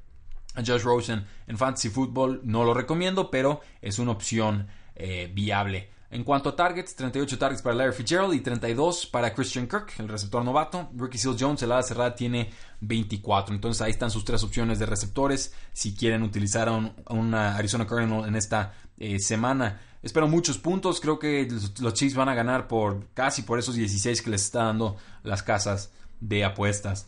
a 0.55 0.63
Josh 0.65 0.83
Rosen 0.83 1.25
en 1.47 1.57
Fantasy 1.57 1.89
Football. 1.89 2.41
No 2.45 2.63
lo 2.63 2.73
recomiendo, 2.73 3.29
pero 3.29 3.61
es 3.81 3.99
una 3.99 4.11
opción 4.11 4.67
eh, 4.95 5.29
viable. 5.33 5.89
En 6.13 6.25
cuanto 6.25 6.49
a 6.49 6.55
targets, 6.57 6.93
38 6.93 7.39
targets 7.39 7.61
para 7.61 7.73
Larry 7.73 7.93
Fitzgerald 7.93 8.33
y 8.33 8.41
32 8.41 9.05
para 9.05 9.33
Christian 9.33 9.65
Kirk, 9.65 9.93
el 9.97 10.09
receptor 10.09 10.43
novato. 10.43 10.89
Ricky 10.93 11.17
Seal 11.17 11.37
Jones, 11.39 11.63
el 11.63 11.71
ala 11.71 11.83
cerrada, 11.83 12.13
tiene 12.13 12.51
24. 12.81 13.55
Entonces 13.55 13.81
ahí 13.81 13.91
están 13.91 14.11
sus 14.11 14.25
tres 14.25 14.43
opciones 14.43 14.77
de 14.77 14.85
receptores 14.85 15.53
si 15.71 15.95
quieren 15.95 16.23
utilizar 16.23 16.67
a, 16.67 16.93
una 17.13 17.55
Arizona 17.55 17.87
Cardinal 17.87 18.27
en 18.27 18.35
esta 18.35 18.73
eh, 18.97 19.19
semana. 19.19 19.79
Espero 20.03 20.27
muchos 20.27 20.57
puntos. 20.57 20.99
Creo 20.99 21.17
que 21.17 21.47
los 21.79 21.93
Chiefs 21.93 22.15
van 22.15 22.27
a 22.27 22.35
ganar 22.35 22.67
por 22.67 23.07
casi 23.13 23.43
por 23.43 23.57
esos 23.57 23.75
16 23.75 24.21
que 24.21 24.31
les 24.31 24.41
está 24.43 24.65
dando 24.65 24.97
las 25.23 25.43
casas 25.43 25.93
de 26.19 26.43
apuestas. 26.43 27.07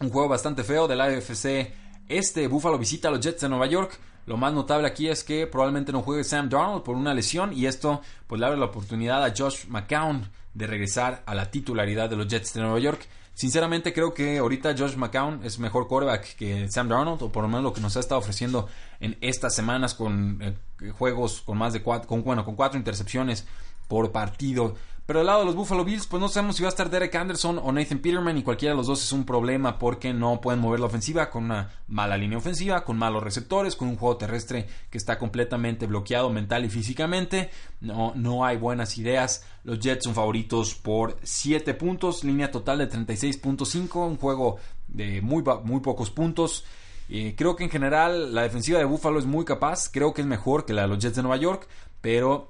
Un 0.00 0.10
juego 0.10 0.28
bastante 0.28 0.64
feo 0.64 0.88
del 0.88 1.00
AFC. 1.00 1.72
Este 2.08 2.48
Buffalo 2.48 2.76
visita 2.76 3.06
a 3.06 3.12
los 3.12 3.20
Jets 3.20 3.42
de 3.42 3.48
Nueva 3.48 3.66
York. 3.66 4.00
Lo 4.26 4.36
más 4.36 4.52
notable 4.52 4.86
aquí 4.86 5.08
es 5.08 5.24
que 5.24 5.46
probablemente 5.46 5.92
no 5.92 6.02
juegue 6.02 6.24
Sam 6.24 6.48
Darnold 6.48 6.82
por 6.82 6.96
una 6.96 7.14
lesión 7.14 7.52
y 7.52 7.66
esto 7.66 8.00
pues 8.26 8.40
le 8.40 8.46
abre 8.46 8.58
la 8.58 8.66
oportunidad 8.66 9.24
a 9.24 9.34
Josh 9.36 9.66
McCown 9.68 10.28
de 10.54 10.66
regresar 10.66 11.22
a 11.26 11.34
la 11.34 11.50
titularidad 11.50 12.08
de 12.08 12.16
los 12.16 12.28
Jets 12.28 12.54
de 12.54 12.60
Nueva 12.60 12.78
York. 12.78 13.08
Sinceramente 13.34 13.92
creo 13.92 14.12
que 14.12 14.38
ahorita 14.38 14.74
Josh 14.76 14.96
McCown 14.96 15.40
es 15.42 15.58
mejor 15.58 15.88
quarterback 15.88 16.36
que 16.36 16.68
Sam 16.70 16.88
Darnold, 16.88 17.22
o 17.22 17.32
por 17.32 17.42
lo 17.42 17.48
menos 17.48 17.64
lo 17.64 17.72
que 17.72 17.80
nos 17.80 17.96
ha 17.96 18.00
estado 18.00 18.20
ofreciendo 18.20 18.68
en 19.00 19.16
estas 19.20 19.54
semanas 19.54 19.94
con 19.94 20.38
eh, 20.42 20.90
juegos 20.90 21.40
con 21.40 21.56
más 21.56 21.72
de 21.72 21.82
cuatro, 21.82 22.06
con, 22.08 22.22
bueno, 22.22 22.44
con 22.44 22.54
cuatro 22.54 22.78
intercepciones 22.78 23.46
por 23.88 24.12
partido. 24.12 24.74
Pero 25.12 25.20
del 25.20 25.26
lado 25.26 25.40
de 25.40 25.44
los 25.44 25.54
Buffalo 25.54 25.84
Bills, 25.84 26.06
pues 26.06 26.22
no 26.22 26.28
sabemos 26.30 26.56
si 26.56 26.62
va 26.62 26.70
a 26.70 26.70
estar 26.70 26.88
Derek 26.88 27.14
Anderson 27.14 27.60
o 27.62 27.70
Nathan 27.70 27.98
Peterman 27.98 28.38
y 28.38 28.42
cualquiera 28.42 28.72
de 28.72 28.78
los 28.78 28.86
dos 28.86 29.02
es 29.02 29.12
un 29.12 29.26
problema 29.26 29.78
porque 29.78 30.14
no 30.14 30.40
pueden 30.40 30.58
mover 30.58 30.80
la 30.80 30.86
ofensiva 30.86 31.28
con 31.28 31.44
una 31.44 31.70
mala 31.86 32.16
línea 32.16 32.38
ofensiva, 32.38 32.82
con 32.82 32.96
malos 32.96 33.22
receptores, 33.22 33.76
con 33.76 33.88
un 33.88 33.96
juego 33.96 34.16
terrestre 34.16 34.66
que 34.88 34.96
está 34.96 35.18
completamente 35.18 35.86
bloqueado 35.86 36.30
mental 36.30 36.64
y 36.64 36.70
físicamente. 36.70 37.50
No, 37.82 38.14
no 38.16 38.46
hay 38.46 38.56
buenas 38.56 38.96
ideas. 38.96 39.44
Los 39.64 39.80
Jets 39.80 40.04
son 40.04 40.14
favoritos 40.14 40.74
por 40.74 41.18
7 41.22 41.74
puntos, 41.74 42.24
línea 42.24 42.50
total 42.50 42.78
de 42.78 42.88
36.5, 42.88 44.06
un 44.06 44.16
juego 44.16 44.56
de 44.88 45.20
muy, 45.20 45.44
muy 45.62 45.80
pocos 45.80 46.10
puntos. 46.10 46.64
Eh, 47.10 47.34
creo 47.36 47.54
que 47.54 47.64
en 47.64 47.70
general 47.70 48.34
la 48.34 48.44
defensiva 48.44 48.78
de 48.78 48.86
Buffalo 48.86 49.18
es 49.18 49.26
muy 49.26 49.44
capaz, 49.44 49.90
creo 49.92 50.14
que 50.14 50.22
es 50.22 50.26
mejor 50.26 50.64
que 50.64 50.72
la 50.72 50.82
de 50.82 50.88
los 50.88 51.00
Jets 51.00 51.16
de 51.16 51.22
Nueva 51.22 51.36
York, 51.36 51.68
pero 52.00 52.48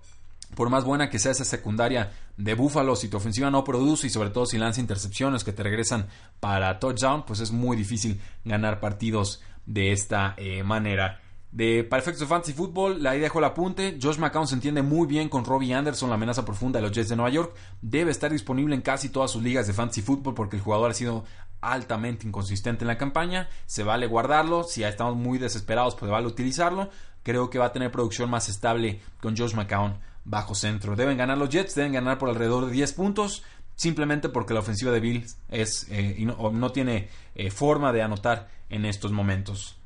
por 0.55 0.71
más 0.71 0.85
buena 0.85 1.09
que 1.09 1.19
sea 1.19 1.33
esa 1.33 1.45
secundaria 1.45 2.13
de 2.37 2.55
Buffalo, 2.55 2.97
si 2.97 3.09
tu 3.09 3.19
ofensiva 3.19 3.51
no 3.51 3.65
produce 3.65 4.07
y 4.07 4.11
sobre 4.11 4.31
todo 4.31 4.47
si 4.47 4.59
lanza 4.59 4.81
intercepciones 4.81 5.45
que 5.45 5.53
te 5.53 5.63
regresan 5.63 6.09
para 6.41 6.79
touchdown, 6.79 7.25
pues 7.25 7.41
es 7.41 7.53
muy 7.53 7.77
difícil 7.77 8.21
ganar 8.45 8.81
partidos 8.81 9.43
de 9.67 9.93
esta 9.93 10.35
eh, 10.37 10.63
manera. 10.63 11.21
De, 11.51 11.85
para 11.85 12.01
efectos 12.01 12.21
de 12.21 12.27
fantasy 12.27 12.55
football, 12.55 13.07
ahí 13.07 13.21
dejo 13.21 13.39
el 13.39 13.45
apunte. 13.45 13.99
Josh 14.01 14.17
McCown 14.17 14.49
se 14.49 14.55
entiende 14.55 14.81
muy 14.81 15.07
bien 15.07 15.29
con 15.29 15.45
Robbie 15.45 15.75
Anderson, 15.75 16.09
la 16.09 16.15
amenaza 16.15 16.47
profunda 16.47 16.79
de 16.79 16.87
los 16.87 16.93
Jets 16.93 17.11
de 17.11 17.17
Nueva 17.17 17.31
York. 17.31 17.55
Debe 17.83 18.11
estar 18.11 18.33
disponible 18.33 18.75
en 18.75 18.81
casi 18.81 19.11
todas 19.11 19.31
sus 19.31 19.43
ligas 19.43 19.67
de 19.67 19.75
fantasy 19.75 20.01
football 20.01 20.35
porque 20.35 20.57
el 20.57 20.63
jugador 20.63 20.91
ha 20.91 20.95
sido 20.95 21.25
altamente 21.61 22.27
inconsistente 22.27 22.85
en 22.85 22.89
la 22.89 22.97
campaña. 22.97 23.51
Se 23.67 23.83
vale 23.83 24.07
guardarlo. 24.07 24.65
Si 24.65 24.81
ya 24.81 24.89
estamos 24.89 25.15
muy 25.15 25.39
desesperados, 25.39 25.95
pues 25.95 26.11
vale 26.11 26.27
utilizarlo. 26.27 26.89
Creo 27.23 27.51
que 27.51 27.59
va 27.59 27.67
a 27.67 27.73
tener 27.73 27.93
producción 27.93 28.31
más 28.31 28.49
estable 28.49 29.03
con 29.21 29.37
Josh 29.37 29.55
McCown 29.55 29.99
bajo 30.25 30.55
centro. 30.55 30.97
Deben 30.97 31.19
ganar 31.19 31.39
los 31.39 31.49
Jets, 31.49 31.75
deben 31.75 31.93
ganar 31.93 32.19
por 32.19 32.29
alrededor 32.29 32.67
de 32.67 32.73
10 32.73 32.93
puntos, 32.93 33.43
simplemente 33.77 34.29
porque 34.29 34.55
la 34.55 34.61
ofensiva 34.61 34.93
de 34.93 35.01
Bills 35.01 35.37
es, 35.49 35.87
eh, 35.91 36.17
no, 36.21 36.73
tiene 36.73 37.09
eh, 37.35 37.51
forma 37.51 37.93
de 37.93 38.03
anotar 38.03 38.49
en 38.69 38.85
estos 38.85 39.13
momentos. 39.13 39.79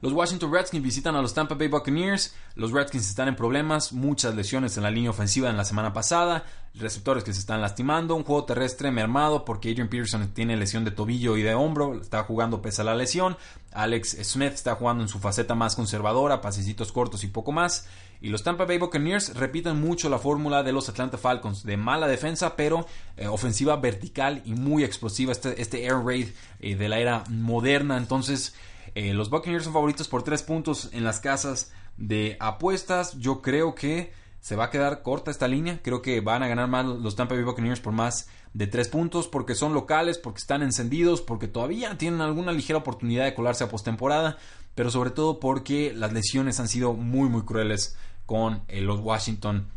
Los 0.00 0.12
Washington 0.12 0.52
Redskins 0.52 0.84
visitan 0.84 1.16
a 1.16 1.22
los 1.22 1.34
Tampa 1.34 1.56
Bay 1.56 1.66
Buccaneers. 1.66 2.36
Los 2.54 2.70
Redskins 2.70 3.08
están 3.08 3.26
en 3.26 3.34
problemas, 3.34 3.92
muchas 3.92 4.32
lesiones 4.34 4.76
en 4.76 4.84
la 4.84 4.92
línea 4.92 5.10
ofensiva 5.10 5.50
en 5.50 5.56
la 5.56 5.64
semana 5.64 5.92
pasada, 5.92 6.44
receptores 6.74 7.24
que 7.24 7.32
se 7.32 7.40
están 7.40 7.60
lastimando, 7.60 8.14
un 8.14 8.22
juego 8.22 8.44
terrestre 8.44 8.92
mermado 8.92 9.44
porque 9.44 9.70
Adrian 9.70 9.88
Peterson 9.88 10.28
tiene 10.28 10.56
lesión 10.56 10.84
de 10.84 10.92
tobillo 10.92 11.36
y 11.36 11.42
de 11.42 11.54
hombro, 11.54 12.00
está 12.00 12.22
jugando 12.22 12.62
pese 12.62 12.82
a 12.82 12.84
la 12.84 12.94
lesión. 12.94 13.36
Alex 13.72 14.18
Smith 14.22 14.52
está 14.52 14.76
jugando 14.76 15.02
en 15.02 15.08
su 15.08 15.18
faceta 15.18 15.56
más 15.56 15.74
conservadora, 15.74 16.40
pasecitos 16.40 16.92
cortos 16.92 17.24
y 17.24 17.28
poco 17.28 17.50
más. 17.50 17.88
Y 18.20 18.30
los 18.30 18.42
Tampa 18.42 18.64
Bay 18.64 18.78
Buccaneers 18.78 19.34
repiten 19.34 19.80
mucho 19.80 20.08
la 20.08 20.18
fórmula 20.18 20.62
de 20.62 20.72
los 20.72 20.88
Atlanta 20.88 21.18
Falcons, 21.18 21.62
de 21.62 21.76
mala 21.76 22.08
defensa, 22.08 22.56
pero 22.56 22.86
eh, 23.16 23.28
ofensiva 23.28 23.76
vertical 23.76 24.42
y 24.44 24.54
muy 24.54 24.82
explosiva, 24.82 25.30
este, 25.30 25.60
este 25.62 25.84
air 25.84 26.02
raid 26.04 26.28
eh, 26.60 26.74
de 26.74 26.88
la 26.88 26.98
era 26.98 27.24
moderna. 27.28 27.96
Entonces, 27.96 28.54
eh, 28.94 29.14
los 29.14 29.30
Buccaneers 29.30 29.64
son 29.64 29.72
favoritos 29.72 30.08
por 30.08 30.24
3 30.24 30.42
puntos 30.42 30.90
en 30.92 31.04
las 31.04 31.20
casas 31.20 31.72
de 31.96 32.36
apuestas. 32.40 33.16
Yo 33.18 33.40
creo 33.40 33.74
que 33.74 34.12
se 34.40 34.56
va 34.56 34.64
a 34.64 34.70
quedar 34.70 35.02
corta 35.02 35.30
esta 35.30 35.48
línea. 35.48 35.80
Creo 35.82 36.02
que 36.02 36.20
van 36.20 36.42
a 36.42 36.48
ganar 36.48 36.68
más 36.68 36.86
los 36.86 37.16
Tampa 37.16 37.34
Bay 37.34 37.44
Buccaneers 37.44 37.80
por 37.80 37.92
más 37.92 38.28
de 38.54 38.66
3 38.66 38.88
puntos 38.88 39.28
porque 39.28 39.54
son 39.54 39.74
locales, 39.74 40.18
porque 40.18 40.38
están 40.38 40.62
encendidos, 40.62 41.20
porque 41.20 41.48
todavía 41.48 41.98
tienen 41.98 42.20
alguna 42.20 42.52
ligera 42.52 42.78
oportunidad 42.78 43.24
de 43.24 43.34
colarse 43.34 43.64
a 43.64 43.68
postemporada, 43.68 44.38
pero 44.74 44.90
sobre 44.90 45.10
todo 45.10 45.40
porque 45.40 45.92
las 45.94 46.12
lesiones 46.12 46.60
han 46.60 46.68
sido 46.68 46.94
muy 46.94 47.28
muy 47.28 47.42
crueles 47.42 47.96
con 48.26 48.62
eh, 48.68 48.80
los 48.80 49.00
Washington 49.00 49.68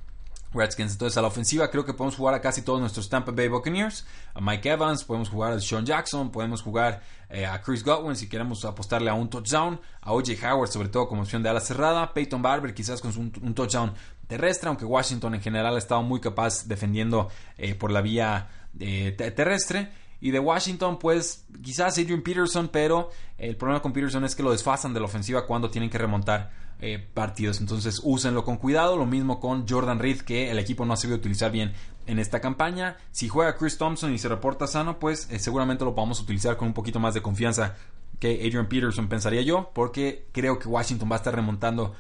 Redskins. 0.54 0.91
Entonces, 0.93 1.17
a 1.17 1.21
la 1.21 1.28
ofensiva 1.28 1.69
creo 1.69 1.86
que 1.86 1.93
podemos 1.93 2.15
jugar 2.15 2.34
a 2.34 2.41
casi 2.41 2.62
todos 2.62 2.80
nuestros 2.80 3.10
Tampa 3.10 3.32
Bay 3.32 3.47
Buccaneers. 3.47 4.06
A 4.34 4.41
Mike 4.41 4.69
Evans, 4.69 5.04
podemos 5.04 5.30
jugar 5.30 5.54
a 5.54 5.60
Sean 5.60 5.86
Jackson, 5.86 6.32
podemos 6.32 6.62
jugar 6.62 7.02
eh, 7.30 7.45
a 7.45 7.62
Chris 7.62 7.84
Godwin 7.84 8.15
si 8.15 8.28
queremos 8.28 8.65
apostarle 8.65 9.10
a 9.10 9.13
un 9.13 9.30
touchdown. 9.30 9.80
A 10.02 10.13
OJ 10.13 10.43
Howard, 10.43 10.69
sobre 10.69 10.89
todo 10.89 11.08
como 11.08 11.21
opción 11.21 11.43
de 11.43 11.50
ala 11.50 11.62
cerrada. 11.62 12.13
Peyton 12.13 12.41
Barber, 12.41 12.74
quizás 12.74 13.02
con 13.02 13.12
un, 13.17 13.54
touchdown 13.54 13.93
terrestre, 14.32 14.70
aunque 14.70 14.86
Washington 14.86 15.36
en 15.36 15.41
general 15.41 15.76
ha 15.76 15.78
estado 15.78 16.04
muy 16.04 16.22
capaz 16.22 16.65
defendiendo 16.65 17.28
eh, 17.58 17.76
por 17.76 17.91
la 17.91 18.00
vía 18.00 18.48
eh, 18.80 19.12
terrestre. 19.36 19.89
Y 20.22 20.32
de 20.32 20.39
Washington, 20.39 21.00
pues 21.00 21.46
quizás 21.62 21.98
Adrian 21.98 22.22
Peterson, 22.22 22.70
pero 22.70 23.10
el 23.38 23.58
problema 23.58 23.82
con 23.82 23.91
Peterson 23.91 24.24
es 24.24 24.34
que 24.34 24.41
lo 24.41 24.52
desfasan 24.52 24.94
de 24.94 25.02
la 25.02 25.08
ofensiva 25.08 25.46
cuando 25.46 25.70
tienen 25.70 25.89
que 25.89 25.98
remontar 25.98 26.50
eh, 26.80 27.06
partidos. 27.13 27.60
Entonces 27.60 28.00
úsenlo 28.06 28.46
con 28.46 28.56
cuidado. 28.56 28.96
Lo 28.96 29.06
mismo 29.06 29.41
con 29.41 29.67
Jordan 29.67 30.00
Reed, 30.00 30.22
que 30.22 30.50
el 30.50 30.60
equipo 30.60 30.86
no 30.86 30.94
ha 30.94 30.98
sabido 30.98 31.17
utilizar 31.17 31.52
bien 31.52 31.74
en 32.08 32.17
esta 32.17 32.39
campaña. 32.39 32.96
Si 33.12 33.28
juega 33.28 33.58
Chris 33.58 33.78
Thompson 33.78 34.13
y 34.13 34.17
se 34.17 34.30
reporta 34.30 34.65
sano, 34.65 34.98
pues 34.98 35.28
seguramente 35.39 35.84
lo 35.84 35.94
podamos 35.94 36.22
utilizar 36.22 36.56
con 36.56 36.70
un 36.70 36.74
poquito 36.74 37.02
más 37.02 37.13
de 37.13 37.22
confianza 37.22 37.76
que 38.20 38.36
Adrian 38.46 38.70
Peterson, 38.70 39.10
pensaría 39.10 39.41
yo, 39.41 39.72
porque 39.74 40.28
creo 40.32 40.58
que 40.58 40.70
Washington 40.70 41.10
va 41.12 41.15
a 41.15 41.17
estar 41.17 41.36
remontando 41.36 41.96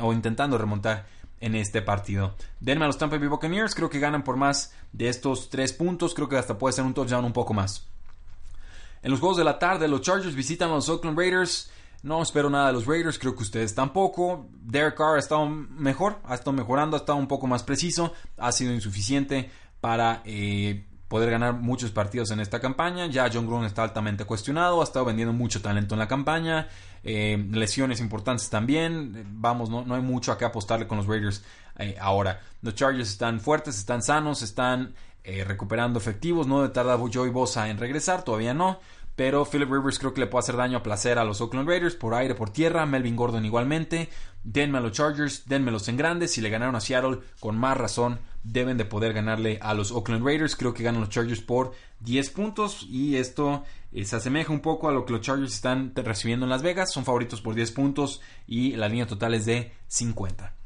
o 0.00 0.12
intentando 0.12 0.58
remontar 0.58 1.06
en 1.40 1.54
este 1.54 1.82
partido. 1.82 2.34
Denme 2.60 2.84
a 2.84 2.86
los 2.86 2.98
Tampa 2.98 3.18
Bay 3.18 3.28
Buccaneers, 3.28 3.74
creo 3.74 3.90
que 3.90 3.98
ganan 3.98 4.24
por 4.24 4.36
más 4.36 4.72
de 4.92 5.08
estos 5.08 5.50
tres 5.50 5.72
puntos, 5.72 6.14
creo 6.14 6.28
que 6.28 6.36
hasta 6.36 6.58
puede 6.58 6.72
ser 6.72 6.84
un 6.84 6.94
touchdown 6.94 7.24
un 7.24 7.32
poco 7.32 7.54
más. 7.54 7.86
En 9.02 9.10
los 9.10 9.20
juegos 9.20 9.38
de 9.38 9.44
la 9.44 9.58
tarde, 9.58 9.88
los 9.88 10.02
Chargers 10.02 10.34
visitan 10.34 10.70
a 10.70 10.74
los 10.74 10.88
Oakland 10.88 11.18
Raiders. 11.18 11.70
No 12.02 12.22
espero 12.22 12.48
nada 12.48 12.68
de 12.68 12.72
los 12.74 12.86
Raiders, 12.86 13.18
creo 13.18 13.34
que 13.34 13.42
ustedes 13.42 13.74
tampoco. 13.74 14.46
Derek 14.52 14.96
Carr 14.96 15.16
ha 15.16 15.18
estado 15.18 15.46
mejor, 15.46 16.18
ha 16.24 16.34
estado 16.34 16.52
mejorando, 16.52 16.96
ha 16.96 17.00
estado 17.00 17.18
un 17.18 17.28
poco 17.28 17.46
más 17.46 17.62
preciso, 17.62 18.12
ha 18.36 18.52
sido 18.52 18.72
insuficiente 18.72 19.50
para 19.80 20.22
eh, 20.24 20.86
poder 21.10 21.28
ganar 21.28 21.54
muchos 21.54 21.90
partidos 21.90 22.30
en 22.30 22.38
esta 22.38 22.60
campaña. 22.60 23.06
Ya 23.06 23.28
John 23.30 23.44
Gruden 23.44 23.64
está 23.64 23.82
altamente 23.82 24.24
cuestionado, 24.24 24.80
ha 24.80 24.84
estado 24.84 25.06
vendiendo 25.06 25.32
mucho 25.32 25.60
talento 25.60 25.96
en 25.96 25.98
la 25.98 26.06
campaña. 26.06 26.68
Eh, 27.02 27.48
lesiones 27.50 28.00
importantes 28.00 28.48
también. 28.48 29.26
Vamos, 29.32 29.68
no, 29.70 29.92
hay 29.92 30.02
mucho 30.02 30.30
a 30.30 30.38
qué 30.38 30.44
apostarle 30.44 30.86
con 30.86 30.98
los 30.98 31.08
Raiders 31.08 31.42
eh, 31.80 31.96
ahora. 32.00 32.40
Los 32.62 32.76
Chargers 32.76 33.10
están 33.10 33.40
fuertes, 33.40 33.76
están 33.76 34.04
sanos, 34.04 34.42
están 34.42 34.94
eh, 35.24 35.42
recuperando 35.42 35.98
efectivos. 35.98 36.46
No 36.46 36.70
tarda 36.70 36.96
Joey 36.96 37.30
Bosa 37.30 37.68
en 37.68 37.78
regresar, 37.78 38.22
todavía 38.22 38.54
no. 38.54 38.78
Pero 39.20 39.44
Philip 39.44 39.70
Rivers 39.70 39.98
creo 39.98 40.14
que 40.14 40.20
le 40.22 40.28
puede 40.28 40.44
hacer 40.44 40.56
daño 40.56 40.78
a 40.78 40.82
placer 40.82 41.18
a 41.18 41.26
los 41.26 41.42
Oakland 41.42 41.68
Raiders 41.68 41.94
por 41.94 42.14
aire, 42.14 42.34
por 42.34 42.48
tierra. 42.48 42.86
Melvin 42.86 43.16
Gordon 43.16 43.44
igualmente. 43.44 44.08
Denme 44.44 44.78
a 44.78 44.80
los 44.80 44.92
Chargers, 44.92 45.46
denmelos 45.46 45.88
en 45.88 45.98
grandes. 45.98 46.32
Si 46.32 46.40
le 46.40 46.48
ganaron 46.48 46.74
a 46.74 46.80
Seattle, 46.80 47.18
con 47.38 47.58
más 47.58 47.76
razón 47.76 48.18
deben 48.44 48.78
de 48.78 48.86
poder 48.86 49.12
ganarle 49.12 49.58
a 49.60 49.74
los 49.74 49.92
Oakland 49.92 50.24
Raiders. 50.24 50.56
Creo 50.56 50.72
que 50.72 50.84
ganan 50.84 51.02
los 51.02 51.10
Chargers 51.10 51.42
por 51.42 51.72
10 52.00 52.30
puntos 52.30 52.86
y 52.88 53.16
esto 53.16 53.62
eh, 53.92 54.06
se 54.06 54.16
asemeja 54.16 54.54
un 54.54 54.60
poco 54.60 54.88
a 54.88 54.92
lo 54.92 55.04
que 55.04 55.12
los 55.12 55.20
Chargers 55.20 55.52
están 55.52 55.92
recibiendo 55.94 56.46
en 56.46 56.50
Las 56.50 56.62
Vegas. 56.62 56.90
Son 56.90 57.04
favoritos 57.04 57.42
por 57.42 57.54
10 57.54 57.72
puntos 57.72 58.22
y 58.46 58.74
la 58.76 58.88
línea 58.88 59.06
total 59.06 59.34
es 59.34 59.44
de 59.44 59.74
50. 59.88 60.59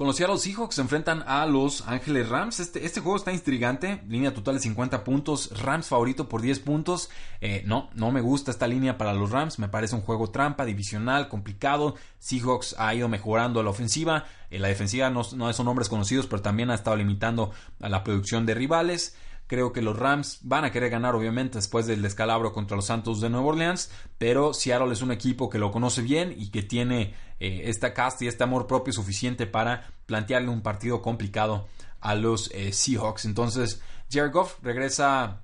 Con 0.00 0.06
los 0.06 0.16
Seahawks 0.16 0.76
se 0.76 0.80
enfrentan 0.80 1.22
a 1.26 1.44
los 1.44 1.86
Ángeles 1.86 2.30
Rams. 2.30 2.58
Este, 2.58 2.86
este 2.86 3.00
juego 3.00 3.18
está 3.18 3.34
intrigante. 3.34 4.00
Línea 4.08 4.32
total 4.32 4.54
de 4.54 4.62
50 4.62 5.04
puntos. 5.04 5.50
Rams 5.62 5.88
favorito 5.88 6.26
por 6.26 6.40
10 6.40 6.60
puntos. 6.60 7.10
Eh, 7.42 7.64
no, 7.66 7.90
no 7.92 8.10
me 8.10 8.22
gusta 8.22 8.50
esta 8.50 8.66
línea 8.66 8.96
para 8.96 9.12
los 9.12 9.30
Rams. 9.30 9.58
Me 9.58 9.68
parece 9.68 9.96
un 9.96 10.00
juego 10.00 10.30
trampa, 10.30 10.64
divisional, 10.64 11.28
complicado. 11.28 11.96
Seahawks 12.18 12.76
ha 12.78 12.94
ido 12.94 13.10
mejorando 13.10 13.62
la 13.62 13.68
ofensiva. 13.68 14.24
Eh, 14.50 14.58
la 14.58 14.68
defensiva 14.68 15.10
no, 15.10 15.20
no 15.36 15.52
son 15.52 15.66
nombres 15.66 15.90
conocidos, 15.90 16.26
pero 16.26 16.40
también 16.40 16.70
ha 16.70 16.76
estado 16.76 16.96
limitando 16.96 17.50
a 17.82 17.90
la 17.90 18.02
producción 18.02 18.46
de 18.46 18.54
rivales. 18.54 19.18
Creo 19.48 19.72
que 19.72 19.82
los 19.82 19.98
Rams 19.98 20.38
van 20.44 20.64
a 20.64 20.72
querer 20.72 20.88
ganar, 20.88 21.14
obviamente, 21.14 21.58
después 21.58 21.84
del 21.84 22.00
descalabro 22.00 22.54
contra 22.54 22.76
los 22.76 22.86
Santos 22.86 23.20
de 23.20 23.28
Nueva 23.28 23.48
Orleans. 23.48 23.90
Pero 24.16 24.54
Seattle 24.54 24.94
es 24.94 25.02
un 25.02 25.12
equipo 25.12 25.50
que 25.50 25.58
lo 25.58 25.72
conoce 25.72 26.00
bien 26.00 26.34
y 26.38 26.50
que 26.50 26.62
tiene 26.62 27.12
eh, 27.40 27.62
esta 27.70 27.94
casta 27.94 28.24
y 28.24 28.28
este 28.28 28.44
amor 28.44 28.66
propio 28.66 28.92
suficiente 28.92 29.46
para 29.46 29.90
plantearle 30.04 30.50
un 30.50 30.60
partido 30.60 31.00
complicado 31.00 31.66
a 32.00 32.14
los 32.14 32.50
eh, 32.52 32.70
Seahawks. 32.70 33.24
Entonces, 33.24 33.80
Jared 34.12 34.30
Goff 34.30 34.58
regresa 34.62 35.40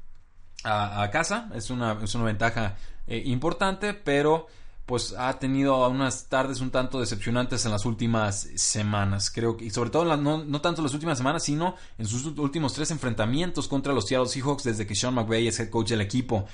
a, 0.63 1.11
casa. 1.11 1.49
Es 1.55 1.71
una, 1.71 1.99
es 2.03 2.15
una 2.15 2.25
ventaja 2.25 2.77
eh, 3.07 3.23
importante, 3.25 3.95
pero 3.95 4.47
pues 4.85 5.15
ha 5.17 5.39
tenido 5.39 5.89
unas 5.89 6.29
tardes 6.29 6.61
un 6.61 6.71
tanto 6.71 7.01
decepcionantes 7.01 7.65
en 7.65 7.73
las 7.73 7.87
últimas 7.87 8.47
semanas. 8.57 9.31
Creo 9.31 9.57
que, 9.57 9.65
y 9.65 9.71
sobre 9.71 9.89
todo 9.89 10.05
no, 10.19 10.45
no, 10.45 10.61
tanto 10.61 10.83
en 10.83 10.85
las 10.85 10.95
últimas 10.95 11.17
semanas, 11.17 11.45
sino 11.45 11.77
en 11.97 12.07
sus 12.07 12.27
últimos 12.27 12.75
tres 12.75 12.91
enfrentamientos 12.91 13.69
contra 13.69 13.95
los 13.95 14.07
Seattle 14.07 14.29
Seahawks 14.29 14.65
desde 14.65 14.87
que 14.87 14.95
Sean 14.95 15.15
McVay 15.15 15.49
es 15.49 15.59
head 15.59 15.71
coach 15.71 15.89
del 15.89 16.03
equipo. 16.03 16.45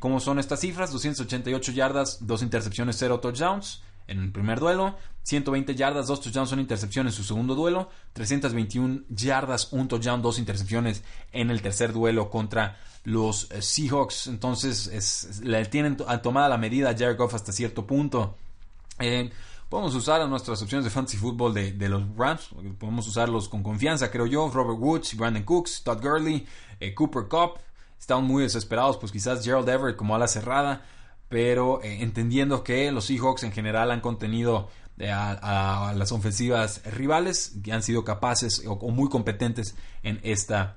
¿Cómo 0.00 0.18
son 0.18 0.40
estas 0.40 0.58
cifras? 0.58 0.90
288 0.90 1.70
yardas, 1.70 2.26
dos 2.26 2.42
intercepciones, 2.42 2.96
cero 2.98 3.20
touchdowns 3.20 3.82
en 4.10 4.20
el 4.20 4.32
primer 4.32 4.60
duelo, 4.60 4.96
120 5.22 5.74
yardas, 5.74 6.08
dos 6.08 6.20
touchdowns, 6.20 6.52
una 6.52 6.62
intercepción 6.62 7.06
en 7.06 7.12
su 7.12 7.22
segundo 7.22 7.54
duelo, 7.54 7.88
321 8.14 9.02
yardas, 9.08 9.72
un 9.72 9.86
touchdown, 9.86 10.20
dos 10.20 10.38
intercepciones 10.38 11.02
en 11.32 11.50
el 11.50 11.62
tercer 11.62 11.92
duelo 11.92 12.28
contra 12.28 12.78
los 13.04 13.50
eh, 13.50 13.62
Seahawks. 13.62 14.26
Entonces, 14.26 14.88
es, 14.88 15.40
le 15.42 15.64
tienen 15.66 15.96
tomada 16.22 16.48
la 16.48 16.58
medida 16.58 16.90
a 16.90 16.96
Jared 16.96 17.16
Goff 17.16 17.34
hasta 17.34 17.52
cierto 17.52 17.86
punto. 17.86 18.34
Eh, 18.98 19.30
podemos 19.68 19.94
usar 19.94 20.20
a 20.20 20.26
nuestras 20.26 20.60
opciones 20.62 20.84
de 20.84 20.90
fantasy 20.90 21.16
football 21.16 21.54
de, 21.54 21.88
los 21.88 22.02
Rams. 22.16 22.48
Podemos 22.78 23.06
usarlos 23.06 23.48
con 23.48 23.62
confianza, 23.62 24.10
creo 24.10 24.26
yo. 24.26 24.50
Robert 24.52 24.78
Woods, 24.80 25.16
Brandon 25.16 25.44
Cooks, 25.44 25.82
Todd 25.84 26.02
Gurley, 26.02 26.46
eh, 26.80 26.94
Cooper 26.94 27.28
Cup. 27.28 27.60
Están 27.98 28.24
muy 28.24 28.42
desesperados, 28.42 28.96
pues 28.96 29.12
quizás 29.12 29.44
Gerald 29.44 29.68
Everett 29.68 29.96
como 29.96 30.14
ala 30.14 30.26
cerrada. 30.26 30.82
Pero 31.30 31.80
entendiendo 31.82 32.62
que 32.62 32.92
los 32.92 33.06
Seahawks 33.06 33.44
en 33.44 33.52
general 33.52 33.90
han 33.90 34.00
contenido 34.02 34.68
a, 35.08 35.94
las 35.96 36.12
ofensivas 36.12 36.82
rivales 36.84 37.54
que 37.64 37.72
han 37.72 37.82
sido 37.82 38.04
capaces 38.04 38.62
o, 38.66 38.76
muy 38.90 39.08
competentes 39.08 39.74
en 40.02 40.20
esta 40.22 40.76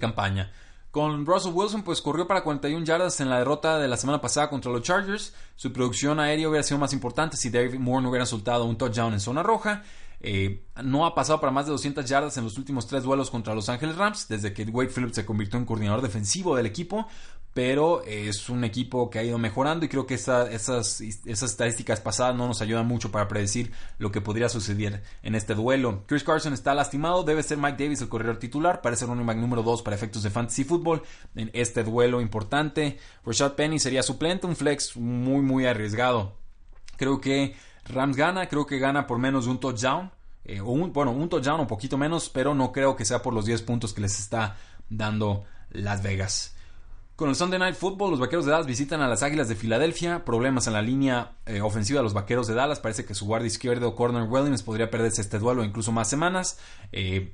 campaña. 0.00 0.50
Con 0.90 1.26
Russell 1.26 1.52
Wilson, 1.52 1.82
pues 1.82 2.00
corrió 2.00 2.26
para 2.26 2.42
41 2.42 2.84
yardas 2.84 3.20
en 3.20 3.28
la 3.28 3.38
derrota 3.38 3.78
de 3.78 3.86
la 3.86 3.98
semana 3.98 4.20
pasada 4.20 4.48
contra 4.48 4.72
los 4.72 4.82
Chargers. 4.82 5.34
Su 5.54 5.72
producción 5.72 6.18
aérea 6.18 6.48
hubiera 6.48 6.62
sido 6.62 6.78
más 6.78 6.94
importante 6.94 7.36
si 7.36 7.50
David 7.50 7.78
Moore 7.78 8.02
no 8.02 8.08
hubiera 8.08 8.24
soltado 8.24 8.64
un 8.64 8.78
touchdown 8.78 9.12
en 9.12 9.20
zona 9.20 9.42
roja. 9.42 9.82
Eh, 10.20 10.64
no 10.82 11.04
ha 11.04 11.14
pasado 11.14 11.38
para 11.38 11.52
más 11.52 11.66
de 11.66 11.72
200 11.72 12.06
yardas 12.06 12.36
en 12.38 12.44
los 12.44 12.56
últimos 12.56 12.86
tres 12.86 13.02
duelos 13.02 13.30
contra 13.30 13.54
Los 13.54 13.68
Ángeles 13.68 13.96
Rams, 13.96 14.26
desde 14.28 14.54
que 14.54 14.64
Wade 14.64 14.88
Phillips 14.88 15.16
se 15.16 15.26
convirtió 15.26 15.58
en 15.58 15.66
coordinador 15.66 16.00
defensivo 16.00 16.56
del 16.56 16.64
equipo 16.66 17.06
pero 17.56 18.02
es 18.04 18.50
un 18.50 18.64
equipo 18.64 19.08
que 19.08 19.18
ha 19.18 19.24
ido 19.24 19.38
mejorando 19.38 19.86
y 19.86 19.88
creo 19.88 20.06
que 20.06 20.12
esas, 20.12 21.00
estadísticas 21.00 22.02
pasadas 22.02 22.36
no 22.36 22.46
nos 22.46 22.60
ayudan 22.60 22.86
mucho 22.86 23.10
para 23.10 23.28
predecir 23.28 23.72
lo 23.96 24.12
que 24.12 24.20
podría 24.20 24.50
suceder 24.50 25.02
en 25.22 25.34
este 25.34 25.54
duelo. 25.54 26.02
Chris 26.04 26.22
Carson 26.22 26.52
está 26.52 26.74
lastimado, 26.74 27.22
debe 27.22 27.42
ser 27.42 27.56
Mike 27.56 27.82
Davis 27.82 28.02
el 28.02 28.10
corredor 28.10 28.36
titular, 28.36 28.82
parece 28.82 29.06
running 29.06 29.24
back 29.24 29.38
número 29.38 29.62
2 29.62 29.80
para 29.80 29.96
efectos 29.96 30.22
de 30.22 30.28
fantasy 30.28 30.64
football 30.64 31.00
en 31.34 31.50
este 31.54 31.82
duelo 31.82 32.20
importante. 32.20 32.98
Rashad 33.24 33.54
Penny 33.54 33.78
sería 33.78 34.02
suplente, 34.02 34.46
un 34.46 34.54
flex 34.54 34.94
muy 34.94 35.40
muy 35.40 35.64
arriesgado. 35.64 36.34
Creo 36.98 37.22
que 37.22 37.56
Rams 37.86 38.18
gana, 38.18 38.50
creo 38.50 38.66
que 38.66 38.78
gana 38.78 39.06
por 39.06 39.18
menos 39.18 39.46
de 39.46 39.52
un 39.52 39.60
touchdown. 39.60 40.10
Eh, 40.44 40.60
o 40.60 40.72
un, 40.72 40.92
bueno, 40.92 41.10
un 41.12 41.30
touchdown 41.30 41.60
un 41.60 41.66
poquito 41.66 41.96
menos, 41.96 42.28
pero 42.28 42.54
no 42.54 42.70
creo 42.70 42.96
que 42.96 43.06
sea 43.06 43.22
por 43.22 43.32
los 43.32 43.46
10 43.46 43.62
puntos 43.62 43.94
que 43.94 44.02
les 44.02 44.18
está 44.20 44.58
dando 44.90 45.44
Las 45.70 46.02
Vegas. 46.02 46.55
Con 47.16 47.30
el 47.30 47.34
Sunday 47.34 47.58
Night 47.58 47.76
Football, 47.76 48.10
los 48.10 48.20
Vaqueros 48.20 48.44
de 48.44 48.52
Dallas 48.52 48.66
visitan 48.66 49.00
a 49.00 49.08
las 49.08 49.22
Águilas 49.22 49.48
de 49.48 49.56
Filadelfia. 49.56 50.26
Problemas 50.26 50.66
en 50.66 50.74
la 50.74 50.82
línea 50.82 51.32
eh, 51.46 51.62
ofensiva 51.62 52.00
de 52.00 52.04
los 52.04 52.12
Vaqueros 52.12 52.46
de 52.46 52.52
Dallas. 52.52 52.78
Parece 52.78 53.06
que 53.06 53.14
su 53.14 53.24
guardia 53.24 53.46
izquierdo, 53.46 53.94
Corner 53.94 54.24
Williams, 54.24 54.62
podría 54.62 54.90
perderse 54.90 55.22
este 55.22 55.38
duelo 55.38 55.64
incluso 55.64 55.92
más 55.92 56.10
semanas. 56.10 56.58
Eh, 56.92 57.32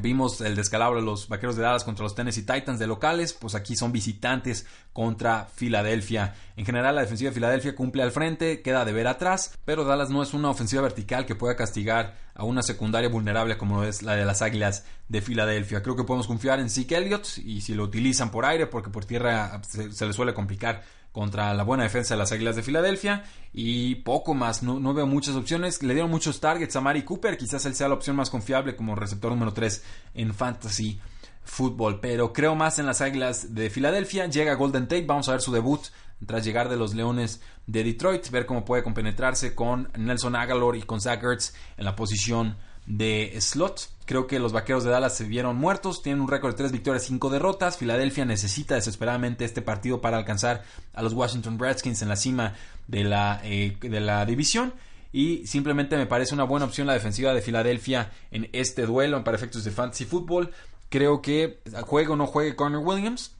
Vimos 0.00 0.42
el 0.42 0.54
descalabro 0.54 1.00
de 1.00 1.06
los 1.06 1.28
Vaqueros 1.28 1.56
de 1.56 1.62
Dallas 1.62 1.82
contra 1.82 2.02
los 2.02 2.14
Tennessee 2.14 2.42
Titans 2.42 2.78
de 2.78 2.86
locales, 2.86 3.32
pues 3.32 3.54
aquí 3.54 3.74
son 3.74 3.90
visitantes 3.90 4.66
contra 4.92 5.46
Filadelfia. 5.46 6.34
En 6.56 6.66
general 6.66 6.94
la 6.94 7.00
defensiva 7.00 7.30
de 7.30 7.34
Filadelfia 7.34 7.74
cumple 7.74 8.02
al 8.02 8.12
frente, 8.12 8.60
queda 8.60 8.84
de 8.84 8.92
ver 8.92 9.06
atrás, 9.06 9.56
pero 9.64 9.84
Dallas 9.84 10.10
no 10.10 10.22
es 10.22 10.34
una 10.34 10.50
ofensiva 10.50 10.82
vertical 10.82 11.24
que 11.24 11.34
pueda 11.34 11.56
castigar 11.56 12.16
a 12.34 12.44
una 12.44 12.62
secundaria 12.62 13.08
vulnerable 13.08 13.56
como 13.56 13.82
es 13.82 14.02
la 14.02 14.14
de 14.14 14.26
las 14.26 14.42
Águilas 14.42 14.84
de 15.08 15.22
Filadelfia. 15.22 15.82
Creo 15.82 15.96
que 15.96 16.04
podemos 16.04 16.26
confiar 16.26 16.60
en 16.60 16.68
Zeke 16.68 16.96
Elliott 16.96 17.38
y 17.38 17.62
si 17.62 17.74
lo 17.74 17.84
utilizan 17.84 18.30
por 18.30 18.44
aire, 18.44 18.66
porque 18.66 18.90
por 18.90 19.06
tierra 19.06 19.60
se, 19.66 19.90
se 19.90 20.06
le 20.06 20.12
suele 20.12 20.34
complicar 20.34 20.82
contra 21.12 21.52
la 21.54 21.62
buena 21.62 21.84
defensa 21.84 22.14
de 22.14 22.18
las 22.18 22.32
Águilas 22.32 22.56
de 22.56 22.62
Filadelfia 22.62 23.24
y 23.52 23.96
poco 23.96 24.34
más, 24.34 24.62
no, 24.62 24.94
veo 24.94 25.06
muchas 25.06 25.34
opciones. 25.34 25.82
Le 25.82 25.94
dieron 25.94 26.10
muchos 26.10 26.40
targets 26.40 26.76
a 26.76 26.80
Mari 26.80 27.02
Cooper, 27.02 27.36
quizás 27.36 27.64
él 27.66 27.74
sea 27.74 27.88
la 27.88 27.94
opción 27.94 28.16
más 28.16 28.30
confiable 28.30 28.76
como 28.76 28.94
receptor 28.94 29.32
número 29.32 29.52
3 29.52 29.82
en 30.14 30.34
Fantasy 30.34 31.00
Football, 31.44 32.00
pero 32.00 32.32
creo 32.32 32.54
más 32.54 32.78
en 32.78 32.86
las 32.86 33.00
Águilas 33.00 33.54
de 33.54 33.70
Filadelfia. 33.70 34.26
Llega 34.26 34.54
Golden 34.54 34.86
Tate, 34.86 35.06
vamos 35.06 35.28
a 35.28 35.32
ver 35.32 35.40
su 35.40 35.52
debut 35.52 35.80
tras 36.26 36.44
llegar 36.44 36.68
de 36.68 36.76
los 36.76 36.94
Leones 36.94 37.40
de 37.66 37.84
Detroit, 37.84 38.28
ver 38.30 38.46
cómo 38.46 38.64
puede 38.64 38.82
compenetrarse 38.82 39.54
con 39.54 39.90
Nelson 39.96 40.36
Agalor 40.36 40.76
y 40.76 40.82
con 40.82 41.00
Zach 41.00 41.22
en 41.22 41.84
la 41.84 41.96
posición 41.96 42.56
de 42.86 43.36
slot. 43.40 43.97
Creo 44.08 44.26
que 44.26 44.38
los 44.38 44.54
vaqueros 44.54 44.84
de 44.84 44.90
Dallas 44.90 45.14
se 45.14 45.24
vieron 45.24 45.56
muertos, 45.56 46.00
tienen 46.00 46.22
un 46.22 46.28
récord 46.28 46.52
de 46.52 46.56
3 46.56 46.72
victorias, 46.72 47.02
5 47.02 47.28
derrotas. 47.28 47.76
Filadelfia 47.76 48.24
necesita 48.24 48.74
desesperadamente 48.74 49.44
este 49.44 49.60
partido 49.60 50.00
para 50.00 50.16
alcanzar 50.16 50.64
a 50.94 51.02
los 51.02 51.12
Washington 51.12 51.58
Redskins 51.58 52.00
en 52.00 52.08
la 52.08 52.16
cima 52.16 52.54
de 52.86 53.04
la, 53.04 53.38
eh, 53.44 53.76
de 53.78 54.00
la 54.00 54.24
división. 54.24 54.72
Y 55.12 55.46
simplemente 55.46 55.98
me 55.98 56.06
parece 56.06 56.32
una 56.32 56.44
buena 56.44 56.64
opción 56.64 56.86
la 56.86 56.94
defensiva 56.94 57.34
de 57.34 57.42
Filadelfia 57.42 58.10
en 58.30 58.48
este 58.54 58.86
duelo 58.86 59.22
para 59.24 59.36
efectos 59.36 59.64
de 59.64 59.72
fantasy 59.72 60.06
football. 60.06 60.52
Creo 60.88 61.20
que 61.20 61.60
juegue 61.82 62.12
o 62.12 62.16
no 62.16 62.26
juegue 62.26 62.56
Connor 62.56 62.82
Williams. 62.82 63.36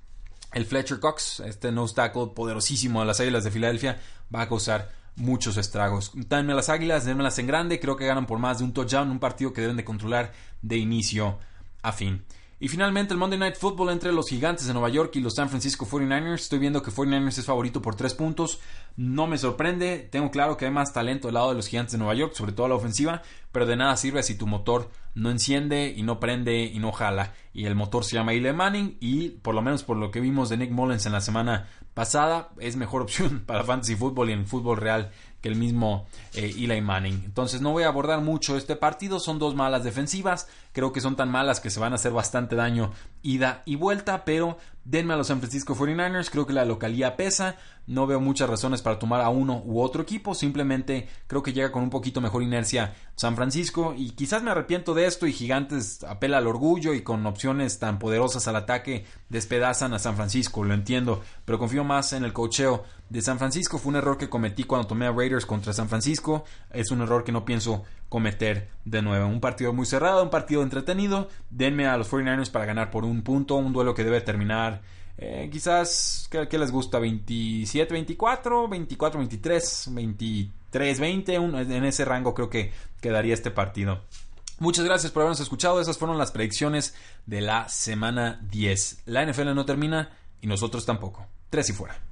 El 0.53 0.66
Fletcher 0.66 1.01
Cox, 1.01 1.41
este 1.41 1.73
no 1.73 1.89
tackle 1.89 2.33
poderosísimo 2.37 3.01
de 3.01 3.07
las 3.07 3.21
Águilas 3.21 3.45
de 3.45 3.51
Filadelfia, 3.51 4.03
va 4.35 4.43
a 4.43 4.49
causar 4.51 4.91
muchos 5.19 5.57
estragos. 5.57 6.12
Denme 6.14 6.55
las 6.55 6.69
águilas, 6.69 7.07
las 7.07 7.39
en 7.39 7.47
grande, 7.47 7.81
creo 7.81 7.97
que 7.97 8.07
ganan 8.07 8.27
por 8.27 8.39
más 8.39 8.59
de 8.59 8.64
un 8.64 8.73
touchdown, 8.73 9.11
un 9.11 9.19
partido 9.19 9.53
que 9.53 9.61
deben 9.61 9.77
de 9.77 9.85
controlar 9.85 10.33
de 10.62 10.77
inicio 10.77 11.39
a 11.83 11.93
fin. 11.93 12.25
Y 12.61 12.67
finalmente 12.67 13.15
el 13.15 13.21
Monday 13.21 13.39
Night 13.39 13.57
Football 13.57 13.91
entre 13.91 14.13
los 14.13 14.29
gigantes 14.29 14.67
de 14.67 14.73
Nueva 14.73 14.89
York 14.89 15.15
y 15.15 15.21
los 15.21 15.35
San 15.35 15.49
Francisco 15.49 15.87
49ers. 15.87 16.35
Estoy 16.35 16.59
viendo 16.59 16.83
que 16.83 16.91
49ers 16.91 17.39
es 17.39 17.45
favorito 17.45 17.81
por 17.81 17.95
3 17.95 18.15
puntos. 18.15 18.59
No 18.97 19.29
me 19.29 19.39
sorprende. 19.39 20.09
Tengo 20.11 20.33
claro 20.33 20.57
que 20.57 20.65
hay 20.65 20.73
más 20.73 20.93
talento 20.93 21.29
al 21.29 21.35
lado 21.35 21.51
de 21.51 21.55
los 21.55 21.69
gigantes 21.69 21.93
de 21.93 21.99
Nueva 21.99 22.15
York, 22.15 22.33
sobre 22.35 22.51
todo 22.51 22.67
la 22.67 22.75
ofensiva. 22.75 23.23
Pero 23.53 23.65
de 23.65 23.77
nada 23.77 23.97
sirve 23.97 24.25
si 24.25 24.37
tu 24.37 24.49
motor 24.49 24.91
no 25.15 25.31
enciende 25.31 25.95
y 25.97 26.03
no 26.03 26.19
prende 26.19 26.65
y 26.65 26.81
no 26.81 26.91
jala. 26.91 27.33
Y 27.53 27.67
el 27.67 27.77
motor 27.77 28.05
se 28.05 28.17
llama 28.17 28.33
Eli 28.33 28.53
Manning. 28.53 28.97
Y 28.99 29.29
por 29.29 29.55
lo 29.55 29.63
menos 29.63 29.85
por 29.85 29.97
lo 29.97 30.11
que 30.11 30.21
vimos 30.21 30.49
de 30.49 30.57
Nick 30.57 30.73
Mullens 30.73 31.07
en 31.07 31.13
la 31.13 31.21
semana 31.21 31.69
pasada, 31.95 32.51
es 32.59 32.77
mejor 32.77 33.03
opción 33.03 33.45
para 33.47 33.63
Fantasy 33.63 33.95
Football 33.95 34.31
y 34.31 34.33
en 34.33 34.47
fútbol 34.47 34.79
real 34.79 35.13
que 35.41 35.49
el 35.49 35.57
mismo 35.57 36.07
eh, 36.34 36.55
Eli 36.57 36.80
Manning. 36.80 37.22
Entonces 37.24 37.61
no 37.61 37.72
voy 37.72 37.84
a 37.84 37.89
abordar 37.89 38.20
mucho 38.20 38.57
este 38.57 38.76
partido, 38.76 39.20
son 39.20 39.39
dos 39.39 39.55
malas 39.55 39.84
defensivas, 39.84 40.49
creo 40.72 40.93
que 40.93 41.01
son 41.01 41.16
tan 41.16 41.30
malas 41.30 41.61
que 41.61 41.70
se 41.70 41.80
van 41.80 41.93
a 41.93 41.97
hacer 41.97 42.12
bastante 42.12 42.57
daño 42.57 42.93
ida 43.22 43.62
y 43.64 43.76
vuelta, 43.76 44.24
pero 44.24 44.59
denme 44.84 45.14
a 45.14 45.16
los 45.16 45.26
San 45.26 45.41
Francisco 45.41 45.74
49ers, 45.74 46.30
creo 46.30 46.47
que 46.47 46.53
la 46.53 46.64
localía 46.64 47.16
pesa, 47.16 47.57
no 47.86 48.07
veo 48.07 48.20
muchas 48.20 48.49
razones 48.49 48.80
para 48.80 48.99
tomar 48.99 49.20
a 49.20 49.28
uno 49.28 49.62
u 49.64 49.80
otro 49.80 50.03
equipo, 50.03 50.34
simplemente 50.34 51.09
creo 51.26 51.43
que 51.43 51.53
llega 51.53 51.70
con 51.70 51.82
un 51.82 51.91
poquito 51.91 52.20
mejor 52.20 52.43
inercia 52.43 52.95
San 53.14 53.36
Francisco 53.36 53.95
y 53.97 54.11
quizás 54.11 54.43
me 54.43 54.51
arrepiento 54.51 54.95
de 54.95 55.07
esto 55.07 55.26
y 55.26 55.32
Gigantes 55.32 56.05
apela 56.05 56.39
al 56.39 56.47
orgullo 56.47 56.95
y 56.95 57.03
con 57.03 57.26
opciones 57.26 57.78
tan 57.78 57.99
poderosas 57.99 58.49
al 58.49 58.57
ataque 58.57 59.05
despedazan 59.28 59.93
a 59.93 59.99
San 59.99 60.16
Francisco, 60.16 60.64
lo 60.64 60.74
entiendo, 60.74 61.22
pero 61.45 61.59
confío 61.59 61.84
más 61.84 62.12
en 62.12 62.24
el 62.24 62.32
cocheo 62.32 62.84
de 63.11 63.23
San 63.23 63.39
Francisco, 63.39 63.79
fue 63.79 63.91
un 63.91 63.97
error 63.97 64.19
que 64.19 64.29
cometí 64.29 64.65
cuando 64.65 64.87
tomé 64.87 65.07
a 65.07 65.13
Raiders 65.13 65.47
contra 65.47 65.73
San 65.73 65.89
Francisco, 65.89 66.45
es 66.71 66.91
un 66.91 67.01
error 67.01 67.25
que 67.25 67.33
no 67.33 67.45
pienso 67.45 67.85
cometer 68.09 68.69
de 68.85 69.03
nuevo. 69.03 69.27
Un 69.27 69.41
partido 69.41 69.73
muy 69.73 69.87
cerrado, 69.87 70.23
un 70.23 70.31
partido 70.31 70.63
entretenido. 70.63 71.29
Denme 71.51 71.87
a 71.87 71.97
los 71.97 72.11
49ers 72.11 72.51
para 72.51 72.65
ganar 72.65 72.91
por 72.91 73.05
un 73.05 73.23
punto, 73.23 73.57
un 73.57 73.73
duelo 73.73 73.95
que 73.95 74.05
debe 74.05 74.21
terminar 74.21 74.83
eh, 75.21 75.49
quizás, 75.51 76.29
¿qué, 76.31 76.59
les 76.59 76.71
gusta? 76.71 77.01
27, 77.01 77.93
24, 77.93 78.69
24, 78.69 79.19
23, 79.19 79.89
23, 79.91 81.01
20. 81.01 81.35
en 81.35 81.85
ese 81.85 82.05
rango 82.05 82.35
creo 82.35 82.49
que 82.49 82.73
quedaría 83.01 83.35
este 83.35 83.51
partido. 83.51 84.05
Muchas 84.61 84.85
gracias 84.85 85.11
por 85.11 85.23
habernos 85.23 85.41
escuchado. 85.41 85.81
Esas 85.81 85.99
fueron 85.99 86.19
las 86.19 86.31
predicciones 86.31 86.95
de 87.27 87.41
la 87.41 87.69
semana 87.69 88.41
10. 88.51 89.03
La 89.07 89.27
NFL 89.27 89.55
no 89.55 89.67
termina 89.67 90.17
y 90.41 90.47
nosotros 90.47 90.87
tampoco. 90.87 91.27
Tres 91.51 91.69
y 91.71 91.73
fuera. 91.73 92.08